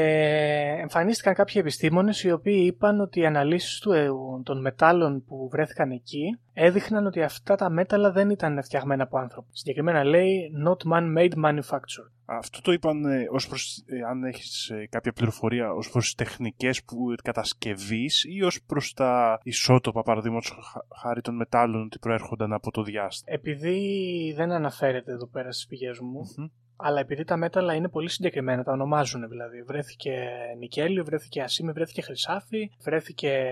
εμφανίστηκαν 0.82 1.34
κάποιοι 1.34 1.56
επιστήμονες 1.58 2.24
οι 2.24 2.32
οποίοι 2.32 2.64
είπαν 2.68 3.00
ότι 3.00 3.20
οι 3.20 3.26
αναλύσεις 3.26 3.80
του, 3.80 3.92
ε, 3.92 4.08
των 4.44 4.62
μετάλλων 4.62 5.24
που 5.28 5.50
βρέθηκαν 5.52 5.92
εκεί 5.92 6.40
έδειχναν 6.54 7.06
ότι 7.06 7.22
αυτά 7.22 7.56
τα 7.56 7.70
μέταλλα 7.70 8.12
δεν 8.12 8.30
ήταν 8.30 8.64
φτιαγμένα 8.64 9.04
από 9.04 9.18
άνθρωπο. 9.18 9.48
Συγκεκριμένα 9.52 10.04
λέει 10.04 10.52
not 10.68 10.92
man-made 10.92 11.46
manufacture. 11.46 12.12
Αυτό 12.30 12.62
το 12.62 12.72
είπαν 12.72 13.06
ε, 13.06 13.28
ως 13.32 13.48
προς, 13.48 13.84
ε, 13.86 14.02
αν 14.10 14.24
έχεις 14.24 14.70
ε, 14.70 14.88
κάποια 14.90 15.12
πληροφορία 15.14 15.74
ως 15.74 15.90
προς 15.90 16.04
τις 16.04 16.16
τεχνικές 16.16 16.84
που 16.84 16.96
κατασκευής 17.24 18.26
ή 18.28 18.44
ως 18.44 18.64
προς 18.64 18.94
τα 18.94 19.40
ισότοπα 19.44 20.04
παραδείγματος 20.04 20.50
χα- 20.50 20.86
χάρη 21.02 21.22
των 21.22 21.36
μετάλλων 21.36 21.86
ότι 21.86 22.00
προέρχονταν 22.00 22.54
από 22.54 22.72
το 22.72 22.84
διάστημα. 22.84 23.36
Επειδή 23.36 24.34
δεν 24.36 24.52
αναφέρεται 24.52 25.12
εδώ 25.12 25.28
πέρα 25.28 25.52
στις 25.52 25.68
πηγές 25.68 26.00
μου, 26.00 26.20
Μμμ. 26.38 26.48
Αλλά 26.78 27.00
επειδή 27.00 27.24
τα 27.24 27.38
μέταλλα 27.38 27.74
είναι 27.74 27.88
πολύ 27.90 28.10
συγκεκριμένα, 28.10 28.64
τα 28.64 28.72
ονομάζουν 28.72 29.30
δηλαδή. 29.30 29.62
Βρέθηκε 29.62 30.28
νικέλιο, 30.60 31.04
βρέθηκε 31.04 31.42
ασίμι, 31.42 31.72
βρέθηκε 31.72 32.02
χρυσάφι, 32.02 32.72
βρέθηκε 32.80 33.46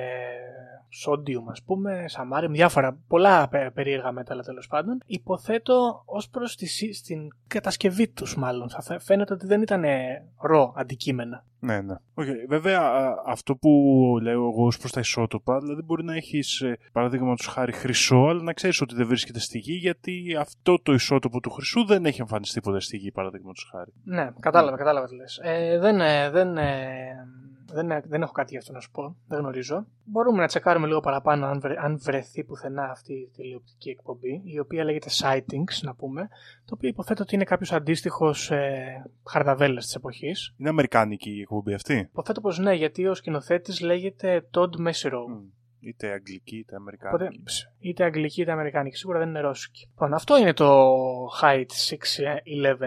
σόντιουμ 0.90 1.50
ας 1.50 1.64
πούμε, 1.64 2.04
σαμάριουμ, 2.08 2.52
διάφορα, 2.54 2.98
πολλά 3.08 3.48
πε- 3.50 3.72
περίεργα 3.72 4.12
μέταλλα 4.12 4.44
τέλος 4.44 4.68
πάντων. 4.68 5.02
Υποθέτω 5.06 6.02
ως 6.06 6.30
προς 6.30 6.56
τη, 6.56 6.66
σύ- 6.66 6.94
στην 6.94 7.28
κατασκευή 7.48 8.08
τους 8.08 8.36
μάλλον. 8.38 8.70
Θα 8.70 8.82
φαι- 8.82 9.02
φαίνεται 9.02 9.34
ότι 9.34 9.46
δεν 9.46 9.62
ήταν 9.62 9.84
ρο 10.40 10.74
αντικείμενα. 10.78 11.44
Ναι, 11.60 11.82
ναι. 11.82 11.96
Okay. 12.16 12.48
Βέβαια, 12.48 12.82
α, 12.82 13.24
αυτό 13.26 13.56
που 13.56 13.70
λέω 14.22 14.48
εγώ 14.48 14.66
ως 14.66 14.78
προς 14.78 14.92
τα 14.92 15.00
ισότοπα, 15.00 15.60
δηλαδή 15.60 15.82
μπορεί 15.82 16.04
να 16.04 16.16
έχεις 16.16 16.62
ε, 16.62 16.78
παραδείγματος 16.92 17.48
χάρη 17.48 17.72
χρυσό, 17.72 18.26
αλλά 18.30 18.42
να 18.42 18.54
ξέρεις 18.54 18.82
ότι 18.82 18.96
δεν 18.96 19.08
βρίσκεται 19.08 19.40
στη 19.40 19.58
γη, 19.58 19.74
γιατί 19.74 20.36
αυτό 20.40 20.82
το 20.84 20.94
ισότοπο 20.94 21.40
του 21.40 21.50
χρυσού 21.50 21.86
δεν 21.86 22.06
έχει 22.06 22.22
εμφανιστεί 22.22 22.62
ποτέ 22.62 22.80
στη 22.80 22.98
γη, 22.98 23.12
παραδείγματος 23.12 23.70
χάρη. 23.72 23.94
Ναι, 24.04 24.30
κατάλαβα, 24.40 24.78
κατάλαβα 24.78 25.08
τι 25.08 25.16
λες. 25.16 25.40
Ε, 25.44 25.80
δεν, 25.80 26.02
ε, 26.02 26.30
δεν, 26.30 26.58
ε, 26.58 27.15
δεν, 27.76 27.92
ε, 27.92 28.02
δεν 28.08 28.22
έχω 28.22 28.32
κάτι 28.32 28.52
γι' 28.52 28.58
αυτό 28.58 28.72
να 28.74 28.80
σου 28.80 28.92
πω. 28.92 29.16
Δεν 29.28 29.40
γνωρίζω. 29.40 29.86
Μπορούμε 30.04 30.42
να 30.42 30.48
τσεκάρουμε 30.48 30.88
λίγο 30.88 31.00
παραπάνω 31.00 31.46
αν, 31.46 31.60
βρε- 31.60 31.80
αν 31.80 32.00
βρεθεί 32.00 32.44
πουθενά 32.44 32.84
αυτή 32.84 33.14
η 33.14 33.30
τηλεοπτική 33.36 33.90
εκπομπή, 33.90 34.42
η 34.44 34.60
οποία 34.60 34.84
λέγεται 34.84 35.10
Sightings, 35.22 35.82
να 35.82 35.96
πούμε, 35.96 36.28
το 36.66 36.74
οποίο 36.74 36.90
υποθέτω 36.90 37.24
ότι 37.24 37.36
είναι 37.36 37.44
κάποιος 37.44 37.72
αντίστοιχος 37.72 38.52
ε, 38.52 39.12
χαρδαβέλας 39.30 39.86
της 39.86 39.96
εποχής. 39.96 40.54
Είναι 40.58 40.70
αμερικάνικη 40.70 41.30
η 41.38 41.42
εκπομπή 41.42 41.74
αυτή; 41.74 42.08
Υποθέτω 42.12 42.42
πως 42.42 42.60
ναι, 42.60 42.74
γιατί 42.74 43.08
ο 43.08 43.14
σκηνοθέτης 43.14 43.82
λέγεται 43.82 44.48
Todd 44.54 44.88
Mesirow. 44.88 45.26
Μμ. 45.28 45.44
Είτε 45.86 46.12
αγγλική 46.12 46.58
είτε 46.58 46.76
Οπότε 46.76 47.02
αμερικάνικη. 47.02 47.44
ψ, 47.44 47.64
είτε 47.80 48.04
αγγλική 48.04 48.42
είτε 48.42 48.52
αμερικάνικη, 48.52 48.96
σίγουρα 48.96 49.20
δεν 49.20 49.28
είναι 49.28 49.40
ρώσικη. 49.40 49.88
Λοιπόν, 49.90 50.14
αυτό 50.14 50.38
είναι 50.38 50.54
το 50.54 50.86
Height 51.42 51.66
611 51.90 52.78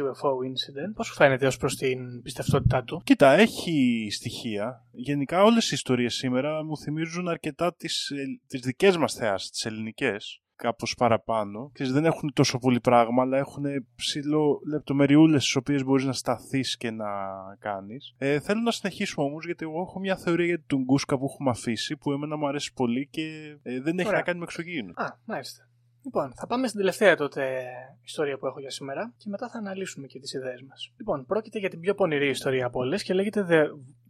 UFO 0.00 0.30
incident. 0.30 0.92
Πώς 0.94 1.06
σου 1.06 1.14
φαίνεται 1.14 1.46
ως 1.46 1.56
προς 1.56 1.76
την 1.76 2.22
πιστευτότητά 2.22 2.84
του; 2.84 3.00
Κοίτα, 3.04 3.30
έχει 3.30 4.08
στοιχεία. 4.10 4.86
Γενικά 4.92 5.42
όλες 5.42 5.70
οι 5.70 5.74
ιστορίες 5.74 6.14
σήμερα 6.14 6.64
μου 6.64 6.78
θυμίζουν 6.78 7.28
αρκετά 7.28 7.74
τις, 7.74 8.10
ε, 8.10 8.24
τις 8.46 8.60
δικές 8.60 8.96
μας 8.96 9.14
θεάσεις, 9.14 9.50
τις 9.50 9.64
ελληνικές. 9.64 10.38
Κάπως 10.56 10.94
παραπάνω. 10.94 11.70
Ξέρεις, 11.72 11.92
δεν 11.92 12.04
έχουν 12.04 12.32
τόσο 12.32 12.58
πολύ 12.58 12.80
πράγμα, 12.80 13.22
αλλά 13.22 13.38
έχουν 13.38 13.64
ψηλό 13.96 14.60
λεπτομεριούλες 14.66 15.42
στις 15.42 15.56
οποίες 15.56 15.84
μπορείς 15.84 16.04
να 16.04 16.12
σταθείς 16.12 16.76
και 16.76 16.90
να 16.90 17.06
κάνεις. 17.58 18.14
Ε, 18.18 18.40
θέλω 18.40 18.60
να 18.60 18.70
συνεχίσουμε 18.70 19.26
όμως, 19.26 19.44
γιατί 19.44 19.64
εγώ 19.64 19.80
έχω 19.80 19.98
μια 19.98 20.16
θεωρία 20.16 20.46
για 20.46 20.62
τον 20.66 20.82
Γκούσκα 20.82 21.18
που 21.18 21.24
έχουμε 21.24 21.50
αφήσει, 21.50 21.96
που 21.96 22.12
εμένα 22.12 22.36
μου 22.36 22.48
αρέσει 22.48 22.72
πολύ 22.72 23.08
και 23.10 23.56
ε, 23.62 23.80
δεν 23.80 23.98
έχει 23.98 24.08
Ωραία. 24.08 24.18
να 24.18 24.24
κάνει 24.24 24.38
με 24.38 24.44
εξωγήινο. 24.44 24.92
Α, 24.96 25.06
μάλιστα. 25.24 25.68
Λοιπόν, 26.04 26.32
θα 26.34 26.46
πάμε 26.46 26.66
στην 26.66 26.78
τελευταία 26.78 27.16
τότε 27.16 27.64
ιστορία 28.02 28.38
που 28.38 28.46
έχω 28.46 28.60
για 28.60 28.70
σήμερα 28.70 29.12
και 29.16 29.28
μετά 29.28 29.48
θα 29.48 29.58
αναλύσουμε 29.58 30.06
και 30.06 30.18
τις 30.18 30.32
ιδέες 30.32 30.62
μας. 30.62 30.92
Λοιπόν, 30.96 31.26
πρόκειται 31.26 31.58
για 31.58 31.68
την 31.68 31.80
πιο 31.80 31.94
πονηρή 31.94 32.28
ιστορία 32.28 32.66
από 32.66 32.78
όλες 32.78 33.02
και 33.02 33.14
λέγεται 33.14 33.46
the... 33.48 33.64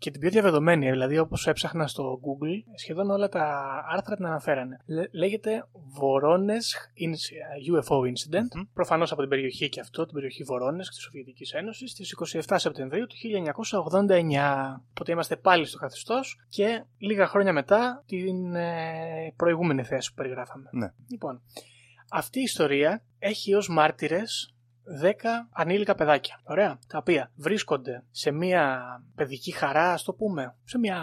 και 0.04 0.10
την 0.10 0.20
πιο 0.20 0.30
διαβεδομένη, 0.30 0.90
δηλαδή 0.90 1.18
όπως 1.18 1.46
έψαχνα 1.46 1.86
στο 1.86 2.20
Google, 2.22 2.72
σχεδόν 2.74 3.10
όλα 3.10 3.28
τα 3.28 3.64
άρθρα 3.88 4.16
την 4.16 4.26
αναφέρανε. 4.26 4.80
Λέ- 4.86 5.14
Λέγεται 5.14 5.66
Βορώνες 5.72 6.76
UFO 7.72 7.96
Incident, 7.96 8.48
Μμμ. 8.54 8.62
προφανώς 8.74 9.12
από 9.12 9.20
την 9.20 9.30
περιοχή 9.30 9.68
και 9.68 9.80
αυτό, 9.80 10.04
την 10.04 10.14
περιοχή 10.14 10.42
Βορώνες 10.42 10.88
της 10.88 11.00
Σοβιετικής 11.02 11.52
Ένωσης, 11.52 11.90
στις 11.90 12.12
27 12.12 12.58
Σεπτεμβρίου 12.58 13.06
του 13.06 13.16
1989. 13.16 14.82
Οπότε 14.90 15.12
είμαστε 15.12 15.36
πάλι 15.36 15.64
στο 15.64 15.78
καθεστώς 15.78 16.44
και 16.48 16.84
λίγα 16.98 17.26
χρόνια 17.26 17.52
μετά 17.52 18.02
την 18.06 18.54
ε, 18.54 19.32
προηγούμενη 19.36 19.82
θέση 19.84 20.08
που 20.08 20.14
περιγράφαμε. 20.14 20.68
Ναι. 20.72 20.92
Λοιπόν, 21.10 21.42
αυτή 22.10 22.38
η 22.38 22.42
ιστορία 22.42 23.02
έχει 23.18 23.54
ως 23.54 23.68
μάρτυρες 23.68 24.53
10 25.02 25.12
ανήλικα 25.52 25.94
παιδάκια. 25.94 26.40
Ωραία. 26.44 26.78
Τα 26.88 26.98
οποία 26.98 27.30
βρίσκονται 27.34 28.04
σε 28.10 28.30
μια 28.30 28.82
παιδική 29.14 29.52
χαρά, 29.52 29.92
ας 29.92 30.02
το 30.02 30.12
πούμε, 30.12 30.54
σε 30.64 30.78
μια 30.78 30.98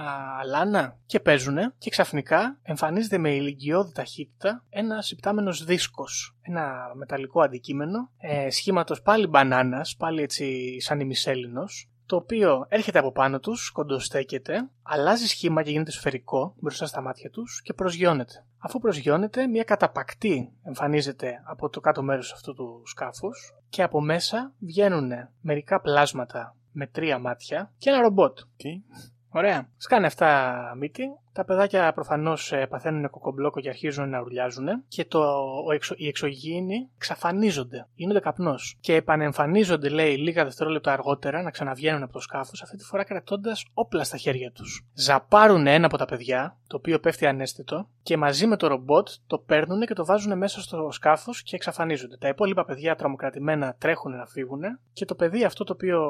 λάνα 0.45 0.97
και 1.05 1.19
παίζουν 1.19 1.57
και 1.77 1.89
ξαφνικά 1.89 2.59
εμφανίζεται 2.63 3.17
με 3.17 3.35
ηλικιώδη 3.35 3.93
ταχύτητα 3.93 4.63
ένας 4.69 5.11
υπτάμενος 5.11 5.63
δίσκος. 5.63 6.35
Ένα 6.41 6.91
μεταλλικό 6.95 7.41
αντικείμενο 7.41 8.11
ε, 8.17 8.49
σχήματος 8.49 9.01
πάλι 9.01 9.27
μπανάνας, 9.27 9.95
πάλι 9.95 10.21
έτσι 10.21 10.77
σαν 10.79 10.99
ημισέλινος, 10.99 11.90
το 12.11 12.17
οποίο 12.17 12.65
έρχεται 12.69 12.99
από 12.99 13.11
πάνω 13.11 13.39
τους, 13.39 13.69
κοντοστέκεται, 13.69 14.69
αλλάζει 14.81 15.27
σχήμα 15.27 15.63
και 15.63 15.71
γίνεται 15.71 15.91
σφαιρικό 15.91 16.55
μπροστά 16.59 16.85
στα 16.85 17.01
μάτια 17.01 17.29
τους 17.29 17.61
και 17.61 17.73
προσγειώνεται. 17.73 18.45
Αφού 18.57 18.79
προσγειώνεται, 18.79 19.47
μια 19.47 19.63
καταπακτή 19.63 20.51
εμφανίζεται 20.63 21.41
από 21.45 21.69
το 21.69 21.79
κάτω 21.79 22.01
μέρος 22.03 22.33
αυτού 22.33 22.53
του 22.53 22.81
σκάφους 22.85 23.53
και 23.69 23.83
από 23.83 24.01
μέσα 24.01 24.53
βγαίνουν 24.59 25.11
μερικά 25.41 25.81
πλάσματα 25.81 26.55
με 26.71 26.87
τρία 26.87 27.19
μάτια 27.19 27.71
και 27.77 27.89
ένα 27.89 28.01
ρομπότ. 28.01 28.39
Okay. 28.39 28.95
Ωραία. 29.33 29.69
Σκάνε 29.77 30.05
αυτά 30.05 30.73
μύτη. 30.77 31.03
Τα 31.33 31.45
παιδάκια 31.45 31.93
προφανώς 31.93 32.53
παθαίνουν 32.69 33.09
κοκομπλόκο 33.09 33.59
και 33.59 33.69
αρχίζουν 33.69 34.09
να 34.09 34.19
ουρλιάζουν. 34.19 34.67
Και 34.87 35.05
το, 35.05 35.19
ο 35.67 35.71
εξω, 35.71 35.95
οι 35.97 36.07
εξωγήινοι 36.07 36.89
εξαφανίζονται. 36.95 37.87
Γίνονται 37.95 38.19
καπνός. 38.19 38.77
Και 38.79 38.95
επανεμφανίζονται, 38.95 39.89
λέει, 39.89 40.17
λίγα 40.17 40.43
δευτερόλεπτα 40.43 40.93
αργότερα 40.93 41.41
να 41.41 41.51
ξαναβγαίνουν 41.51 42.03
από 42.03 42.13
το 42.13 42.19
σκάφος, 42.19 42.61
αυτή 42.61 42.77
τη 42.77 42.83
φορά 42.83 43.03
κρατώντας 43.03 43.65
όπλα 43.73 44.03
στα 44.03 44.17
χέρια 44.17 44.51
τους. 44.51 44.85
Ζαπάρουν 44.93 45.67
ένα 45.67 45.85
από 45.85 45.97
τα 45.97 46.05
παιδιά, 46.05 46.57
το 46.67 46.75
οποίο 46.75 46.99
πέφτει 46.99 47.25
ανέστητο, 47.25 47.87
και 48.03 48.17
μαζί 48.17 48.47
με 48.47 48.57
το 48.57 48.67
ρομπότ 48.67 49.09
το 49.27 49.37
παίρνουν 49.37 49.81
και 49.85 49.93
το 49.93 50.05
βάζουν 50.05 50.37
μέσα 50.37 50.61
στο 50.61 50.91
σκάφος 50.91 51.43
και 51.43 51.55
εξαφανίζονται. 51.55 52.17
Τα 52.17 52.27
υπόλοιπα 52.27 52.65
παιδιά 52.65 52.95
τρομοκρατημένα 52.95 53.75
τρέχουν 53.77 54.15
να 54.15 54.25
φύγουν 54.25 54.61
και 54.93 55.05
το 55.05 55.15
παιδί 55.15 55.43
αυτό 55.43 55.63
το 55.63 55.73
οποίο 55.73 56.01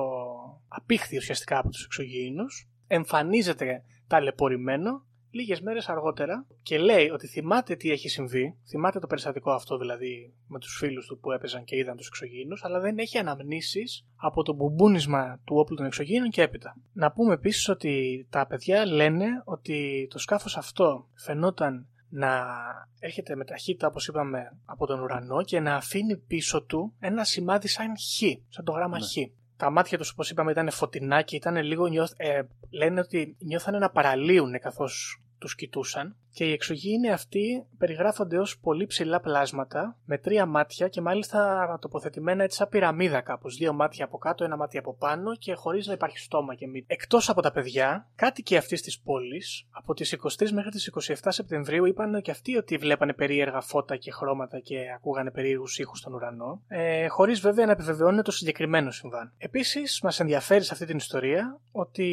απήχθη 0.68 1.18
ουσιαστικά 1.18 1.58
από 1.58 1.70
τους 1.70 1.84
εξωγήινους 1.86 2.71
εμφανίζεται 2.94 3.84
ταλαιπωρημένο 4.08 5.06
λίγες 5.32 5.62
μέρες 5.62 5.90
αργότερα 5.90 6.46
και 6.62 6.78
λέει 6.78 7.10
ότι 7.10 7.28
θυμάται 7.28 7.76
τι 7.76 7.92
έχει 7.92 8.10
συμβεί, 8.10 8.58
θυμάται 8.68 9.00
το 9.00 9.08
περιστατικό 9.08 9.52
αυτό 9.52 9.78
δηλαδή 9.78 10.34
με 10.48 10.60
τους 10.60 10.78
φίλους 10.78 11.06
του 11.06 11.20
που 11.20 11.32
έπαιζαν 11.32 11.64
και 11.64 11.76
είδαν 11.78 11.96
τους 11.98 12.08
εξωγήινους, 12.08 12.64
αλλά 12.64 12.80
δεν 12.80 12.98
έχει 12.98 13.18
αναμνήσεις 13.18 14.06
από 14.16 14.44
το 14.44 14.54
μπουμπούνισμα 14.54 15.40
του 15.46 15.56
όπλου 15.56 15.76
των 15.76 15.86
εξωγήινων 15.86 16.30
και 16.30 16.42
έπειτα. 16.42 16.76
Να 16.94 17.12
πούμε 17.12 17.34
επίσης 17.34 17.70
ότι 17.70 18.28
τα 18.30 18.48
παιδιά 18.48 18.86
λένε 18.86 19.26
ότι 19.46 20.08
το 20.10 20.20
σκάφος 20.20 20.58
αυτό 20.58 21.08
φαινόταν 21.14 21.88
να 22.10 22.46
έρχεται 23.00 23.36
με 23.36 23.46
ταχύτητα 23.46 23.88
όπως 23.88 24.08
είπαμε 24.08 24.58
από 24.66 24.86
τον 24.86 25.00
ουρανό 25.00 25.44
και 25.44 25.60
να 25.60 25.76
αφήνει 25.76 26.18
πίσω 26.18 26.64
του 26.64 26.94
ένα 27.00 27.24
σημάδι 27.24 27.68
σαν 27.68 27.98
χ, 27.98 28.20
σαν 28.50 28.66
το 28.66 28.72
γράμμα 28.72 28.98
Ναι. 28.98 29.06
χ 29.06 29.32
τα 29.62 29.70
μάτια 29.70 29.98
τους 29.98 30.12
όπως 30.12 30.30
είπαμε 30.30 30.52
ήταν 30.52 30.72
φωτεινά 30.72 31.22
και 31.22 31.36
ήταν 31.36 31.56
λίγο 31.56 31.88
νιώθ, 31.88 32.12
ε, 32.18 32.42
λένε 32.70 33.00
ότι 33.00 33.36
νιώθανε 33.40 33.78
να 33.78 33.90
παραλύουν 33.90 34.60
καθώς 34.60 35.22
τους 35.38 35.56
κοιτούσαν 35.56 36.16
και 36.34 36.46
οι 36.46 36.52
εξωγήινοι 36.52 37.12
αυτοί 37.12 37.66
περιγράφονται 37.78 38.38
ως 38.38 38.60
πολύ 38.60 38.86
ψηλά 38.86 39.20
πλάσματα 39.20 39.98
με 40.06 40.18
τρία 40.18 40.46
μάτια 40.46 40.88
και 40.88 41.02
μάλιστα 41.02 41.78
τοποθετημένα 41.82 42.44
έτσι 42.44 42.58
σαν 42.58 42.70
πυραμίδα 42.70 43.22
κάπως. 43.22 43.56
Δύο 43.56 43.74
μάτια 43.74 44.06
από 44.06 44.18
κάτω, 44.18 44.44
ένα 44.44 44.58
μάτι 44.58 44.78
από 44.78 44.96
πάνω 44.96 45.36
και 45.36 45.54
χωρίς 45.54 45.88
να 45.88 45.94
υπάρχει 45.94 46.18
στόμα 46.18 46.56
και 46.56 46.68
μύτη. 46.68 46.86
Εκτός 46.90 47.30
από 47.30 47.42
τα 47.42 47.52
παιδιά, 47.52 48.10
κάτοικοι 48.16 48.58
αυτής 48.58 48.82
της 48.82 49.00
πόλης 49.00 49.68
από 49.70 49.94
τις 49.94 50.14
23 50.14 50.52
μέχρι 50.52 50.70
τις 50.70 50.92
27 51.08 51.14
Σεπτεμβρίου 51.28 51.86
είπαν 51.86 52.22
και 52.22 52.32
αυτοί 52.32 52.58
ότι 52.58 52.78
βλέπανε 52.78 53.14
περίεργα 53.14 53.62
φώτα 53.62 53.96
και 53.96 54.12
χρώματα 54.12 54.60
και 54.60 54.78
ακούγανε 54.96 55.32
περίεργους 55.32 55.80
ήχους 55.80 56.00
στον 56.00 56.14
ουρανό, 56.14 56.62
ε, 56.68 57.08
χωρίς 57.08 57.40
βέβαια 57.40 57.66
να 57.66 57.72
επιβεβαιώνουν 57.72 58.24
το 58.24 58.32
συγκεκριμένο 58.32 58.92
συμβάν. 58.92 59.34
Επίσης, 59.38 60.02
μας 60.02 60.20
ενδιαφέρει 60.20 60.64
σε 60.64 60.74
αυτή 60.74 60.86
την 60.86 60.98
ιστορία 60.98 61.60
ότι 61.72 62.10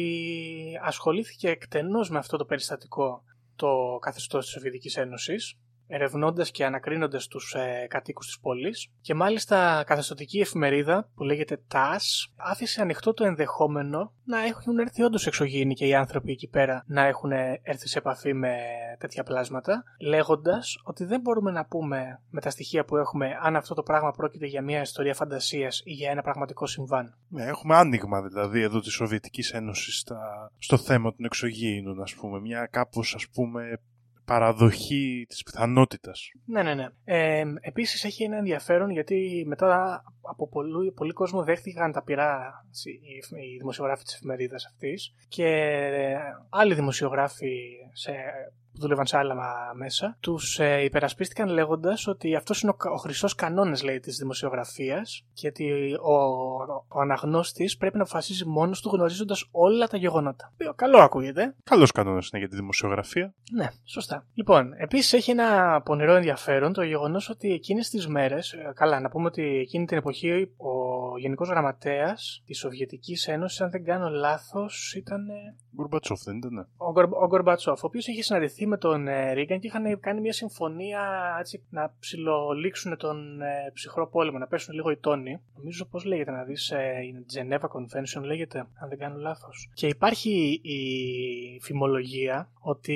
ασχολήθηκε 0.83 1.49
εκτενώς 1.49 2.09
με 2.09 2.17
αυτό 2.17 2.37
το 2.37 2.45
περιστατικό 2.45 3.23
το 3.59 3.97
καθεστώς 4.01 4.43
της 4.45 4.53
Σοβιετικής 4.53 4.97
Ένωσης 4.97 5.55
ερευνώντας 5.89 6.51
και 6.51 6.65
ανακρίνοντας 6.65 7.27
τους 7.27 7.53
ε, 7.53 7.87
κατοίκους 7.89 8.25
της 8.25 8.39
πόλης 8.39 8.87
και 9.01 9.13
μάλιστα 9.13 9.83
καθεστωτική 9.85 10.39
εφημερίδα 10.39 11.09
που 11.15 11.23
λέγεται 11.23 11.61
TAS 11.71 12.29
άφησε 12.35 12.81
ανοιχτό 12.81 13.13
το 13.13 13.23
ενδεχόμενο 13.25 14.13
να 14.23 14.39
έχουν 14.39 14.79
έρθει 14.79 15.03
όντως 15.03 15.27
εξωγήινοι 15.27 15.73
και 15.73 15.87
οι 15.87 15.93
άνθρωποι 15.93 16.31
εκεί 16.31 16.47
πέρα 16.47 16.83
να 16.87 17.05
έχουν 17.05 17.31
έρθει 17.61 17.87
σε 17.87 17.97
επαφή 17.97 18.33
με 18.33 18.55
τέτοια 18.99 19.23
πλάσματα 19.23 19.83
λέγοντας 20.01 20.77
ότι 20.83 21.05
δεν 21.05 21.21
μπορούμε 21.21 21.51
να 21.51 21.65
πούμε 21.65 22.21
με 22.29 22.41
τα 22.41 22.49
στοιχεία 22.49 22.85
που 22.85 22.97
έχουμε 22.97 23.37
αν 23.41 23.55
αυτό 23.55 23.73
το 23.73 23.83
πράγμα 23.83 24.11
πρόκειται 24.11 24.45
για 24.45 24.61
μια 24.61 24.81
ιστορία 24.81 25.13
φαντασίας 25.13 25.81
ή 25.85 25.91
για 25.91 26.11
ένα 26.11 26.21
πραγματικό 26.21 26.65
συμβάν. 26.65 27.15
Ναι, 27.27 27.43
έχουμε 27.43 27.75
άνοιγμα 27.75 28.21
δηλαδή 28.21 28.61
εδώ 28.61 28.79
της 28.79 28.93
Σοβιετικής 28.93 29.51
Ένωσης 29.51 29.99
στα... 29.99 30.51
στο 30.57 30.77
θέμα 30.77 31.15
των 31.15 31.25
εξωγήινων 31.25 32.01
ας 32.01 32.15
πούμε. 32.15 32.39
Μια 32.39 32.65
κάπως 32.65 33.15
ας 33.15 33.27
πούμε 33.29 33.79
παραδοχή 34.29 35.25
της 35.29 35.43
πιθανότητας. 35.43 36.31
Ναι, 36.45 36.63
ναι, 36.63 36.73
ναι. 36.73 36.87
Ε, 37.03 37.43
επίσης 37.61 38.03
έχει 38.03 38.23
ένα 38.23 38.37
ενδιαφέρον 38.37 38.89
γιατί 38.89 39.43
μετά 39.47 40.03
από 40.21 40.49
πολύ, 40.49 40.91
πολύ 40.91 41.13
κόσμο 41.13 41.43
δέχτηκαν 41.43 41.91
τα 41.91 42.03
πειρά 42.03 42.51
οι, 42.83 43.43
οι 43.43 43.57
δημοσιογράφοι 43.57 44.03
της 44.03 44.15
εφημερίδας 44.15 44.65
αυτής 44.65 45.13
και 45.27 45.47
άλλοι 46.49 46.73
δημοσιογράφοι 46.73 47.55
σε 47.93 48.11
που 48.79 48.85
δούλευαν 48.85 49.05
σε 49.05 49.17
άλλα 49.17 49.35
μέσα, 49.75 50.17
τους 50.19 50.59
ε, 50.59 50.83
υπερασπίστηκαν 50.83 51.49
λέγοντας 51.49 52.07
ότι 52.07 52.35
αυτός 52.35 52.61
είναι 52.61 52.71
ο, 52.71 52.89
ο 52.93 52.95
χρυσός 52.95 53.35
κανόνα 53.35 53.77
της 54.01 54.17
δημοσιογραφίας 54.17 55.25
και 55.33 55.47
ότι 55.47 55.93
ο, 55.93 56.13
ο 56.87 56.99
αναγνώστης 56.99 57.77
πρέπει 57.77 57.97
να 57.97 58.03
αποφασίζει 58.03 58.45
μόνος 58.45 58.81
του 58.81 58.89
γνωρίζοντας 58.89 59.47
όλα 59.51 59.87
τα 59.87 59.97
γεγονότα. 59.97 60.53
Καλό 60.75 60.97
ακούγεται. 60.97 61.55
Καλός 61.63 61.91
κανόνας 61.91 62.29
είναι 62.29 62.39
για 62.39 62.49
τη 62.49 62.55
δημοσιογραφία. 62.55 63.33
Ναι, 63.51 63.67
σωστά. 63.83 64.25
Λοιπόν, 64.33 64.73
επίσης 64.77 65.13
έχει 65.13 65.31
ένα 65.31 65.81
πονηρό 65.81 66.15
ενδιαφέρον 66.15 66.73
το 66.73 66.83
γεγονός 66.83 67.29
ότι 67.29 67.53
εκείνες 67.53 67.89
τις 67.89 68.07
μέρες, 68.07 68.51
ε, 68.51 68.71
καλά, 68.75 68.99
να 68.99 69.09
πούμε 69.09 69.25
ότι 69.25 69.43
εκείνη 69.43 69.85
την 69.85 69.97
εποχή 69.97 70.51
ο 70.57 71.17
Γενικός 71.17 71.49
Γραμματέας 71.49 72.43
της 72.45 72.57
Σοβιετικής 72.57 73.27
Ένωσης, 73.27 73.61
αν 73.61 73.69
δεν 73.69 73.83
κάνω 73.83 74.09
λάθος, 74.09 74.93
ήταν. 74.95 75.27
Γκορμπατσόφ, 75.79 76.23
δεν 76.23 76.37
ήταν. 76.37 76.67
Ο, 76.77 76.91
Γκορ, 76.91 77.03
ο 77.03 77.27
Γκορμπατσόφ, 77.27 77.83
ο 77.83 77.87
οποίος 77.87 78.07
είχε 78.07 78.23
συναντηθεί 78.23 78.67
με 78.67 78.77
τον 78.77 79.07
ε, 79.07 79.31
Ρίγκαν 79.31 79.59
και 79.59 79.67
είχαν 79.67 79.99
κάνει 79.99 80.21
μια 80.21 80.33
συμφωνία 80.33 81.01
έτσι, 81.39 81.63
να 81.69 81.93
ψιλολήξουν 81.99 82.97
τον 82.97 83.41
ε, 83.41 83.71
ψυχρό 83.73 84.07
πόλεμο, 84.07 84.37
να 84.37 84.47
πέσουν 84.47 84.73
λίγο 84.73 84.89
οι 84.89 84.97
τόνοι. 84.97 85.39
Νομίζω 85.55 85.85
πώς 85.85 86.03
λέγεται 86.03 86.31
να 86.31 86.43
δεις, 86.43 86.71
ε, 86.71 86.99
η 87.03 87.25
Geneva 87.33 87.65
Convention 87.65 88.23
λέγεται, 88.23 88.59
αν 88.59 88.89
δεν 88.89 88.97
κάνω 88.97 89.17
λάθος. 89.17 89.69
Και 89.73 89.87
υπάρχει 89.87 90.59
η 90.63 90.79
φημολογία 91.61 92.49
ότι 92.59 92.95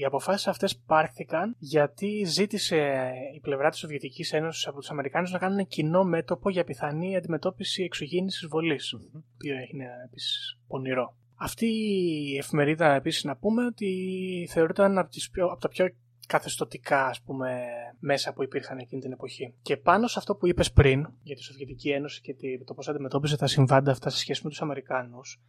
οι 0.00 0.04
αποφάσεις 0.04 0.46
αυτές 0.46 0.76
πάρθηκαν 0.76 1.56
γιατί 1.58 2.24
ζήτησε 2.24 3.10
η 3.34 3.40
πλευρά 3.40 3.70
της 3.70 3.78
Σοβιετικής 3.78 4.32
Ένωσης 4.32 4.66
από 4.66 4.78
τους 4.78 4.90
Αμερικάνους 4.90 5.32
να 5.32 5.38
κάνουν 5.38 5.66
κοινό 5.66 6.04
μέτωπο 6.04 6.50
για 6.50 6.64
πιθανή 6.64 7.16
αντιμετώπιση 7.16 7.82
εξωγήινης 7.82 8.42
εισβολής. 8.42 8.94
Mm-hmm. 8.96 9.10
Το 9.12 9.22
οποίο 9.34 9.54
είναι 9.72 9.86
επίσης 10.04 10.58
πονηρό. 10.68 11.14
Αυτή 11.38 11.66
η 11.66 12.36
εφημερίδα 12.36 12.94
επίσης 12.94 13.24
να 13.24 13.36
πούμε 13.36 13.64
ότι 13.64 14.48
θεωρείται 14.50 14.84
από, 14.84 15.10
τις 15.10 15.30
πιο, 15.30 15.46
από 15.46 15.60
τα 15.60 15.68
πιο 15.68 15.86
καθεστωτικά 16.26 17.06
ας 17.06 17.22
πούμε, 17.22 17.64
μέσα 17.98 18.32
που 18.32 18.42
υπήρχαν 18.42 18.78
εκείνη 18.78 19.00
την 19.00 19.12
εποχή. 19.12 19.54
Και 19.62 19.76
πάνω 19.76 20.06
σε 20.06 20.18
αυτό 20.18 20.34
που 20.34 20.46
είπες 20.46 20.72
πριν 20.72 21.08
για 21.22 21.36
τη 21.36 21.42
Σοβιετική 21.42 21.90
Ένωση 21.90 22.20
και 22.20 22.34
το 22.64 22.74
πώς 22.74 22.88
αντιμετώπιζε 22.88 23.36
τα 23.36 23.46
συμβάντα 23.46 23.90
αυτά 23.90 24.10
σε 24.10 24.18
σχέση 24.18 24.40
με 24.44 24.50
τους 24.50 24.62
Αμερικάνους, 24.62 25.40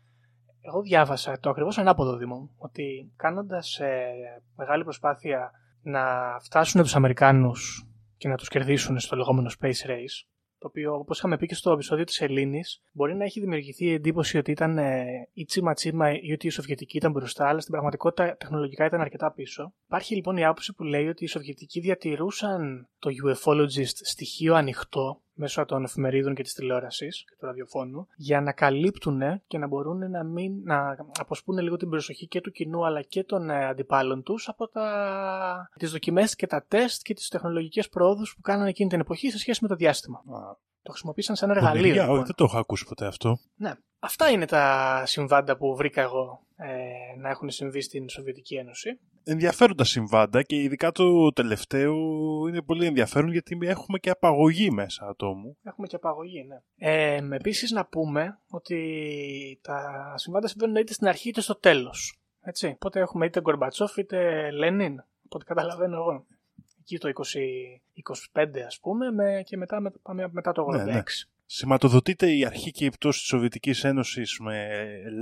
εγώ 0.61 0.81
διάβασα 0.81 1.39
το 1.39 1.49
ακριβώς 1.49 1.77
ανάποδο 1.77 2.17
Δήμο, 2.17 2.49
ότι 2.57 3.11
κάνοντας 3.15 3.79
ε, 3.79 4.13
μεγάλη 4.55 4.83
προσπάθεια 4.83 5.51
να 5.81 6.03
φτάσουν 6.39 6.81
τους 6.81 6.95
Αμερικάνους 6.95 7.87
και 8.17 8.27
να 8.27 8.35
τους 8.35 8.47
κερδίσουν 8.47 8.99
στο 8.99 9.15
λεγόμενο 9.15 9.49
Space 9.59 9.87
Race, 9.87 10.27
το 10.59 10.67
οποίο, 10.67 10.93
όπως 10.93 11.17
είχαμε 11.17 11.37
πει 11.37 11.45
και 11.45 11.55
στο 11.55 11.71
επεισόδιο 11.71 12.03
της 12.03 12.21
Ελλήνης, 12.21 12.81
μπορεί 12.91 13.15
να 13.15 13.23
έχει 13.23 13.39
δημιουργηθεί 13.39 13.85
η 13.85 13.93
εντύπωση 13.93 14.37
ότι 14.37 14.51
ήταν 14.51 14.77
ε, 14.77 15.05
η 15.33 15.45
τσίμα 15.45 15.73
τσίμα 15.73 16.19
ή 16.21 16.31
ότι 16.31 16.47
η 16.47 16.49
Σοβιετική 16.49 16.97
ήταν 16.97 17.11
μπροστά, 17.11 17.47
αλλά 17.47 17.59
στην 17.59 17.71
πραγματικότητα 17.71 18.35
τεχνολογικά 18.37 18.85
ήταν 18.85 19.01
αρκετά 19.01 19.31
πίσω. 19.31 19.73
Υπάρχει 19.85 20.15
λοιπόν 20.15 20.37
η 20.37 20.45
άποψη 20.45 20.73
που 20.73 20.83
λέει 20.83 21.07
ότι 21.07 21.23
οι 21.23 21.27
Σοβιετικοί 21.27 21.79
διατηρούσαν 21.79 22.87
το 22.99 23.09
UFOlogist 23.25 23.95
στοιχείο 24.03 24.55
ανοιχτό 24.55 25.21
μέσω 25.37 25.65
των 25.65 25.83
εφημερίδων 25.83 26.35
και 26.35 26.43
της 26.43 26.53
τηλεόρασης 26.53 27.23
και 27.23 27.35
του 27.39 27.45
ραδιοφώνου 27.45 28.07
για 28.15 28.41
να 28.41 28.51
καλύπτουν 28.51 29.21
και 29.47 29.57
να 29.57 29.67
μπορούν 29.67 30.11
να, 30.11 30.23
μην, 30.23 30.53
να 30.63 30.97
αποσπούν 31.19 31.57
λίγο 31.57 31.77
την 31.77 31.89
προσοχή 31.89 32.27
και 32.27 32.41
του 32.41 32.51
κοινού 32.51 32.85
αλλά 32.85 33.01
και 33.01 33.23
των 33.23 33.49
ε, 33.49 33.65
αντιπάλων 33.65 34.23
τους 34.23 34.47
από 34.47 34.67
τα... 34.67 35.69
τις 35.79 35.91
δοκιμές 35.91 36.35
και 36.35 36.47
τα 36.47 36.65
τεστ 36.67 37.01
και 37.01 37.13
τις 37.13 37.29
τεχνολογικές 37.29 37.89
πρόοδους 37.89 38.35
που 38.35 38.41
κάνανε 38.41 38.69
εκείνη 38.69 38.89
την 38.89 38.99
εποχή 38.99 39.29
σε 39.29 39.37
σχέση 39.37 39.59
με 39.61 39.67
το 39.67 39.75
διάστημα. 39.75 40.23
Το 40.87 40.93
χρησιμοποίησαν 40.93 41.35
σαν 41.35 41.49
εργαλείο. 41.49 42.01
Λοιπόν. 42.01 42.25
δεν 42.25 42.35
το 42.35 42.43
έχω 42.43 42.57
ακούσει 42.57 42.85
ποτέ 42.85 43.05
αυτό. 43.05 43.39
Ναι. 43.55 43.73
Αυτά 43.99 44.29
είναι 44.29 44.45
τα 44.45 45.03
συμβάντα 45.05 45.57
που 45.57 45.75
βρήκα 45.75 46.01
εγώ 46.01 46.39
ε, 46.55 47.19
να 47.19 47.29
έχουν 47.29 47.49
συμβεί 47.49 47.81
στην 47.81 48.09
Σοβιετική 48.09 48.55
Ένωση. 48.55 48.99
Ενδιαφέροντα 49.23 49.83
συμβάντα 49.83 50.43
και 50.43 50.55
ειδικά 50.55 50.91
το 50.91 51.31
τελευταίο 51.31 51.93
είναι 52.47 52.61
πολύ 52.61 52.85
ενδιαφέρον 52.85 53.31
γιατί 53.31 53.57
έχουμε 53.61 53.97
και 53.97 54.09
απαγωγή 54.09 54.71
μέσα 54.71 55.07
ατόμου. 55.07 55.57
Έχουμε 55.63 55.87
και 55.87 55.95
απαγωγή, 55.95 56.43
ναι. 56.43 56.57
Ε, 56.75 57.19
Επίσης 57.31 57.71
να 57.71 57.85
πούμε 57.85 58.39
ότι 58.49 59.59
τα 59.63 60.13
συμβάντα 60.15 60.47
συμβαίνουν 60.47 60.75
είτε 60.75 60.93
στην 60.93 61.07
αρχή 61.07 61.29
είτε 61.29 61.41
στο 61.41 61.55
τέλος. 61.55 62.19
Έτσι. 62.41 62.67
Οπότε 62.67 62.99
έχουμε 62.99 63.25
είτε 63.25 63.41
Γκορμπατσόφ 63.41 63.97
είτε 63.97 64.51
Λένιν. 64.51 64.99
Από 64.99 65.35
ό,τι 65.35 65.45
καταλαβαίνω 65.45 65.95
εγώ. 65.95 66.25
Εκεί 66.89 66.97
το 66.97 67.11
20, 68.33 68.41
25 68.41 68.59
ας 68.65 68.79
πούμε 68.79 69.11
με, 69.11 69.41
και 69.45 69.57
μετά, 69.57 69.91
πάμε 70.01 70.29
μετά 70.31 70.51
το 70.51 70.67
86. 70.67 70.75
Ναι, 70.75 70.83
ναι. 70.83 71.03
Σηματοδοτείται 71.49 72.31
η 72.31 72.45
αρχή 72.45 72.71
και 72.71 72.85
η 72.85 72.89
πτώση 72.89 73.19
της 73.19 73.27
Σοβιετικής 73.27 73.83
Ένωσης 73.83 74.39
με 74.39 74.67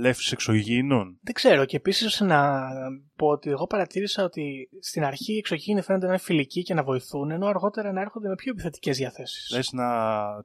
λεύσεις 0.00 0.32
εξωγήινων; 0.32 1.18
Δεν 1.22 1.34
ξέρω 1.34 1.64
και 1.64 1.76
επίσης 1.76 2.20
να 2.20 2.68
πω 3.16 3.26
ότι 3.26 3.50
εγώ 3.50 3.66
παρατήρησα 3.66 4.24
ότι 4.24 4.68
στην 4.80 5.04
αρχή 5.04 5.32
οι 5.32 5.36
εξωγήινοι 5.36 5.82
φαίνονται 5.82 6.06
να 6.06 6.12
είναι 6.12 6.20
φιλικοί 6.20 6.62
και 6.62 6.74
να 6.74 6.82
βοηθούν 6.82 7.30
ενώ 7.30 7.46
αργότερα 7.46 7.92
να 7.92 8.00
έρχονται 8.00 8.28
με 8.28 8.34
πιο 8.34 8.50
επιθετικές 8.50 8.96
διαθέσεις. 8.96 9.50
Λες 9.54 9.72
να 9.72 9.86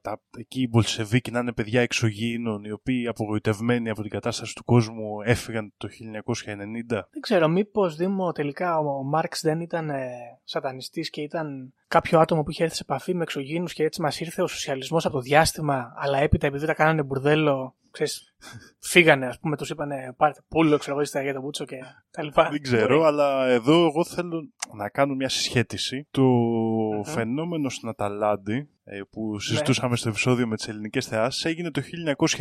τα, 0.02 0.20
εκεί 0.38 0.60
οι 0.60 0.68
Μπολσεβίκοι 0.70 1.30
να 1.30 1.38
είναι 1.38 1.52
παιδιά 1.52 1.80
εξωγήινων 1.80 2.64
οι 2.64 2.70
οποίοι 2.70 3.06
απογοητευμένοι 3.06 3.90
από 3.90 4.02
την 4.02 4.10
κατάσταση 4.10 4.54
του 4.54 4.64
κόσμου 4.64 5.20
έφυγαν 5.24 5.72
το 5.76 5.88
1990. 5.88 6.86
Δεν 6.88 7.20
ξέρω 7.20 7.48
μήπως 7.48 7.96
Δήμο 7.96 8.32
τελικά 8.32 8.78
ο 8.78 9.02
Μάρξ 9.02 9.40
δεν 9.40 9.60
ήταν 9.60 9.90
ε, 9.90 10.10
σατανιστής 10.44 11.10
και 11.10 11.20
ήταν 11.20 11.74
κάποιο 11.88 12.18
άτομο 12.18 12.42
που 12.42 12.50
είχε 12.50 12.62
έρθει 12.62 12.76
σε 12.76 12.82
επαφή 12.88 13.14
με 13.14 13.22
εξωγήνου 13.22 13.66
και 13.66 13.84
έτσι 13.84 14.00
μας 14.00 14.20
ήρθε 14.20 14.42
ο 14.42 14.46
σοσιαλισμός 14.46 15.04
από 15.04 15.14
το 15.14 15.20
διάστημα, 15.20 15.71
αλλά 15.96 16.18
έπειτα 16.18 16.46
επειδή 16.46 16.66
τα 16.66 16.74
κάνανε 16.74 17.02
μπουρδέλο, 17.02 17.74
ξέρεις, 17.92 18.34
φύγανε, 18.78 19.26
ας 19.26 19.38
πούμε, 19.38 19.56
τους 19.56 19.70
είπανε 19.70 20.14
πάρτε 20.16 20.40
πούλο, 20.48 20.78
ξέρω 20.78 21.00
εγώ, 21.00 21.22
για 21.22 21.34
το 21.34 21.40
μπούτσο 21.40 21.64
και 21.64 21.76
τα 22.10 22.22
λοιπά. 22.22 22.48
Δεν 22.50 22.62
ξέρω, 22.62 23.02
αλλά 23.02 23.46
εδώ 23.46 23.86
εγώ 23.86 24.04
θέλω 24.04 24.48
να 24.74 24.88
κάνω 24.88 25.14
μια 25.14 25.28
συσχέτιση. 25.28 26.06
Το 26.10 26.22
uh-huh. 26.22 27.04
φαινόμενο 27.04 27.68
στην 27.68 27.88
Αταλάντη, 27.88 28.68
ε, 28.84 29.00
που 29.10 29.38
συζητούσαμε 29.38 29.90
ναι. 29.90 29.96
στο 29.96 30.08
επεισόδιο 30.08 30.46
με 30.46 30.56
τις 30.56 30.68
ελληνικές 30.68 31.06
θεάσεις, 31.06 31.44
έγινε 31.44 31.70
το 31.70 31.82
1990, 32.36 32.38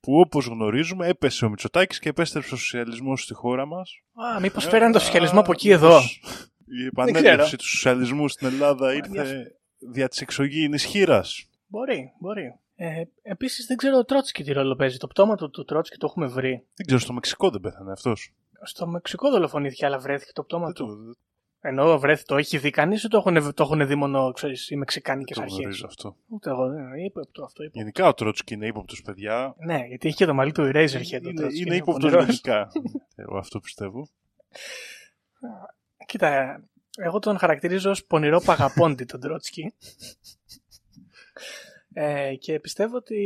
που 0.00 0.20
όπως 0.20 0.46
γνωρίζουμε 0.46 1.06
έπεσε 1.06 1.44
ο 1.44 1.48
Μητσοτάκης 1.48 1.98
και 1.98 2.08
επέστρεψε 2.08 2.54
ο 2.54 2.56
σοσιαλισμός 2.56 3.22
στη 3.22 3.34
χώρα 3.34 3.66
μας. 3.66 4.02
Α, 4.34 4.40
μήπως 4.40 4.64
φέραν 4.64 4.92
το 4.92 4.98
σοσιαλισμό 4.98 5.40
από 5.40 5.52
εκεί 5.52 5.70
εδώ; 5.70 6.00
Η 6.64 6.86
επανέλευση 6.86 7.56
του 7.56 7.68
σοσιαλισμού 7.68 8.28
στην 8.28 8.46
Ελλάδα 8.46 8.94
ήρθε 8.94 9.56
δια 9.78 10.08
της 10.08 10.20
εξωγήινης 10.20 10.84
χείρας. 10.84 11.46
Μπορεί, 11.72 12.12
μπορεί. 12.18 12.54
Ε, 12.74 13.02
Επίσης 13.22 13.66
δεν 13.66 13.76
ξέρω 13.76 13.98
ο 13.98 14.04
Τρότσκι 14.04 14.44
τι 14.44 14.52
ρόλο 14.52 14.76
παίζει. 14.76 14.96
Το 14.96 15.06
πτώμα 15.06 15.34
του, 15.34 15.50
του 15.50 15.64
Τρότσκι 15.64 15.96
το 15.96 16.06
έχουμε 16.10 16.26
βρει. 16.26 16.66
Δεν 16.74 16.86
ξέρω, 16.86 17.00
στο 17.00 17.12
Μεξικό 17.12 17.50
δεν 17.50 17.60
πέθανε 17.60 17.92
αυτός. 17.92 18.34
Στο 18.62 18.86
Μεξικό 18.86 19.30
δολοφονήθηκε, 19.30 19.86
αλλά 19.86 19.98
βρέθηκε 19.98 20.32
το 20.32 20.42
πτώμα 20.42 20.72
του. 20.72 20.86
Το... 20.86 21.14
Ενώ 21.60 21.98
βρέθηκε, 21.98 22.26
το 22.26 22.36
έχει 22.36 22.58
δει 22.58 22.70
κανείς 22.70 23.02
ή 23.02 23.08
το 23.08 23.16
έχουν, 23.16 23.54
το 23.54 23.62
έχουν 23.62 23.86
δει 23.86 23.94
μόνο 23.94 24.32
ξέρεις, 24.32 24.70
οι 24.70 24.76
Μεξικάνικες 24.76 25.36
αρχές; 25.36 25.52
Δεν 25.52 25.62
γνωρίζω 25.62 25.86
αυτό. 25.86 26.16
Ούτε 26.28 26.50
εγώ 26.50 26.68
δεν 26.68 26.94
ύποπτο 26.94 27.44
αυτό. 27.44 27.62
Ύποπτο. 27.62 27.78
Γενικά 27.78 28.08
ο 28.08 28.14
Τρότσκι 28.14 28.54
είναι 28.54 28.66
ύποπτος, 28.66 29.02
παιδιά. 29.02 29.54
Ναι, 29.58 29.84
γιατί 29.88 30.08
έχει 30.08 30.16
και 30.16 30.26
το 30.26 30.34
μαλλί 30.34 30.52
του 30.52 30.70
Eraserhead. 30.74 31.22
Είναι, 31.22 31.30
είναι, 31.30 31.46
είναι 31.52 31.76
ύποπτος 31.76 32.12
γενικά. 32.12 32.68
εγώ 33.14 33.36
αυτό 33.36 33.60
πιστεύω. 33.60 34.08
Κοίτα, 36.06 36.62
εγώ 36.96 37.18
τον 37.18 37.38
χαρακτηρίζω 37.38 37.90
ως 37.90 38.04
πονηρό 38.04 38.40
παγαπώντη 38.40 39.04
τον 39.04 39.20
Τρότσκι. 39.20 39.74
Ε, 41.94 42.34
και 42.34 42.60
πιστεύω 42.60 42.96
ότι 42.96 43.16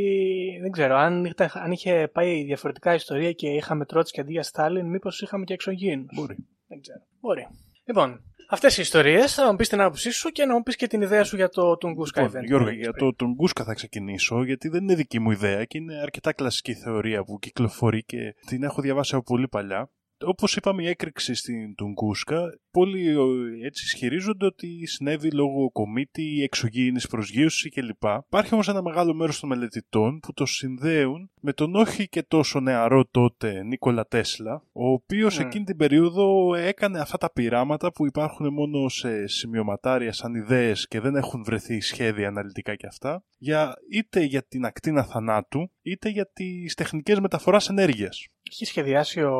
δεν 0.61 0.71
ξέρω 0.71 0.97
αν, 0.97 1.35
αν 1.53 1.73
είχε 1.73 2.11
πάει 2.13 2.43
διαφορετικά 2.45 2.95
ιστορία 2.95 3.33
και 3.33 3.49
είχαμε 3.49 3.85
Τρότσκι 3.85 4.21
αντί 4.21 4.33
για 4.33 4.43
Στάλιν, 4.43 4.87
μήπως 4.87 5.21
είχαμε 5.21 5.45
και 5.45 5.53
εξωγήινους. 5.53 6.17
Μπορεί. 6.17 6.37
Δεν 6.67 6.81
ξέρω. 6.81 7.01
Μπορεί. 7.21 7.47
Λοιπόν, 7.85 8.23
αυτές 8.49 8.79
οι 8.79 8.81
ιστορίες 8.81 9.35
θα 9.35 9.51
μου 9.51 9.57
πεις 9.57 9.69
την 9.69 9.81
άποψή 9.81 10.11
σου 10.11 10.29
και 10.29 10.45
να 10.45 10.55
μου 10.55 10.63
πεις 10.63 10.77
και 10.77 10.87
την 10.87 11.03
ιδέα 11.03 11.25
σου 11.25 11.37
για 11.37 11.49
το 11.49 11.77
Τουγκούσκα 11.77 12.23
λοιπόν, 12.23 12.41
event. 12.41 12.45
Γιώργο, 12.45 12.71
για 12.71 12.93
το 12.93 13.15
Τουγκούσκα 13.15 13.65
θα 13.65 13.75
ξεκινήσω, 13.75 14.45
γιατί 14.45 14.69
δεν 14.69 14.83
είναι 14.83 14.95
δική 14.95 15.19
μου 15.19 15.31
ιδέα 15.31 15.65
και 15.65 15.79
είναι 15.79 16.01
αρκετά 16.01 16.33
κλασική 16.33 16.75
θεωρία 16.75 17.25
που 17.25 17.39
κυκλοφορεί 17.39 18.03
και 18.03 18.35
την 18.47 18.63
έχω 18.63 18.81
διαβάσει 18.83 19.15
από 19.15 19.25
πολύ 19.25 19.49
παλιά. 19.49 19.91
Όπως 20.25 20.57
είπαμε 20.57 20.83
η 20.83 20.87
έκρηξη 20.87 21.35
στην 21.35 21.75
Τουγκούσκα, 21.75 22.59
πολλοί 22.71 23.09
ε, 23.09 23.67
έτσι 23.67 23.85
ισχυρίζονται 23.85 24.47
ότι 24.47 24.87
συνέβη 24.87 25.31
λόγω 25.31 25.71
κομίτη, 25.71 26.43
εξωγήινης 26.43 27.07
προσγείωσης 27.07 27.71
κλπ. 27.71 28.05
Υπάρχει 28.27 28.55
όμως 28.55 28.69
ένα 28.69 28.83
μεγάλο 28.83 29.15
μέρος 29.15 29.41
των 29.41 29.49
μελετητών 29.49 30.21
που 30.21 30.33
το 30.33 30.47
συνδέουν 30.47 31.31
με 31.41 31.53
τον 31.53 31.75
όχι 31.75 32.09
και 32.09 32.23
τόσο 32.23 32.61
νεαρό 32.61 33.05
τότε 33.11 33.63
Νίκολα 33.63 34.07
Τέσλα, 34.07 34.63
ο 34.73 34.89
οποίος 34.89 35.37
Mm. 35.37 35.41
εκείνη 35.45 35.65
την 35.65 35.77
περίοδο 35.77 36.55
έκανε 36.55 37.01
αυτά 37.01 37.19
τα 37.19 37.33
πειράματα 37.33 37.93
που 37.93 38.07
υπάρχουν 38.07 38.53
μόνο 38.53 38.89
σε 38.89 39.27
σημειωματάρια 39.27 40.13
σαν 40.13 40.35
ιδέες 40.35 40.89
και 40.89 41.01
δεν 41.01 41.17
έχουν 41.17 41.45
βρεθεί 41.45 41.81
σχέδια 41.81 42.29
αναλυτικά 42.29 42.75
και 42.75 42.87
αυτά, 42.87 43.25
για, 43.39 43.75
είτε 43.91 44.23
για 44.23 44.43
την 44.43 44.65
ακτίνα 44.65 45.05
θανάτου, 45.05 45.71
είτε 45.83 46.09
για 46.09 46.31
τις 46.33 46.75
τεχνικές 46.75 47.21
μεταφοράς 47.21 47.69
ενέργειας. 47.69 48.27
Είχε 48.51 48.65
σχεδιάσει 48.65 49.23
ο. 49.23 49.39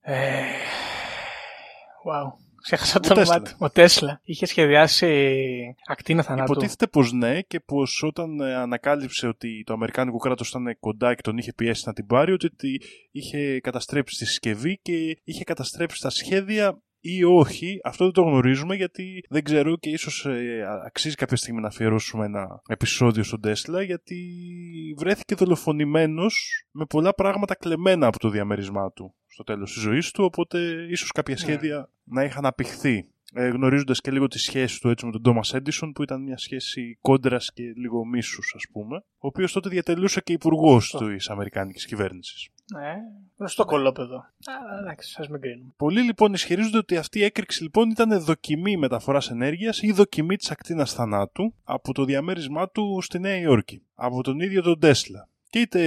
Ε... 0.00 0.42
Wow. 2.06 2.32
Ξέχασα 2.62 2.96
Ο 2.96 3.00
το 3.00 3.12
όνομά 3.12 3.24
Τέσλα. 3.26 3.42
του. 3.42 3.56
Ο 3.58 3.70
Τέσλα. 3.70 4.20
Είχε 4.24 4.46
σχεδιάσει 4.46 5.76
ακτίνα 5.86 6.22
θανάτου. 6.22 6.52
Υποτίθεται 6.52 6.86
πως 6.86 7.12
ναι 7.12 7.40
και 7.40 7.60
πως 7.60 8.02
όταν 8.02 8.40
ε, 8.40 8.54
ανακάλυψε 8.54 9.26
ότι 9.26 9.62
το 9.66 9.72
Αμερικάνικο 9.72 10.16
κράτος 10.16 10.48
ήταν 10.48 10.76
κοντά 10.80 11.14
και 11.14 11.22
τον 11.22 11.38
είχε 11.38 11.52
πιέσει 11.52 11.82
να 11.86 11.92
την 11.92 12.06
πάρει, 12.06 12.32
ότι 12.32 12.50
τη- 12.50 12.78
είχε 13.10 13.60
καταστρέψει 13.60 14.16
τη 14.18 14.26
συσκευή 14.26 14.78
και 14.82 15.20
είχε 15.24 15.44
καταστρέψει 15.44 16.00
τα 16.02 16.10
σχέδια 16.10 16.82
ή 17.00 17.24
όχι, 17.24 17.80
αυτό 17.84 18.04
δεν 18.04 18.12
το 18.12 18.22
γνωρίζουμε 18.22 18.74
γιατί 18.74 19.24
δεν 19.28 19.42
ξέρω 19.42 19.76
και 19.76 19.90
ίσως 19.90 20.26
ε, 20.26 20.64
αξίζει 20.86 21.14
κάποια 21.14 21.36
στιγμή 21.36 21.60
να 21.60 21.66
αφιερώσουμε 21.68 22.24
ένα 22.24 22.62
επεισόδιο 22.68 23.22
στον 23.22 23.40
Τέσλα 23.40 23.82
γιατί 23.82 24.16
βρέθηκε 24.98 25.34
δολοφονημένος 25.34 26.64
με 26.70 26.84
πολλά 26.84 27.14
πράγματα 27.14 27.54
κλεμμένα 27.54 28.06
από 28.06 28.18
το 28.18 28.28
διαμέρισμά 28.28 28.92
του 28.92 29.14
στο 29.26 29.42
τέλος 29.42 29.72
της 29.72 29.82
ζωής 29.82 30.10
του 30.10 30.24
οπότε 30.24 30.86
ίσως 30.90 31.10
κάποια 31.12 31.34
Ναι. 31.34 31.40
σχέδια 31.40 31.90
να 32.04 32.24
είχαν 32.24 32.46
απηχθεί 32.46 33.08
ε, 33.34 33.48
γνωρίζοντας 33.48 34.00
και 34.00 34.10
λίγο 34.10 34.26
τη 34.28 34.38
σχέση 34.38 34.80
του 34.80 34.88
έτσι 34.88 35.06
με 35.06 35.12
τον 35.12 35.22
Τόμα 35.22 35.40
Έντισον, 35.52 35.92
που 35.92 36.02
ήταν 36.02 36.22
μια 36.22 36.38
σχέση 36.38 36.98
κόντρας 37.00 37.52
και 37.52 37.62
λίγο 37.76 38.04
μίσους, 38.04 38.52
ας 38.56 38.64
πούμε, 38.72 38.96
ο 38.96 39.26
οποίος 39.26 39.52
τότε 39.52 39.68
διατελούσε 39.68 40.20
και 40.20 40.32
υπουργός 40.32 40.84
Σωστό. 40.86 41.06
της 41.08 41.28
Αμερικάνικης 41.30 41.86
κυβέρνησης. 41.86 42.48
Ναι. 42.74 42.94
Γνωστό 43.36 43.64
κολόπεδο. 43.64 44.16
Α, 44.16 44.78
εντάξει, 44.80 45.22
α 45.22 45.26
μην 45.30 45.40
κρίνουμε. 45.40 45.72
Πολλοί 45.76 46.00
λοιπόν 46.00 46.32
ισχυρίζονται 46.32 46.78
ότι 46.78 46.96
αυτή 46.96 47.18
η 47.18 47.24
έκρηξη 47.24 47.62
λοιπόν 47.62 47.90
ήταν 47.90 48.20
δοκιμή 48.20 48.76
μεταφοράς 48.76 49.30
ενέργειας 49.30 49.82
ή 49.82 49.92
δοκιμή 49.92 50.36
της 50.36 50.50
ακτίνας 50.50 50.92
θανάτου 50.92 51.54
από 51.64 51.92
το 51.92 52.04
διαμέρισμά 52.04 52.68
του 52.68 52.98
στη 53.02 53.18
Νέα 53.18 53.36
Υόρκη, 53.36 53.82
από 53.94 54.22
τον 54.22 54.40
ίδιο 54.40 54.62
τον 54.62 54.78
Τέσλα. 54.78 55.28
Και 55.50 55.58
είτε 55.58 55.80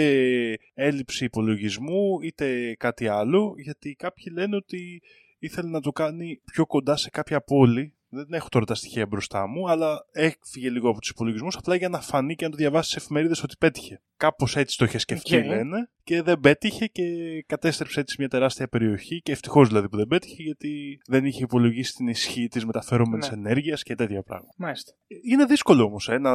έλλειψη 0.74 1.26
υπολογισμού, 1.26 2.22
είτε 2.22 2.76
κάτι 2.76 3.08
άλλο, 3.08 3.54
γιατί 3.58 3.96
κάποιοι 3.96 4.26
λένε 4.36 4.56
ότι 4.56 5.02
ήθελε 5.40 5.70
να 5.70 5.82
το 5.82 5.92
κάνει 5.92 6.42
πιο 6.46 6.66
κοντά 6.66 6.96
σε 6.96 7.10
κάποια 7.10 7.42
πόλη. 7.42 7.94
Δεν 8.14 8.28
έχω 8.30 8.48
τώρα 8.50 8.66
τα 8.66 8.76
στοιχεία 8.76 9.06
μπροστά 9.06 9.48
μου, 9.48 9.70
αλλά 9.70 10.06
έφυγε 10.12 10.70
λίγο 10.70 10.90
από 10.90 11.00
τους 11.00 11.10
υπολογισμούς, 11.10 11.56
απλά 11.56 11.76
για 11.76 11.90
να 11.90 12.02
φανεί 12.02 12.36
και 12.36 12.46
να 12.46 12.52
το 12.52 12.58
διαβάσει 12.58 12.90
στις 12.90 13.00
εφημερίδες 13.02 13.44
ότι 13.44 13.56
πέτυχε. 13.60 14.02
Κάπως 14.18 14.56
έτσι 14.56 14.78
το 14.78 14.86
είχε 14.86 14.98
σκεφτεί, 14.98 15.38
Οκ. 15.38 15.46
λένε, 15.46 15.90
και 16.04 16.22
δεν 16.22 16.40
πέτυχε 16.40 16.86
και 16.86 17.04
κατέστρεψε 17.48 18.00
έτσι 18.00 18.16
μια 18.20 18.28
τεράστια 18.28 18.68
περιοχή. 18.68 19.22
Και 19.22 19.32
ευτυχώς 19.32 19.68
δηλαδή 19.68 19.90
που 19.90 19.98
δεν 19.98 20.08
πέτυχε, 20.08 20.44
γιατί 20.44 21.00
δεν 21.08 21.26
είχε 21.26 21.44
υπολογίσει 21.44 21.94
την 21.94 22.08
ισχύ 22.08 22.48
της 22.48 22.66
μεταφερόμενης 22.66 23.30
Ναι. 23.30 23.34
ενέργειας 23.38 23.84
και 23.84 23.96
τέτοια 23.96 24.24
πράγματα. 24.24 24.54
Μάλιστα. 24.58 24.94
Είναι 25.24 25.46
δύσκολο 25.46 25.84
όμως 25.84 26.10
ε, 26.10 26.18
να 26.18 26.34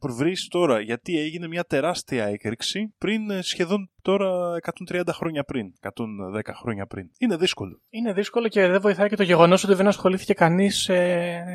βρει 0.00 0.32
τώρα 0.48 0.80
γιατί 0.80 1.18
έγινε 1.18 1.46
μια 1.48 1.64
τεράστια 1.64 2.24
έκρηξη 2.24 2.94
πριν 2.98 3.30
ε, 3.30 3.42
σχεδόν 3.42 3.90
τώρα 4.02 4.56
130 4.90 5.00
χρόνια 5.12 5.44
πριν, 5.44 5.72
110 5.80 6.40
χρόνια 6.54 6.86
πριν. 6.86 7.10
Είναι 7.18 7.36
δύσκολο. 7.36 7.80
Είναι 7.90 8.12
δύσκολο 8.12 8.48
και 8.48 8.66
δεν 8.66 8.80
βοηθάει 8.80 9.08
και 9.08 9.16
το 9.16 9.22
γεγονός 9.22 9.64
ότι 9.64 9.74
δεν 9.74 9.86
ασχολήθηκε 9.86 10.32
κανείς 10.34 10.88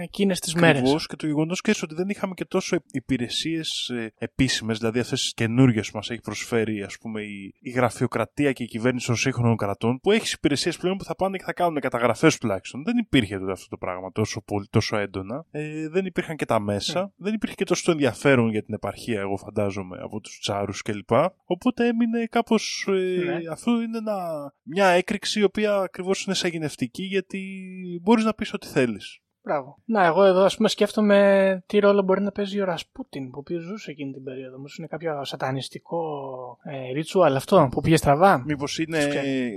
εκείνες 0.02 0.40
τις 0.40 0.54
μέρες. 0.54 0.80
Ακριβώς 0.80 1.08
και 1.08 1.16
το 1.16 1.26
γεγονός 1.26 1.62
και 1.62 1.74
ότι 1.84 1.96
δεν 1.96 2.10
είχαμε 2.10 2.34
και 2.34 2.46
τόσο 2.46 2.78
υπηρεσίες 2.92 3.92
επίσημες, 4.18 4.78
δηλαδή 4.78 5.00
αυτές 5.00 5.22
τις 5.22 5.34
καινούριε 5.34 5.82
που 5.82 5.92
μας 5.94 6.10
έχει 6.10 6.22
προσφέρει 6.22 6.84
ας 6.84 6.98
πούμε, 6.98 7.22
η, 7.22 7.54
η 7.60 7.70
γραφειοκρατία 7.70 8.52
και 8.52 8.64
η 8.64 8.68
κυβέρνηση 8.68 9.06
των 9.06 9.16
σύγχρονων 9.16 9.58
κρατών, 9.58 10.00
που 10.00 10.12
έχεις 10.12 10.34
υπηρεσίες 10.34 10.78
πλέον 10.78 10.98
που 10.98 11.04
θα 11.04 11.16
πάνε 11.16 11.38
και 11.38 11.44
θα 11.44 11.54
κάνουν 11.54 11.80
καταγραφές 11.80 12.38
τουλάχιστον. 12.38 12.84
Δεν 12.84 12.98
υπήρχε 12.98 13.40
τότε 13.40 13.52
αυτό 13.52 13.68
το 13.68 13.78
πράγμα 13.78 14.12
τόσο, 14.12 14.42
πολύ, 14.42 14.68
τόσο 14.70 14.98
έντονα. 14.98 15.46
Ε, 15.52 15.90
δεν 15.90 16.06
υπήρχαν 16.06 16.36
και 16.36 16.46
τα 16.46 16.60
μέσα. 16.60 17.14
Δεν 17.18 17.34
υπήρχε 17.34 17.56
και 17.56 17.64
τόσο 17.64 17.84
το 17.86 17.92
ενδιαφέρον 17.92 18.50
για 18.50 18.64
την 18.64 18.74
επαρχία, 18.74 19.20
εγώ 19.20 19.38
φαντάζομαι, 19.38 19.98
από 20.02 20.20
τους 20.20 20.40
τσάρους 20.40 20.82
κλπ. 20.82 21.12
Οπότε 21.46 21.88
έμεινε 21.88 22.26
κάπως. 22.26 22.88
Ε, 22.88 23.24
Ναι. 23.26 23.52
Αυτό 23.52 23.82
είναι 23.82 23.98
ένα, 23.98 24.18
μια 24.64 24.88
έκρηξη 24.88 25.40
η 25.40 25.44
οποία 25.44 25.76
ακριβώς 25.76 26.24
είναι 26.24 26.36
σαγηνευτική 26.36 27.04
γιατί 27.04 27.40
μπορείς 28.02 28.24
να 28.24 28.34
πεις 28.34 28.54
ό,τι 28.54 28.68
θέλεις. 28.68 29.20
Μπράβο. 29.44 29.78
Να, 29.86 30.06
εγώ 30.06 30.24
εδώ 30.24 30.44
ας 30.44 30.56
πούμε 30.56 30.70
σκέφτομαι 30.70 31.64
τι 31.66 31.80
ρόλο 31.80 32.02
μπορεί 32.02 32.22
να 32.22 32.32
παίζει 32.32 32.62
ο 32.62 32.66
Ρασπούτιν 32.66 33.30
που 33.30 33.38
οποίος 33.40 33.64
ζούσε 33.64 33.92
εκείνη 33.92 34.14
την 34.14 34.24
περίοδο. 34.24 34.58
Μήπω 34.58 34.70
είναι 34.78 34.88
κάποιο 34.88 35.24
σατανιστικό 35.26 36.02
ε, 36.64 36.80
ritual 36.96 37.34
αυτό 37.36 37.68
που 37.72 37.82
πήγε 37.82 37.98
στραβά. 37.98 38.44
Μήπως 38.46 38.80
είναι. 38.80 39.00
Σκέφτε. 39.00 39.50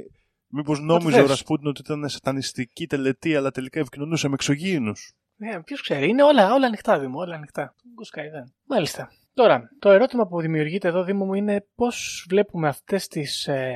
Μήπως 0.55 0.80
νόμιζε 0.80 1.16
θες. 1.16 1.24
ο 1.24 1.26
Ρασπούτιν 1.26 1.66
ότι 1.66 1.80
ήταν 1.80 2.09
σατανιστική 2.09 2.87
τελετή, 2.87 3.37
αλλά 3.37 3.51
τελικά 3.51 3.80
επικοινωνούσε 3.80 4.28
με 4.28 4.35
εξωγήινους; 4.35 5.14
Ναι, 5.37 5.62
ποιος 5.62 5.80
ξέρει. 5.80 6.09
Είναι 6.09 6.22
όλα, 6.22 6.55
όλα 6.55 6.66
ανοιχτά, 6.66 6.99
Δήμο. 6.99 7.20
Όλα 7.20 7.35
ανοιχτά. 7.35 7.74
Γκουσκάι 7.95 8.28
δεν. 8.28 8.55
Μάλιστα. 8.66 9.11
Τώρα, 9.35 9.70
το 9.78 9.91
ερώτημα 9.91 10.26
που 10.26 10.41
δημιουργείται 10.41 10.89
εδώ, 10.89 11.05
Δήμο 11.05 11.24
μου, 11.24 11.35
είναι 11.35 11.66
πώς 11.74 12.26
βλέπουμε 12.28 12.68
αυτές 12.68 13.09
τις 13.09 13.47
ε, 13.47 13.74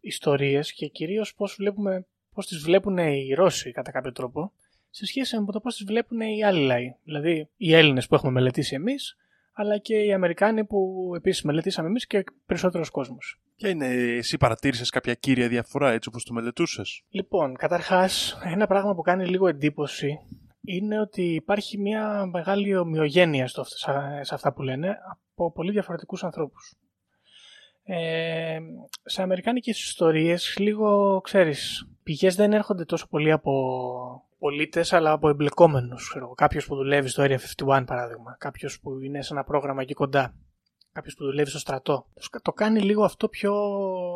ιστορίες 0.00 0.72
και 0.72 0.86
κυρίως 0.86 1.34
πώς 1.34 1.54
βλέπουμε. 1.58 2.06
Πώς 2.34 2.46
τις 2.46 2.62
βλέπουν 2.62 2.98
οι 2.98 3.34
Ρώσοι 3.34 3.72
κατά 3.72 3.90
κάποιο 3.90 4.12
τρόπο 4.12 4.52
σε 4.94 5.06
σχέση 5.06 5.40
με 5.40 5.52
το 5.52 5.60
πώς 5.60 5.76
τις 5.76 5.86
βλέπουν 5.86 6.20
οι 6.20 6.44
άλλοι 6.44 6.66
λαοί. 6.66 6.94
Δηλαδή 7.04 7.48
οι 7.56 7.74
Έλληνες 7.74 8.06
που 8.06 8.14
έχουμε 8.14 8.32
μελετήσει 8.32 8.74
εμείς, 8.74 9.16
αλλά 9.52 9.78
και 9.78 9.96
οι 9.96 10.12
Αμερικάνοι 10.12 10.64
που 10.64 11.12
επίσης 11.16 11.42
μελετήσαμε 11.42 11.88
εμείς 11.88 12.06
και 12.06 12.24
περισσότερος 12.46 12.90
κόσμος. 12.90 13.40
Ποια 13.56 13.68
είναι, 13.68 13.86
εσύ 13.86 14.36
παρατήρησες 14.36 14.90
κάποια 14.90 15.14
κύρια 15.14 15.48
διαφορά 15.48 15.90
έτσι 15.90 16.08
όπως 16.08 16.24
το 16.24 16.32
μελετούσες; 16.32 17.02
Λοιπόν, 17.08 17.56
καταρχάς, 17.56 18.38
ένα 18.44 18.66
πράγμα 18.66 18.94
που 18.94 19.02
κάνει 19.02 19.26
λίγο 19.26 19.48
εντύπωση 19.48 20.18
είναι 20.60 21.00
ότι 21.00 21.22
υπάρχει 21.22 21.78
μια 21.78 22.26
μεγάλη 22.26 22.76
ομοιογένεια 22.76 23.48
στο, 23.48 23.64
σε 24.20 24.34
αυτά 24.34 24.52
που 24.52 24.62
λένε 24.62 24.98
από 25.10 25.52
πολύ 25.52 25.70
διαφορετικούς 25.70 26.24
ανθρώπους. 26.24 26.74
Ε, 27.84 28.58
σε 29.04 29.22
αμερικάνικες 29.22 29.82
ιστορίες, 29.82 30.56
λίγο, 30.58 31.20
ξέρεις, 31.20 31.88
πηγές 32.02 32.34
δεν 32.34 32.52
έρχονται 32.52 32.84
τόσο 32.84 33.06
πολύ 33.08 33.32
από 33.32 33.52
πολίτες, 34.38 34.92
αλλά 34.92 35.12
από 35.12 35.28
εμπλεκόμενους. 35.28 36.08
Ξέρω, 36.08 36.24
εγώ. 36.24 36.34
κάποιος 36.34 36.66
που 36.66 36.74
δουλεύει 36.74 37.08
στο 37.08 37.22
Area 37.22 37.36
51, 37.38 37.84
παράδειγμα. 37.86 38.36
Κάποιος 38.38 38.80
που 38.80 38.98
είναι 38.98 39.22
σε 39.22 39.32
ένα 39.32 39.44
πρόγραμμα 39.44 39.82
εκεί 39.82 39.94
κοντά. 39.94 40.34
Κάποιος 40.92 41.14
που 41.14 41.24
δουλεύει 41.24 41.50
στο 41.50 41.58
στρατό. 41.58 42.06
Το 42.42 42.52
κάνει 42.52 42.80
λίγο 42.80 43.04
αυτό 43.04 43.28
πιο 43.28 43.54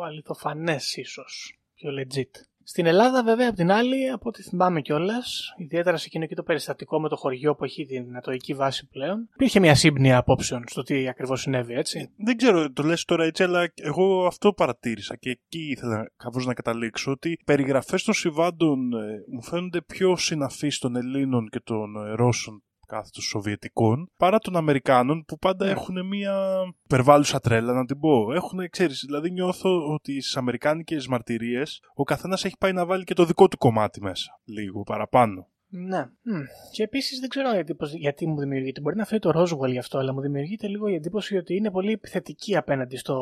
αληθοφανές, 0.05 0.95
ίσως. 0.95 1.59
Πιο 1.75 1.89
legit. 1.99 2.48
Στην 2.69 2.85
Ελλάδα, 2.85 3.23
βέβαια, 3.23 3.49
απ' 3.49 3.55
την 3.55 3.71
άλλη, 3.71 4.09
από 4.09 4.29
ό,τι 4.29 4.41
θυμάμαι 4.41 4.81
κιόλας, 4.81 5.53
ιδιαίτερα 5.57 5.97
σε 5.97 6.05
εκείνο 6.05 6.25
και 6.25 6.35
το 6.35 6.43
περιστατικό 6.43 6.99
με 6.99 7.09
το 7.09 7.15
χωριό 7.15 7.55
που 7.55 7.63
έχει 7.63 7.85
την 7.85 8.17
ατοική 8.17 8.53
βάση 8.53 8.87
πλέον, 8.87 9.29
υπήρχε 9.33 9.59
μια 9.59 9.75
σύμπνοια 9.75 10.17
απόψεων 10.17 10.63
στο 10.67 10.81
τι 10.81 11.07
ακριβώς 11.07 11.41
συνέβη, 11.41 11.73
έτσι. 11.73 12.09
Δεν 12.17 12.37
ξέρω, 12.37 12.71
το 12.71 12.83
λες 12.83 13.05
τώρα 13.05 13.25
έτσι, 13.25 13.43
αλλά 13.43 13.71
εγώ 13.75 14.25
αυτό 14.25 14.53
παρατήρησα 14.53 15.15
και 15.15 15.29
εκεί 15.29 15.69
ήθελα 15.69 16.11
κάπως 16.17 16.45
να 16.45 16.53
καταλήξω 16.53 17.11
ότι 17.11 17.29
οι 17.29 17.39
περιγραφές 17.45 18.03
των 18.03 18.13
συμβάντων 18.13 18.93
ε, 18.93 19.23
μου 19.31 19.43
φαίνονται 19.43 19.81
πιο 19.81 20.15
συναφείς 20.15 20.77
των 20.79 20.95
Ελλήνων 20.95 21.49
και 21.49 21.59
των 21.59 21.95
ε, 21.95 22.13
Ρώσων 22.13 22.63
κάθε 22.89 23.09
των 23.13 23.23
Σοβιετικών, 23.23 24.09
παρά 24.17 24.39
των 24.39 24.55
Αμερικάνων 24.55 25.23
που 25.27 25.37
πάντα 25.37 25.65
Ναι. 25.65 25.71
έχουν 25.71 26.07
μια 26.07 26.39
υπερβάλλουσα 26.83 27.39
τρέλα, 27.39 27.73
να 27.73 27.85
την 27.85 27.99
πω. 27.99 28.33
Έχουν, 28.33 28.69
ξέρεις, 28.69 29.03
δηλαδή 29.05 29.31
νιώθω 29.31 29.93
ότι 29.93 30.21
στις 30.21 30.37
αμερικάνικες 30.37 31.07
μαρτυρίες 31.07 31.81
ο 31.93 32.03
καθένας 32.03 32.45
έχει 32.45 32.55
πάει 32.59 32.73
να 32.73 32.85
βάλει 32.85 33.03
και 33.03 33.13
το 33.13 33.25
δικό 33.25 33.47
του 33.47 33.57
κομμάτι 33.57 34.01
μέσα, 34.01 34.39
λίγο 34.45 34.83
παραπάνω. 34.83 35.47
Ναι. 35.71 36.09
Μμ. 36.21 36.39
Και 36.71 36.83
επίσης 36.83 37.19
δεν 37.19 37.29
ξέρω 37.29 37.53
γιατί, 37.53 37.75
πώς- 37.75 37.93
γιατί 37.93 38.27
μου 38.27 38.39
δημιουργείται. 38.39 38.81
Μπορεί 38.81 38.95
να 38.95 39.05
φέρει 39.05 39.21
το 39.21 39.31
Roswell 39.35 39.69
γι' 39.71 39.77
αυτό, 39.77 39.97
αλλά 39.97 40.13
μου 40.13 40.21
δημιουργείται 40.21 40.67
λίγο 40.67 40.87
η 40.87 40.93
εντύπωση 40.93 41.37
ότι 41.37 41.55
είναι 41.55 41.71
πολύ 41.71 41.91
επιθετική 41.91 42.57
απέναντι 42.57 42.97
στο, 42.97 43.19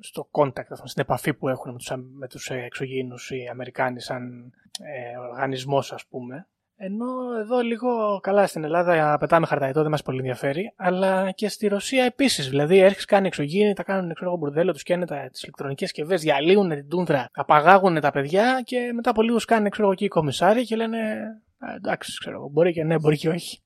στο 0.00 0.28
contact, 0.30 0.66
αυτό, 0.70 0.86
στην 0.86 1.02
επαφή 1.02 1.34
που 1.34 1.48
έχουν 1.48 1.72
με 1.72 1.78
τους, 1.78 1.90
α- 1.90 1.96
με 2.18 2.28
τους 2.28 2.50
ε, 2.50 2.54
εξωγήινους 2.54 3.30
οι 3.30 3.48
Αμερικάνοι 3.50 4.00
σαν 4.00 4.52
ε, 4.80 5.18
οργανισμός 5.30 5.92
ας 5.92 6.06
πούμε. 6.06 6.48
Ενώ 6.78 7.06
εδώ 7.40 7.60
λίγο 7.60 8.18
καλά 8.22 8.46
στην 8.46 8.64
Ελλάδα 8.64 9.16
πετάμε 9.18 9.46
χαρταϊτό, 9.46 9.82
δεν 9.82 9.90
μας 9.90 10.02
πολύ 10.02 10.18
ενδιαφέρει. 10.18 10.72
Αλλά 10.76 11.30
και 11.30 11.48
στη 11.48 11.66
Ρωσία 11.66 12.04
επίσης. 12.04 12.48
Δηλαδή 12.48 12.78
έρχεσαι 12.78 13.06
κάνει 13.06 13.26
εξωγήινοι, 13.26 13.72
τα 13.72 13.82
κάνουν 13.82 14.14
ξέρω 14.14 14.30
εγώ 14.30 14.38
μπουρδέλο, 14.38 14.72
τους 14.72 14.82
καίνε 14.82 15.04
τις 15.32 15.42
ηλεκτρονικές 15.42 15.88
συσκευές, 15.88 16.20
διαλύουν 16.20 16.68
την 16.68 16.88
τούντρα, 16.88 17.28
απαγάγουν 17.32 18.00
τα 18.00 18.10
παιδιά 18.10 18.62
και 18.64 18.90
μετά 18.94 19.10
από 19.10 19.22
λίγους 19.22 19.44
κάνουν 19.44 19.70
ξέρω 19.70 19.84
εγώ 19.84 19.92
εκεί 19.92 20.04
οι 20.04 20.08
κομισάροι 20.08 20.64
και 20.64 20.76
λένε 20.76 20.98
«Α, 21.58 21.74
εντάξει, 21.74 22.18
ξέρω 22.18 22.36
εγώ, 22.36 22.48
μπορεί 22.48 22.72
και 22.72 22.84
ναι, 22.84 22.98
μπορεί 22.98 23.16
και 23.16 23.28
όχι. 23.28 23.60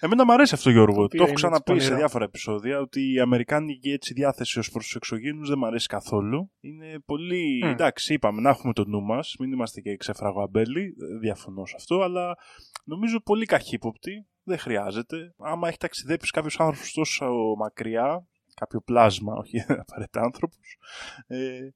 Εμένα 0.00 0.24
μου 0.24 0.32
αρέσει 0.32 0.54
αυτό, 0.54 0.70
Γιώργο. 0.70 0.96
Το, 0.96 1.02
οποίο 1.02 1.18
έχω 1.18 1.26
είναι 1.26 1.34
ξαναπεί 1.34 1.72
έτσι 1.72 1.84
σε 1.84 1.88
πονηρό. 1.88 1.96
διάφορα 1.96 2.24
επεισόδια 2.24 2.80
ότι 2.80 3.12
η 3.12 3.20
αμερικάνικη 3.20 3.90
έτσι 3.90 4.12
διάθεση 4.12 4.58
ως 4.58 4.70
προς 4.70 4.84
τους 4.84 4.94
εξωγήνου 4.94 5.46
δεν 5.46 5.58
μου 5.58 5.66
αρέσει 5.66 5.86
καθόλου. 5.86 6.50
Είναι 6.60 6.98
πολύ. 7.06 7.60
Μμ. 7.64 7.68
Εντάξει, 7.68 8.14
είπαμε 8.14 8.40
να 8.40 8.50
έχουμε 8.50 8.72
το 8.72 8.84
νου 8.84 9.02
μας, 9.02 9.34
μην 9.38 9.52
είμαστε 9.52 9.80
και 9.80 9.96
ξέφραγο 9.96 10.42
αμπέλι, 10.42 10.94
δεν 10.96 11.18
διαφωνώ 11.20 11.66
σε 11.66 11.74
αυτό, 11.76 12.02
αλλά 12.02 12.36
νομίζω 12.84 13.20
πολύ 13.22 13.46
καχύποπτη. 13.46 14.26
Δεν 14.42 14.58
χρειάζεται. 14.58 15.34
Άμα 15.38 15.68
έχει 15.68 15.78
ταξιδέψει 15.78 16.30
κάποιος 16.30 16.60
άνθρωπος 16.60 16.92
τόσο 16.92 17.26
μακριά, 17.58 18.26
κάποιο 18.58 18.80
πλάσμα, 18.80 19.34
όχι 19.34 19.64
απαραίτητα 19.84 20.20
άνθρωπος. 20.20 20.78
Ε, 21.26 21.68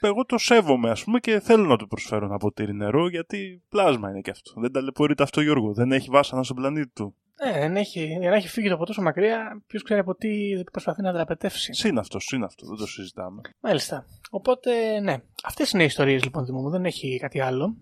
εγώ 0.00 0.24
το 0.24 0.38
σέβομαι, 0.38 0.90
ας 0.90 1.04
πούμε, 1.04 1.18
και 1.18 1.40
θέλω 1.40 1.66
να 1.66 1.76
του 1.76 1.86
προσφέρω 1.86 2.26
ένα 2.26 2.36
ποτήρι 2.36 2.74
νερό, 2.74 3.08
γιατί 3.08 3.62
πλάσμα 3.68 4.10
είναι 4.10 4.20
και 4.20 4.30
αυτό. 4.30 4.60
Δεν 4.60 4.72
ταλαιπωρείται 4.72 5.22
αυτό, 5.22 5.40
Γιώργο. 5.40 5.72
Δεν 5.72 5.92
έχει 5.92 6.10
βάσανα 6.10 6.42
στον 6.42 6.56
πλανήτη 6.56 6.90
του. 6.94 7.14
Ε, 7.38 7.58
δεν 7.58 7.76
έχει, 7.76 8.04
για 8.20 8.30
να 8.30 8.36
έχει 8.36 8.48
φύγει 8.48 8.68
το 8.68 8.74
από 8.74 8.86
τόσο 8.86 9.02
μακριά, 9.02 9.62
ποιος 9.66 9.82
ξέρει 9.82 10.00
από 10.00 10.14
τι 10.14 10.62
προσπαθεί 10.72 11.02
να 11.02 11.12
δραπετεύσει. 11.12 11.72
Συν 11.72 11.98
αυτό, 11.98 12.18
συν 12.18 12.44
αυτό, 12.44 12.66
δεν 12.66 12.76
το 12.76 12.86
συζητάμε. 12.86 13.40
Μάλιστα. 13.60 14.06
Οπότε, 14.30 15.00
ναι. 15.00 15.16
Αυτές 15.44 15.70
είναι 15.70 15.82
οι 15.82 15.86
ιστορίες 15.86 16.24
λοιπόν, 16.24 16.44
Δημό 16.44 16.60
μου. 16.60 16.70
Δεν 16.70 16.84
έχει 16.84 17.18
κάτι 17.20 17.40
άλλο. 17.40 17.76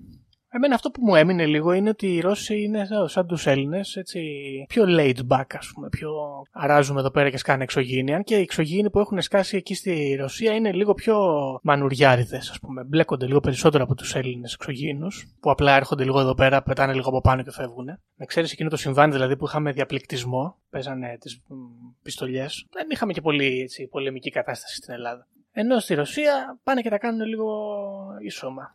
Εμένα 0.57 0.75
αυτό 0.75 0.91
που 0.91 1.01
μου 1.05 1.15
έμεινε 1.15 1.47
λίγο 1.47 1.73
είναι 1.73 1.89
ότι 1.89 2.15
οι 2.15 2.21
Ρώσοι 2.21 2.63
είναι 2.63 2.85
σαν- 2.85 3.09
σαν 3.09 3.27
τους 3.27 3.47
Έλληνες, 3.47 3.97
έτσι 3.97 4.21
πιο 4.69 4.85
laid 4.89 5.19
back, 5.29 5.45
ας 5.59 5.71
πούμε. 5.75 5.89
Πιο 5.89 6.11
αράζουμε 6.53 7.01
εδώ 7.01 7.11
πέρα 7.11 7.31
και 7.31 7.37
σκάνε 7.37 7.63
εξωγήινοι. 7.63 8.15
Αν 8.15 8.23
και 8.23 8.37
οι 8.37 8.41
εξωγήινοι 8.41 8.91
που 8.91 8.99
έχουν 8.99 9.21
σκάσει 9.23 9.57
εκεί 9.57 9.75
στη 9.75 10.17
Ρωσία 10.21 10.55
είναι 10.55 10.73
λίγο 10.73 10.95
πιο 10.95 11.17
μανουριάριδες, 11.63 12.51
ας 12.51 12.59
πούμε. 12.61 12.85
Μπλέκονται 12.85 13.27
λίγο 13.27 13.41
περισσότερο 13.41 13.85
από 13.85 13.95
τους 13.95 14.15
Έλληνες 14.15 14.53
εξωγήινους, 14.53 15.27
που 15.41 15.51
απλά 15.51 15.77
έρχονται 15.77 16.05
λίγο 16.05 16.21
εδώ 16.21 16.35
πέρα, 16.35 16.63
πετάνε 16.63 16.93
λίγο 16.93 17.09
από 17.09 17.21
πάνω 17.21 17.43
και 17.43 17.51
φεύγουν. 17.51 17.85
Με 18.15 18.25
ξέρεις 18.27 18.53
εκείνο 18.53 18.69
το 18.71 18.77
συμβάν 18.77 19.13
δηλαδή 19.13 19.37
που 19.37 19.47
είχαμε 19.47 19.73
διαπληκτισμό, 19.73 20.57
παίζανε 20.71 21.17
τις 21.21 21.41
πιστολιές. 22.03 22.67
Δεν 22.73 22.87
είχαμε 22.91 23.13
και 23.13 23.21
πολύ 23.21 23.61
έτσι, 23.61 23.87
πολεμική 23.87 24.31
κατάσταση 24.31 24.77
στην 24.77 24.95
Ελλάδα. 24.95 25.27
Ενώ 25.53 25.79
στη 25.79 25.95
Ρωσία 25.95 26.59
πάνε 26.65 26.81
και 26.81 26.91
τα 26.91 26.99
κάνουν 26.99 27.27
λίγο 27.27 27.47
ισόμα. 28.23 28.75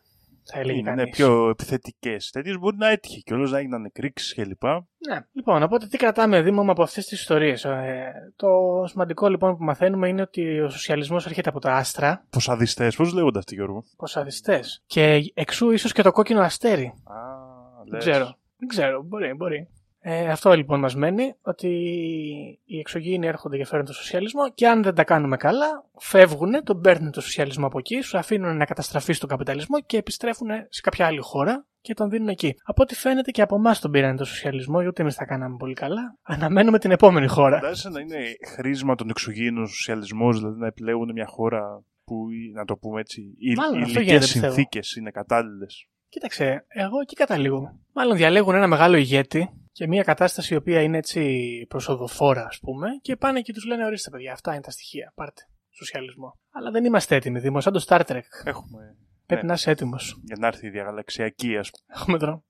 Θα 0.52 0.60
έλεγε 0.60 0.80
Είναι 0.80 0.90
ναι, 0.92 0.96
κανείς. 0.98 1.16
πιο 1.16 1.50
επιθετικές. 1.50 2.30
Τέτοιες 2.30 2.58
μπορεί 2.58 2.78
να 2.78 2.90
έτυχε 2.90 3.20
και 3.20 3.34
όλο 3.34 3.50
να 3.50 3.58
έγιναν 3.58 3.86
εκρήξει 3.86 4.36
κλπ. 4.36 4.64
Ναι. 4.64 5.20
Λοιπόν, 5.32 5.64
οπότε 5.64 5.88
τι 5.88 5.98
κρατάμε 5.98 6.42
Δήμο 6.42 6.64
μου 6.64 6.72
από 6.72 6.84
αυτές 6.84 7.06
τις 7.06 7.20
ιστορίες; 7.20 7.66
Ε, 7.66 8.12
το 8.36 8.48
σημαντικό 8.88 9.28
λοιπόν 9.30 9.58
που 9.58 9.64
μαθαίνουμε 9.64 10.08
είναι 10.08 10.22
ότι 10.22 10.60
ο 10.60 10.70
σοσιαλισμός 10.70 11.26
έρχεται 11.26 11.50
από 11.50 11.60
τα 11.60 11.74
άστρα, 11.76 12.26
Ποσαδιστές, 12.30 12.96
πώς 12.96 13.14
λέγονται 13.14 13.40
αυτοί, 13.40 13.56
Γιώργο; 13.56 13.84
ποσαδιστές. 13.98 14.84
Και 14.86 15.32
εξού 15.34 15.72
ίσως 15.72 15.92
και 15.94 16.02
το 16.02 16.12
κόκκινο 16.12 16.42
αστέρι. 16.42 16.86
Α, 16.86 16.94
Δεν 17.84 17.94
λες. 17.94 18.04
ξέρω. 18.04 18.36
Δεν 18.58 18.68
ξέρω. 18.68 19.04
Μπορεί, 19.04 19.34
μπορεί. 19.34 19.68
Ε, 20.02 20.30
αυτό 20.30 20.54
λοιπόν 20.54 20.80
μας 20.80 20.96
μένει, 20.96 21.36
ότι 21.42 21.68
οι 22.66 22.80
εξωγήινοι 22.80 23.28
έρχονται 23.28 23.58
και 23.58 23.66
φέρνουν 23.66 23.86
το 23.86 23.94
σοσιαλισμό 23.94 24.52
και 24.54 24.68
αν 24.68 24.84
δεν 24.84 24.96
τα 24.96 25.04
κάνουμε 25.04 25.38
καλά, 25.38 25.86
φεύγουν, 25.98 26.64
τον 26.64 26.82
παίρνουν 26.82 27.12
το 27.12 27.22
σοσιαλισμό 27.22 27.66
από 27.66 27.80
εκεί, 27.80 28.02
σου 28.02 28.18
αφήνουν 28.18 28.58
να 28.58 28.66
καταστραφείς 28.66 29.18
στον 29.18 29.30
καπιταλισμό 29.30 29.82
και 29.82 29.98
επιστρέφουν 29.98 30.48
σε 30.70 30.82
κάποια 30.82 31.06
άλλη 31.06 31.20
χώρα 31.22 31.66
και 31.82 31.94
τον 31.94 32.10
δίνουν 32.10 32.28
εκεί. 32.28 32.56
Από 32.64 32.84
ό,τι 32.84 32.96
φαίνεται 32.96 33.32
και 33.32 33.42
από 33.42 33.56
εμάς 33.56 33.80
τον 33.80 33.92
πήραν 33.92 34.16
το 34.16 34.26
σοσιαλισμό, 34.26 34.80
ούτε 34.88 35.02
εμείς 35.02 35.16
τα 35.16 35.26
κάναμε 35.26 35.56
πολύ 35.58 35.74
καλά. 35.74 36.18
Αναμένουμε 36.22 36.80
την 36.80 36.92
επόμενη 36.92 37.28
χώρα. 37.28 37.56
Φαντάζεσαι 37.60 37.90
να 37.90 38.00
είναι 38.00 38.18
χρήσμα 38.48 38.96
των 38.96 39.10
εξωγήινων 39.10 39.68
σοσιαλισμός, 39.68 40.40
δηλαδή 40.40 40.60
να 40.60 40.68
επιλέγουν 40.68 41.12
μια 41.12 41.26
χώρα 41.26 41.84
που, 42.04 42.16
να 42.54 42.66
το 42.66 42.78
πούμε 42.78 43.00
έτσι, 43.00 43.22
οι 43.40 43.54
Μάλλον 43.54 43.82
αυτό 43.84 43.88
υλικές 43.88 44.04
γίνεται, 44.06 44.20
πιστεύω. 44.26 44.54
συνθήκες 44.54 44.96
είναι 44.96 45.12
κατάλληλες. 45.12 45.88
Κοίταξε, 46.10 46.66
εγώ 46.68 47.00
εκεί 47.02 47.16
καταλήγω. 47.16 47.80
Μάλλον 47.94 48.18
διαλέγουν 48.18 48.56
ένα 48.56 48.68
μεγάλο 48.68 48.98
ηγέτη 48.98 49.50
και 49.72 49.88
μια 49.88 50.04
κατάσταση 50.04 50.54
η 50.54 50.58
οποία 50.58 50.82
είναι 50.82 50.98
έτσι 50.98 51.66
προσοδοφόρα, 51.70 52.46
ας 52.46 52.60
πούμε, 52.60 52.88
και 53.02 53.16
πάνε 53.16 53.42
και 53.42 53.54
τους 53.54 53.66
λένε: 53.66 53.86
Ορίστε, 53.86 54.10
παιδιά, 54.10 54.34
αυτά 54.34 54.52
είναι 54.52 54.62
τα 54.62 54.72
στοιχεία. 54.72 55.12
Πάρτε. 55.16 55.42
Σοσιαλισμό. 55.70 56.40
Αλλά 56.52 56.72
δεν 56.72 56.86
είμαστε 56.86 57.16
έτοιμοι, 57.16 57.40
Δήμο, 57.40 57.62
σαν 57.62 57.74
το 57.74 57.84
Star 57.88 58.02
Trek. 58.06 58.22
Έχουμε 58.44 58.96
Πρέπει 59.26 59.42
ναι. 59.42 59.48
να 59.48 59.54
είσαι 59.54 59.72
έτοιμος. 59.72 60.20
για 60.24 60.36
να 60.40 60.48
έρθει 60.48 60.68
η 60.68 60.70
διαγαλαξιακή 60.70 61.58
ας 61.58 61.70
πούμε, 61.70 62.00
Έχουμε 62.00 62.18
τώρα. 62.18 62.44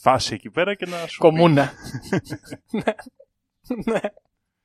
φάση 0.00 0.34
εκεί 0.34 0.50
πέρα 0.50 0.74
και 0.74 0.86
να 0.86 0.96
σου 1.06 1.18
πει. 1.20 1.28
Κομμούνα. 1.28 1.72
Ναι. 2.70 2.82
Ναι. 3.92 4.00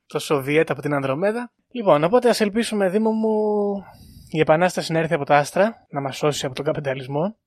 Το 0.06 0.20
Σοβιέτ 0.20 0.70
από 0.72 0.82
την 0.82 0.94
Ανδρομέδα. 0.94 1.54
Λοιπόν, 1.72 2.04
οπότε 2.04 2.30
ας 2.30 2.42
ελπίσουμε, 2.42 2.90
Δήμο 2.90 3.12
μου, 3.12 3.30
η 4.30 4.40
επανάσταση 4.40 4.92
να 4.92 5.00
έρθει 5.00 5.14
από 5.14 5.26
τα 5.26 5.38
άστρα, 5.38 5.86
να 5.90 6.02
μας 6.02 6.18
σώσει 6.18 6.46
από 6.46 6.56
τον 6.56 6.66
καπιταλισμό. 6.66 7.38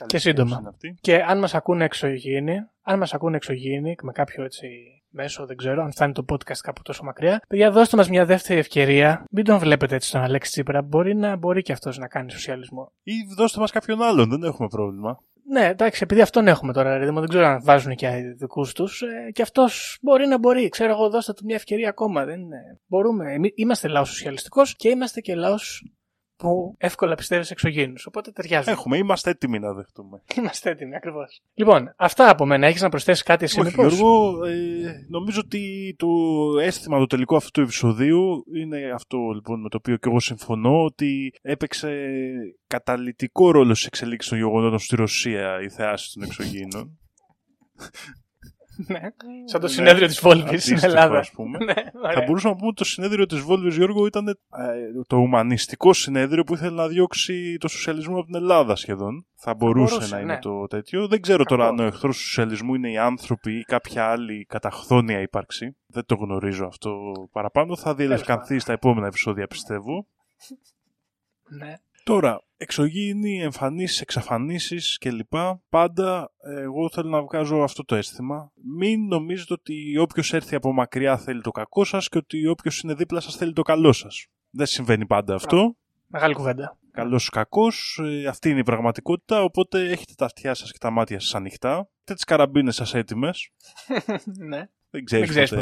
Καλή 0.00 0.10
και 0.10 0.18
σύντομα. 0.18 0.48
σκέψη 0.48 0.60
είναι 0.60 0.68
αυτή. 0.74 0.94
Και 1.00 1.22
αν 1.28 1.38
μας 1.38 1.54
ακούνε 1.54 1.84
εξωγήινοι, 1.84 2.56
αν 2.82 2.98
μας 2.98 3.14
ακούνε 3.14 3.36
εξωγήινοι 3.36 3.94
με 4.02 4.12
κάποιο 4.12 4.44
έτσι 4.44 4.66
μέσο, 5.12 5.46
δεν 5.46 5.56
ξέρω, 5.56 5.82
αν 5.82 5.92
φτάνει 5.92 6.12
το 6.12 6.24
podcast 6.28 6.58
κάπου 6.62 6.82
τόσο 6.82 7.04
μακριά, 7.04 7.40
παιδιά, 7.48 7.70
δώστε 7.70 7.96
μας 7.96 8.08
μια 8.08 8.24
δεύτερη 8.24 8.58
ευκαιρία. 8.58 9.24
Μην 9.30 9.44
τον 9.44 9.58
βλέπετε 9.58 9.94
έτσι 9.94 10.12
τον 10.12 10.20
Αλέξη 10.20 10.50
Τσίπρα. 10.50 10.82
Μπορεί, 10.82 11.14
να, 11.16 11.36
μπορεί 11.36 11.62
και 11.62 11.72
αυτός 11.72 11.98
να 11.98 12.08
κάνει 12.08 12.30
σοσιαλισμό. 12.30 12.92
Ή 13.02 13.12
δώστε 13.36 13.60
μας 13.60 13.70
κάποιον 13.70 14.02
άλλον, 14.02 14.28
δεν 14.30 14.42
έχουμε 14.42 14.68
πρόβλημα. 14.68 15.18
Ναι, 15.52 15.66
εντάξει, 15.66 16.00
επειδή 16.02 16.20
αυτόν 16.20 16.46
έχουμε 16.48 16.72
τώρα, 16.72 16.98
ρε, 16.98 17.04
Δήμο, 17.04 17.20
δεν 17.20 17.28
ξέρω 17.28 17.46
αν 17.46 17.62
βάζουν 17.64 17.94
και 17.94 18.08
δικούς 18.38 18.72
τους. 18.72 19.02
Ε, 19.02 19.30
και 19.32 19.42
αυτός 19.42 19.98
μπορεί 20.02 20.26
να 20.26 20.38
μπορεί. 20.38 20.68
Ξέρω 20.68 20.90
εγώ, 20.90 21.10
δώστε 21.10 21.32
του 21.32 21.44
μια 21.44 21.54
ευκαιρία 21.54 21.88
ακόμα. 21.88 22.24
Δεν 22.24 22.40
είναι. 22.40 22.80
Μπορούμε. 22.86 23.32
Εμεί- 23.32 23.52
Είμαστε 23.54 23.88
λαός 23.88 24.08
σοσιαλιστικός 24.08 24.76
και 24.76 24.88
είμαστε 24.88 25.20
και 25.20 25.34
λαός 25.34 25.82
που 26.40 26.74
εύκολα 26.78 27.14
πιστεύει 27.14 27.44
σε 27.44 27.52
εξωγήινου. 27.52 27.94
Οπότε 28.06 28.30
ταιριάζουμε. 28.30 28.72
Έχουμε, 28.72 28.96
είμαστε 28.96 29.30
έτοιμοι 29.30 29.58
να 29.58 29.72
δεχτούμε. 29.72 30.22
Είμαστε 30.38 30.70
έτοιμοι, 30.70 30.94
ακριβώς. 30.94 31.42
Λοιπόν, 31.54 31.94
αυτά 31.96 32.30
από 32.30 32.46
μένα. 32.46 32.66
Έχεις 32.66 32.82
να 32.82 32.88
προσθέσεις 32.88 33.22
κάτι 33.22 33.44
εσύ, 33.44 33.60
Όχι, 33.60 33.68
μήπως; 33.68 33.94
Γιώργο, 33.94 34.44
ε, 34.44 35.06
νομίζω 35.08 35.40
ότι 35.44 35.94
το 35.98 36.08
αίσθημα 36.60 36.98
το 36.98 37.06
τελικό 37.06 37.36
αυτού 37.36 37.50
του 37.50 37.60
επεισοδίου 37.60 38.44
είναι 38.56 38.90
αυτό 38.94 39.18
λοιπόν 39.34 39.60
με 39.60 39.68
το 39.68 39.76
οποίο 39.76 39.96
και 39.96 40.08
εγώ 40.08 40.20
συμφωνώ 40.20 40.84
ότι 40.84 41.32
έπαιξε 41.42 42.08
καταλητικό 42.66 43.50
ρόλο 43.50 43.74
στις 43.74 43.86
εξελίξεις 43.86 44.30
των 44.30 44.38
γεγονότων 44.38 44.78
στη 44.78 44.96
Ρωσία 44.96 45.62
η 45.62 45.68
θεάση 45.68 46.12
των 46.12 46.22
εξωγήινων. 46.22 46.98
Ναι. 48.86 49.00
Σαν 49.44 49.60
το 49.60 49.66
Ναι, 49.66 49.72
συνέδριο 49.72 50.06
της 50.06 50.20
Βόλβη 50.20 50.40
στην 50.40 50.48
αντίστοιχο, 50.48 50.86
Ελλάδα. 50.86 51.18
ας 51.18 51.30
πούμε. 51.30 51.58
Ναι, 51.58 51.72
ωραία. 52.02 52.12
Θα 52.12 52.22
μπορούσαμε 52.26 52.52
να 52.52 52.58
πούμε 52.58 52.68
ότι 52.68 52.76
το 52.76 52.84
συνέδριο 52.84 53.26
της 53.26 53.40
Βόλβης 53.40 53.76
Γιώργο 53.76 54.06
ήταν 54.06 54.28
ε, 54.28 54.34
το 55.06 55.16
ουμανιστικό 55.16 55.92
συνέδριο 55.92 56.44
που 56.44 56.54
ήθελε 56.54 56.74
να 56.74 56.88
διώξει 56.88 57.56
το 57.60 57.68
σοσιαλισμό 57.68 58.16
από 58.16 58.24
την 58.24 58.34
Ελλάδα 58.34 58.76
σχεδόν. 58.76 59.26
Θα 59.34 59.54
μπορούσε, 59.54 59.94
μπορούσε, 59.94 60.14
να 60.14 60.20
είναι 60.20 60.32
ναι. 60.32 60.38
το 60.38 60.66
τέτοιο. 60.66 61.08
Δεν 61.08 61.20
ξέρω 61.20 61.44
τώρα 61.44 61.62
Κακό. 61.62 61.74
αν 61.74 61.84
ο 61.84 61.86
εχθρός 61.86 62.16
του 62.16 62.22
σοσιαλισμού 62.22 62.74
είναι 62.74 62.90
οι 62.90 62.98
άνθρωποι 62.98 63.58
ή 63.58 63.62
κάποια 63.62 64.04
άλλη 64.04 64.44
καταχθόνια 64.44 65.20
ύπαρξη. 65.20 65.76
Δεν 65.86 66.04
το 66.06 66.14
γνωρίζω 66.14 66.66
αυτό 66.66 67.12
παραπάνω. 67.32 67.76
Θα 67.76 67.94
διελευκανθεί 67.94 68.58
στα 68.58 68.72
επόμενα 68.72 69.06
επεισόδια 69.06 69.46
πιστεύω. 69.46 70.06
Ναι. 71.48 71.74
Τώρα, 72.04 72.42
εξωγήινοι, 72.56 73.42
εμφανίσεις, 73.42 74.00
εξαφανίσεις 74.00 74.98
κλπ. 74.98 75.34
Πάντα 75.68 76.32
ε, 76.42 76.60
εγώ 76.60 76.90
θέλω 76.90 77.08
να 77.08 77.22
βγάζω 77.22 77.56
αυτό 77.56 77.84
το 77.84 77.94
αίσθημα. 77.94 78.52
Μην 78.78 79.06
νομίζετε 79.06 79.52
ότι 79.52 79.96
όποιος 79.98 80.32
έρθει 80.32 80.54
από 80.54 80.72
μακριά 80.72 81.18
θέλει 81.18 81.40
το 81.40 81.50
κακό 81.50 81.84
σας 81.84 82.08
και 82.08 82.18
ότι 82.18 82.46
όποιος 82.46 82.80
είναι 82.80 82.94
δίπλα 82.94 83.20
σας 83.20 83.36
θέλει 83.36 83.52
το 83.52 83.62
καλό 83.62 83.92
σας. 83.92 84.26
Δεν 84.50 84.66
συμβαίνει 84.66 85.06
πάντα 85.06 85.34
αυτό. 85.34 85.76
Μεγάλη 86.06 86.34
κουβέντα. 86.34 86.78
Καλός 86.92 87.26
ή 87.26 87.30
κακός, 87.30 88.00
ε, 88.02 88.26
αυτή 88.26 88.50
είναι 88.50 88.58
η 88.58 88.62
πραγματικότητα, 88.62 89.42
οπότε 89.42 89.90
έχετε 89.90 90.12
τα 90.16 90.24
αυτιά 90.24 90.54
σας 90.54 90.72
και 90.72 90.78
τα 90.78 90.90
μάτια 90.90 91.20
σας 91.20 91.34
ανοιχτά. 91.34 91.70
Έχετε 91.70 92.14
τις 92.14 92.24
καραμπίνες 92.24 92.74
σας 92.74 92.94
έτοιμες. 92.94 93.50
ναι. 94.48 94.68
Δεν 94.90 95.04
ξέρεις, 95.04 95.52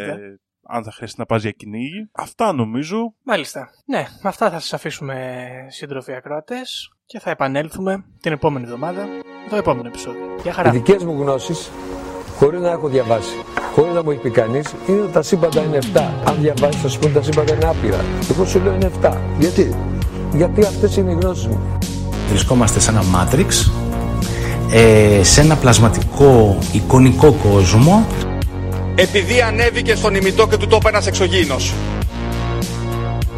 Δεν 0.71 0.77
ξέρεις 0.77 0.77
ποτέ 0.77 0.77
ποτέ. 0.77 0.77
αν 0.77 0.85
θα 0.85 0.93
χρειαστεί 0.93 1.19
να 1.19 1.27
πας 1.27 1.43
για 1.43 1.51
κυνήγι. 1.51 2.09
Αυτά 2.13 2.53
νομίζω. 2.53 3.15
Μάλιστα. 3.23 3.71
Ναι, 3.85 4.07
με 4.23 4.29
αυτά 4.29 4.51
θα 4.51 4.61
σας 4.61 4.73
αφήσουμε 4.73 5.15
σύντροφοι 5.69 6.13
ακροατές 6.15 6.93
και 7.07 7.19
θα 7.21 7.31
επανέλθουμε 7.31 8.05
την 8.21 8.33
επόμενη 8.33 8.65
εβδομάδα 8.65 9.03
με 9.05 9.49
το 9.51 9.57
επόμενο 9.57 9.89
επεισόδιο. 9.89 10.21
Γεια 10.43 10.51
Οι 10.51 10.55
χαρά. 10.55 10.71
δικές 10.71 11.05
μου 11.05 11.21
γνώσεις, 11.23 11.71
χωρίς 12.39 12.61
να 12.61 12.71
έχω 12.71 12.89
διαβάσει, 12.89 13.37
χωρίς 13.75 13.95
να 13.95 14.03
μου 14.03 14.11
έχει 14.11 14.21
πει 14.21 14.31
κανείς, 14.31 14.75
είναι 14.89 15.01
ότι 15.01 15.13
τα 15.13 15.23
σύμπαντα 15.23 15.63
είναι 15.63 15.79
7. 15.95 16.13
Αν 16.25 16.37
διαβάσεις, 16.41 16.81
θα 16.83 16.89
σου 16.89 16.99
πούνε 16.99 17.13
τα 17.13 17.23
σύμπαντα 17.23 17.55
είναι 17.55 17.65
άπειρα. 17.65 18.05
Εγώ 18.31 18.45
σου 18.47 18.61
λέω 18.61 18.75
είναι 18.75 18.91
7. 19.03 19.17
Γιατί; 19.39 19.75
Γιατί 20.35 20.61
αυτές 20.61 20.97
είναι 20.97 21.11
οι 21.11 21.15
γνώσεις 21.15 21.47
μου. 21.47 21.79
Βρισκόμαστε 22.29 22.81
σε 22.81 22.91
ένα 22.91 23.03
Matrix, 23.03 23.71
ε, 24.73 25.23
σε 25.23 25.41
ένα 25.41 25.57
πλασματικό 25.57 26.59
εικονικό 26.73 27.33
κόσμο 27.33 28.07
επειδή 29.01 29.41
ανέβηκε 29.41 29.95
στον 29.95 30.15
ημιτό 30.15 30.47
και 30.47 30.57
του 30.57 30.67
το 30.67 30.77
είπε 30.77 30.89
ένας 30.89 31.07
εξωγήινος. 31.07 31.73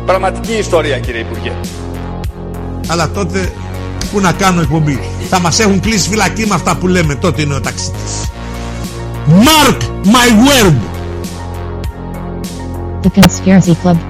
Πραγματική 0.07 0.53
ιστορία 0.53 0.99
κύριε 0.99 1.21
Υπουργέ. 1.21 1.53
Αλλά 2.87 3.11
τότε 3.11 3.53
που 4.13 4.21
να 4.21 4.33
κάνω 4.33 4.61
εκπομπή; 4.61 5.01
Θα 5.29 5.41
μας 5.41 5.59
έχουν 5.59 5.81
κλείσει 5.81 6.09
φυλακή 6.09 6.47
με 6.47 6.55
αυτά 6.55 6.77
που 6.77 6.87
λέμε. 6.87 7.15
Τότε 7.15 7.43
είναι 7.43 7.55
ο 7.55 7.61
ταξίτης. 7.61 8.31
Mark 9.27 9.77
my 10.05 10.29
word. 10.47 10.77
The 13.03 13.11
Conspiracy 13.21 13.75
Club 13.85 14.10